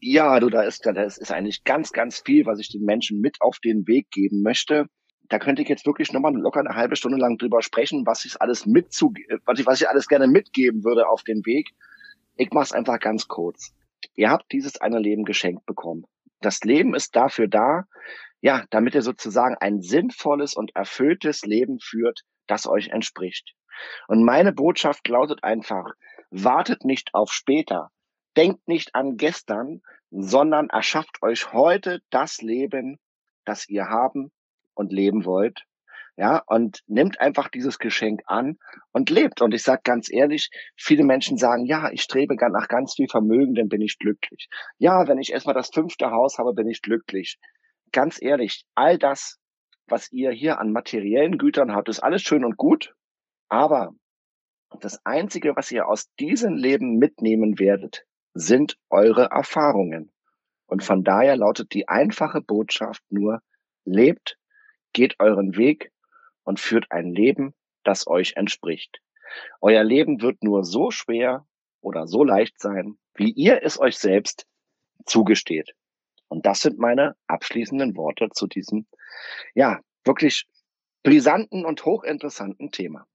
Ja, 0.00 0.38
du, 0.38 0.48
da 0.48 0.62
ist, 0.62 0.86
da 0.86 0.92
ist 1.02 1.32
eigentlich 1.32 1.64
ganz, 1.64 1.92
ganz 1.92 2.20
viel, 2.20 2.46
was 2.46 2.60
ich 2.60 2.70
den 2.70 2.84
Menschen 2.84 3.20
mit 3.20 3.40
auf 3.40 3.58
den 3.58 3.86
Weg 3.88 4.10
geben 4.10 4.42
möchte. 4.42 4.86
Da 5.28 5.38
könnte 5.38 5.62
ich 5.62 5.68
jetzt 5.68 5.86
wirklich 5.86 6.12
nochmal 6.12 6.34
locker 6.34 6.60
eine 6.60 6.76
halbe 6.76 6.96
Stunde 6.96 7.18
lang 7.18 7.36
drüber 7.36 7.62
sprechen, 7.62 8.06
was 8.06 8.24
ich 8.24 8.40
alles 8.40 8.64
mitzu, 8.64 9.12
was 9.44 9.58
ich, 9.58 9.66
was 9.66 9.80
ich 9.80 9.88
alles 9.88 10.06
gerne 10.06 10.28
mitgeben 10.28 10.84
würde 10.84 11.08
auf 11.08 11.24
den 11.24 11.44
Weg. 11.44 11.70
Ich 12.36 12.50
mach's 12.52 12.72
einfach 12.72 13.00
ganz 13.00 13.26
kurz. 13.26 13.74
Ihr 14.14 14.30
habt 14.30 14.52
dieses 14.52 14.80
eine 14.80 15.00
Leben 15.00 15.24
geschenkt 15.24 15.66
bekommen. 15.66 16.04
Das 16.40 16.60
Leben 16.60 16.94
ist 16.94 17.16
dafür 17.16 17.48
da, 17.48 17.84
ja, 18.40 18.64
damit 18.70 18.94
ihr 18.94 19.02
sozusagen 19.02 19.56
ein 19.58 19.82
sinnvolles 19.82 20.54
und 20.54 20.74
erfülltes 20.76 21.42
Leben 21.42 21.80
führt, 21.80 22.20
das 22.46 22.68
euch 22.68 22.88
entspricht. 22.88 23.54
Und 24.06 24.24
meine 24.24 24.52
Botschaft 24.52 25.08
lautet 25.08 25.42
einfach, 25.42 25.92
wartet 26.30 26.84
nicht 26.84 27.10
auf 27.14 27.32
später, 27.32 27.90
denkt 28.36 28.68
nicht 28.68 28.94
an 28.94 29.16
gestern, 29.16 29.82
sondern 30.10 30.70
erschafft 30.70 31.22
euch 31.22 31.52
heute 31.52 32.00
das 32.10 32.40
Leben, 32.40 32.98
das 33.44 33.68
ihr 33.68 33.88
haben 33.88 34.30
und 34.74 34.92
leben 34.92 35.24
wollt. 35.24 35.64
Ja, 36.16 36.42
und 36.46 36.82
nimmt 36.88 37.20
einfach 37.20 37.48
dieses 37.48 37.78
Geschenk 37.78 38.22
an 38.26 38.58
und 38.90 39.08
lebt. 39.08 39.40
Und 39.40 39.54
ich 39.54 39.62
sage 39.62 39.82
ganz 39.84 40.12
ehrlich, 40.12 40.50
viele 40.76 41.04
Menschen 41.04 41.38
sagen, 41.38 41.64
ja, 41.64 41.92
ich 41.92 42.02
strebe 42.02 42.34
nach 42.34 42.66
ganz 42.66 42.94
viel 42.94 43.06
Vermögen, 43.08 43.54
dann 43.54 43.68
bin 43.68 43.80
ich 43.80 43.98
glücklich. 44.00 44.48
Ja, 44.78 45.06
wenn 45.06 45.18
ich 45.18 45.32
erstmal 45.32 45.54
das 45.54 45.70
fünfte 45.72 46.10
Haus 46.10 46.38
habe, 46.38 46.54
bin 46.54 46.68
ich 46.68 46.82
glücklich. 46.82 47.38
Ganz 47.92 48.20
ehrlich, 48.20 48.64
all 48.74 48.98
das, 48.98 49.38
was 49.86 50.10
ihr 50.10 50.32
hier 50.32 50.58
an 50.58 50.72
materiellen 50.72 51.38
Gütern 51.38 51.72
habt, 51.72 51.88
ist 51.88 52.00
alles 52.00 52.22
schön 52.22 52.44
und 52.44 52.56
gut. 52.56 52.94
Aber 53.48 53.92
das 54.80 55.00
Einzige, 55.04 55.54
was 55.54 55.70
ihr 55.70 55.86
aus 55.86 56.12
diesem 56.18 56.54
Leben 56.54 56.98
mitnehmen 56.98 57.60
werdet, 57.60 58.04
sind 58.38 58.78
eure 58.88 59.26
Erfahrungen. 59.30 60.12
Und 60.66 60.84
von 60.84 61.02
daher 61.02 61.36
lautet 61.36 61.72
die 61.72 61.88
einfache 61.88 62.40
Botschaft 62.40 63.02
nur, 63.10 63.40
lebt, 63.84 64.38
geht 64.92 65.16
euren 65.18 65.56
Weg 65.56 65.92
und 66.44 66.60
führt 66.60 66.90
ein 66.90 67.12
Leben, 67.12 67.54
das 67.84 68.06
euch 68.06 68.34
entspricht. 68.36 69.00
Euer 69.60 69.84
Leben 69.84 70.22
wird 70.22 70.42
nur 70.42 70.64
so 70.64 70.90
schwer 70.90 71.46
oder 71.80 72.06
so 72.06 72.24
leicht 72.24 72.60
sein, 72.60 72.98
wie 73.14 73.30
ihr 73.30 73.62
es 73.62 73.78
euch 73.78 73.98
selbst 73.98 74.46
zugesteht. 75.04 75.74
Und 76.28 76.46
das 76.46 76.60
sind 76.60 76.78
meine 76.78 77.16
abschließenden 77.26 77.96
Worte 77.96 78.28
zu 78.30 78.46
diesem, 78.46 78.86
ja, 79.54 79.80
wirklich 80.04 80.46
brisanten 81.02 81.64
und 81.64 81.84
hochinteressanten 81.84 82.70
Thema. 82.70 83.06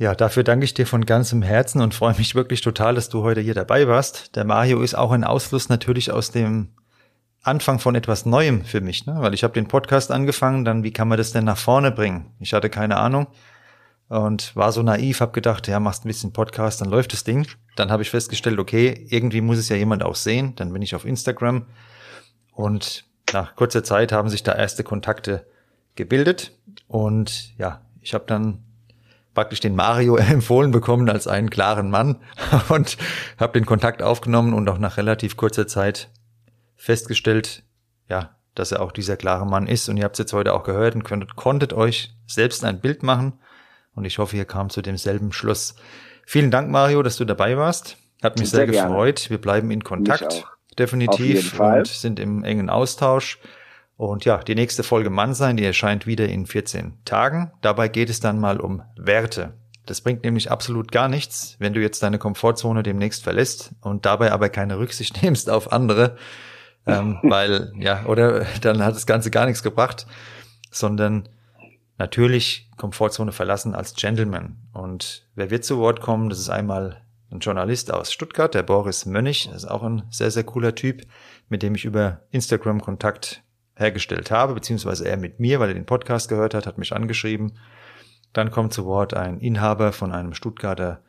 Ja, 0.00 0.14
dafür 0.14 0.44
danke 0.44 0.64
ich 0.64 0.72
dir 0.72 0.86
von 0.86 1.04
ganzem 1.04 1.42
Herzen 1.42 1.82
und 1.82 1.92
freue 1.92 2.16
mich 2.16 2.34
wirklich 2.34 2.62
total, 2.62 2.94
dass 2.94 3.10
du 3.10 3.22
heute 3.22 3.42
hier 3.42 3.52
dabei 3.52 3.86
warst. 3.86 4.34
Der 4.34 4.46
Mario 4.46 4.80
ist 4.80 4.94
auch 4.94 5.10
ein 5.10 5.24
Ausfluss 5.24 5.68
natürlich 5.68 6.10
aus 6.10 6.30
dem 6.30 6.70
Anfang 7.42 7.78
von 7.78 7.94
etwas 7.94 8.24
Neuem 8.24 8.64
für 8.64 8.80
mich, 8.80 9.04
ne? 9.04 9.16
weil 9.18 9.34
ich 9.34 9.44
habe 9.44 9.52
den 9.52 9.68
Podcast 9.68 10.10
angefangen, 10.10 10.64
dann 10.64 10.84
wie 10.84 10.90
kann 10.90 11.06
man 11.06 11.18
das 11.18 11.32
denn 11.32 11.44
nach 11.44 11.58
vorne 11.58 11.92
bringen? 11.92 12.32
Ich 12.38 12.54
hatte 12.54 12.70
keine 12.70 12.96
Ahnung 12.96 13.26
und 14.08 14.56
war 14.56 14.72
so 14.72 14.82
naiv, 14.82 15.20
habe 15.20 15.32
gedacht, 15.32 15.68
ja, 15.68 15.78
machst 15.80 16.06
ein 16.06 16.08
bisschen 16.08 16.32
Podcast, 16.32 16.80
dann 16.80 16.88
läuft 16.88 17.12
das 17.12 17.24
Ding. 17.24 17.46
Dann 17.76 17.90
habe 17.90 18.02
ich 18.02 18.08
festgestellt, 18.08 18.58
okay, 18.58 19.06
irgendwie 19.10 19.42
muss 19.42 19.58
es 19.58 19.68
ja 19.68 19.76
jemand 19.76 20.02
auch 20.02 20.16
sehen. 20.16 20.54
Dann 20.56 20.72
bin 20.72 20.80
ich 20.80 20.94
auf 20.94 21.04
Instagram 21.04 21.66
und 22.52 23.04
nach 23.34 23.54
kurzer 23.54 23.84
Zeit 23.84 24.12
haben 24.12 24.30
sich 24.30 24.42
da 24.42 24.54
erste 24.54 24.82
Kontakte 24.82 25.46
gebildet 25.94 26.52
und 26.88 27.54
ja, 27.58 27.82
ich 28.00 28.14
habe 28.14 28.24
dann 28.26 28.64
praktisch 29.34 29.60
den 29.60 29.74
Mario 29.74 30.16
empfohlen 30.16 30.70
bekommen 30.70 31.08
als 31.08 31.26
einen 31.26 31.50
klaren 31.50 31.90
Mann 31.90 32.20
und 32.68 32.96
habe 33.38 33.58
den 33.58 33.66
Kontakt 33.66 34.02
aufgenommen 34.02 34.54
und 34.54 34.68
auch 34.68 34.78
nach 34.78 34.96
relativ 34.96 35.36
kurzer 35.36 35.66
Zeit 35.66 36.10
festgestellt, 36.76 37.62
ja, 38.08 38.36
dass 38.54 38.72
er 38.72 38.82
auch 38.82 38.92
dieser 38.92 39.16
klare 39.16 39.46
Mann 39.46 39.66
ist. 39.66 39.88
Und 39.88 39.96
ihr 39.96 40.04
habt 40.04 40.14
es 40.14 40.18
jetzt 40.18 40.32
heute 40.32 40.54
auch 40.54 40.64
gehört 40.64 40.94
und 40.94 41.04
konntet, 41.04 41.36
konntet 41.36 41.72
euch 41.72 42.14
selbst 42.26 42.64
ein 42.64 42.80
Bild 42.80 43.02
machen. 43.02 43.38
Und 43.94 44.04
ich 44.04 44.18
hoffe, 44.18 44.36
ihr 44.36 44.44
kam 44.44 44.70
zu 44.70 44.82
demselben 44.82 45.32
Schluss. 45.32 45.74
Vielen 46.24 46.50
Dank, 46.50 46.70
Mario, 46.70 47.02
dass 47.02 47.16
du 47.16 47.24
dabei 47.24 47.56
warst. 47.56 47.96
Hat 48.22 48.38
mich 48.38 48.50
sehr, 48.50 48.60
sehr 48.60 48.66
gefreut. 48.66 49.30
Wir 49.30 49.40
bleiben 49.40 49.70
in 49.70 49.82
Kontakt. 49.82 50.44
Definitiv. 50.78 51.58
Und 51.58 51.86
sind 51.86 52.20
im 52.20 52.44
engen 52.44 52.70
Austausch. 52.70 53.38
Und 54.00 54.24
ja, 54.24 54.38
die 54.38 54.54
nächste 54.54 54.82
Folge 54.82 55.10
Mann 55.10 55.34
sein, 55.34 55.58
die 55.58 55.64
erscheint 55.64 56.06
wieder 56.06 56.26
in 56.26 56.46
14 56.46 57.04
Tagen. 57.04 57.52
Dabei 57.60 57.88
geht 57.88 58.08
es 58.08 58.18
dann 58.18 58.40
mal 58.40 58.58
um 58.58 58.80
Werte. 58.96 59.52
Das 59.84 60.00
bringt 60.00 60.24
nämlich 60.24 60.50
absolut 60.50 60.90
gar 60.90 61.06
nichts, 61.06 61.56
wenn 61.58 61.74
du 61.74 61.82
jetzt 61.82 62.02
deine 62.02 62.18
Komfortzone 62.18 62.82
demnächst 62.82 63.22
verlässt 63.22 63.72
und 63.82 64.06
dabei 64.06 64.32
aber 64.32 64.48
keine 64.48 64.78
Rücksicht 64.78 65.22
nimmst 65.22 65.50
auf 65.50 65.70
andere, 65.70 66.16
ähm, 66.86 67.18
weil 67.22 67.74
ja, 67.76 68.06
oder 68.06 68.46
dann 68.62 68.82
hat 68.82 68.94
das 68.94 69.04
Ganze 69.04 69.30
gar 69.30 69.44
nichts 69.44 69.62
gebracht, 69.62 70.06
sondern 70.70 71.28
natürlich 71.98 72.70
Komfortzone 72.78 73.32
verlassen 73.32 73.74
als 73.74 73.92
Gentleman. 73.96 74.56
Und 74.72 75.26
wer 75.34 75.50
wird 75.50 75.66
zu 75.66 75.76
Wort 75.76 76.00
kommen? 76.00 76.30
Das 76.30 76.38
ist 76.38 76.48
einmal 76.48 77.02
ein 77.30 77.40
Journalist 77.40 77.92
aus 77.92 78.14
Stuttgart, 78.14 78.54
der 78.54 78.62
Boris 78.62 79.04
Mönnig, 79.04 79.50
das 79.52 79.64
ist 79.64 79.70
auch 79.70 79.82
ein 79.82 80.04
sehr, 80.08 80.30
sehr 80.30 80.44
cooler 80.44 80.74
Typ, 80.74 81.02
mit 81.50 81.62
dem 81.62 81.74
ich 81.74 81.84
über 81.84 82.22
Instagram 82.30 82.80
Kontakt 82.80 83.42
hergestellt 83.80 84.30
habe, 84.30 84.54
beziehungsweise 84.54 85.08
er 85.08 85.16
mit 85.16 85.40
mir, 85.40 85.58
weil 85.60 85.68
er 85.68 85.74
den 85.74 85.86
Podcast 85.86 86.28
gehört 86.28 86.54
hat, 86.54 86.66
hat 86.66 86.78
mich 86.78 86.92
angeschrieben. 86.92 87.52
Dann 88.32 88.50
kommt 88.50 88.72
zu 88.72 88.84
Wort 88.84 89.14
ein 89.14 89.40
Inhaber 89.40 89.92
von 89.92 90.12
einem 90.12 90.34
Stuttgarter 90.34 91.00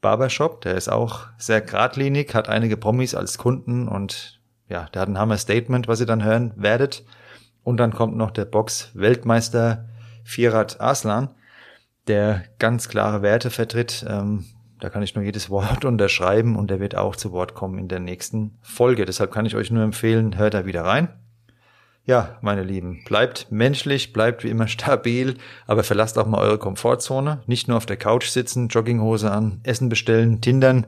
Barbershop, 0.00 0.60
der 0.60 0.74
ist 0.74 0.88
auch 0.88 1.26
sehr 1.38 1.62
geradlinig, 1.62 2.34
hat 2.34 2.48
einige 2.48 2.76
Promis 2.76 3.14
als 3.14 3.38
Kunden 3.38 3.88
und 3.88 4.40
ja, 4.68 4.88
der 4.92 5.02
hat 5.02 5.08
ein 5.08 5.18
Hammer-Statement, 5.18 5.88
was 5.88 6.00
ihr 6.00 6.06
dann 6.06 6.24
hören 6.24 6.52
werdet. 6.56 7.04
Und 7.62 7.78
dann 7.78 7.92
kommt 7.92 8.16
noch 8.16 8.30
der 8.30 8.44
Box-Weltmeister 8.44 9.88
Firat 10.24 10.80
Aslan, 10.80 11.30
der 12.08 12.44
ganz 12.58 12.88
klare 12.88 13.22
Werte 13.22 13.50
vertritt. 13.50 14.04
Ähm, 14.08 14.44
da 14.80 14.90
kann 14.90 15.02
ich 15.02 15.14
nur 15.14 15.24
jedes 15.24 15.50
Wort 15.50 15.84
unterschreiben 15.84 16.56
und 16.56 16.70
der 16.70 16.80
wird 16.80 16.96
auch 16.96 17.16
zu 17.16 17.32
Wort 17.32 17.54
kommen 17.54 17.78
in 17.78 17.88
der 17.88 18.00
nächsten 18.00 18.58
Folge. 18.60 19.04
Deshalb 19.04 19.32
kann 19.32 19.46
ich 19.46 19.56
euch 19.56 19.70
nur 19.70 19.82
empfehlen, 19.82 20.36
hört 20.36 20.54
da 20.54 20.66
wieder 20.66 20.84
rein. 20.84 21.08
Ja, 22.06 22.38
meine 22.40 22.62
Lieben, 22.62 23.02
bleibt 23.04 23.50
menschlich, 23.50 24.12
bleibt 24.12 24.44
wie 24.44 24.48
immer 24.48 24.68
stabil, 24.68 25.34
aber 25.66 25.82
verlasst 25.82 26.16
auch 26.18 26.26
mal 26.26 26.40
eure 26.40 26.58
Komfortzone. 26.58 27.42
Nicht 27.46 27.66
nur 27.66 27.76
auf 27.76 27.86
der 27.86 27.96
Couch 27.96 28.28
sitzen, 28.28 28.68
Jogginghose 28.68 29.30
an, 29.30 29.60
Essen 29.64 29.88
bestellen, 29.88 30.40
Tindern 30.40 30.86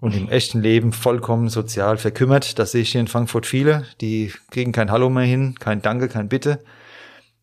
und 0.00 0.14
im 0.14 0.28
echten 0.28 0.60
Leben 0.60 0.92
vollkommen 0.92 1.48
sozial 1.48 1.96
verkümmert. 1.96 2.58
Das 2.58 2.72
sehe 2.72 2.82
ich 2.82 2.92
hier 2.92 3.00
in 3.00 3.08
Frankfurt 3.08 3.46
viele, 3.46 3.86
die 4.02 4.32
kriegen 4.50 4.72
kein 4.72 4.90
Hallo 4.92 5.08
mehr 5.08 5.24
hin, 5.24 5.54
kein 5.58 5.80
Danke, 5.80 6.08
kein 6.08 6.28
Bitte. 6.28 6.62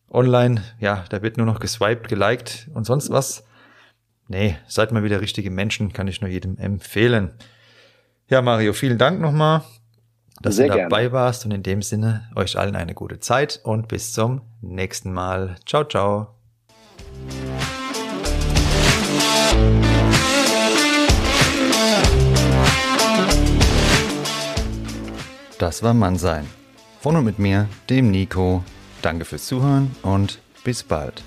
Online, 0.08 0.62
ja, 0.78 1.04
da 1.10 1.22
wird 1.22 1.36
nur 1.36 1.46
noch 1.46 1.58
geswiped, 1.58 2.08
geliked 2.08 2.68
und 2.72 2.84
sonst 2.86 3.10
was. 3.10 3.44
Nee, 4.28 4.56
seid 4.68 4.92
mal 4.92 5.02
wieder 5.02 5.20
richtige 5.20 5.50
Menschen, 5.50 5.92
kann 5.92 6.06
ich 6.06 6.20
nur 6.20 6.30
jedem 6.30 6.56
empfehlen. 6.56 7.32
Ja, 8.28 8.42
Mario, 8.42 8.72
vielen 8.72 8.98
Dank 8.98 9.20
nochmal 9.20 9.62
dass 10.42 10.56
Sehr 10.56 10.68
du 10.68 10.78
dabei 10.78 11.02
gerne. 11.02 11.12
warst 11.12 11.44
und 11.44 11.52
in 11.52 11.62
dem 11.62 11.82
Sinne 11.82 12.28
euch 12.34 12.58
allen 12.58 12.76
eine 12.76 12.94
gute 12.94 13.20
Zeit 13.20 13.60
und 13.62 13.88
bis 13.88 14.12
zum 14.12 14.42
nächsten 14.60 15.12
Mal. 15.12 15.56
Ciao, 15.66 15.84
ciao. 15.84 16.28
Das 25.58 25.82
war 25.82 25.94
Mannsein. 25.94 26.46
Von 27.00 27.16
und 27.16 27.24
mit 27.24 27.38
mir, 27.38 27.68
dem 27.88 28.10
Nico. 28.10 28.62
Danke 29.00 29.24
fürs 29.24 29.46
Zuhören 29.46 29.94
und 30.02 30.40
bis 30.64 30.82
bald. 30.82 31.22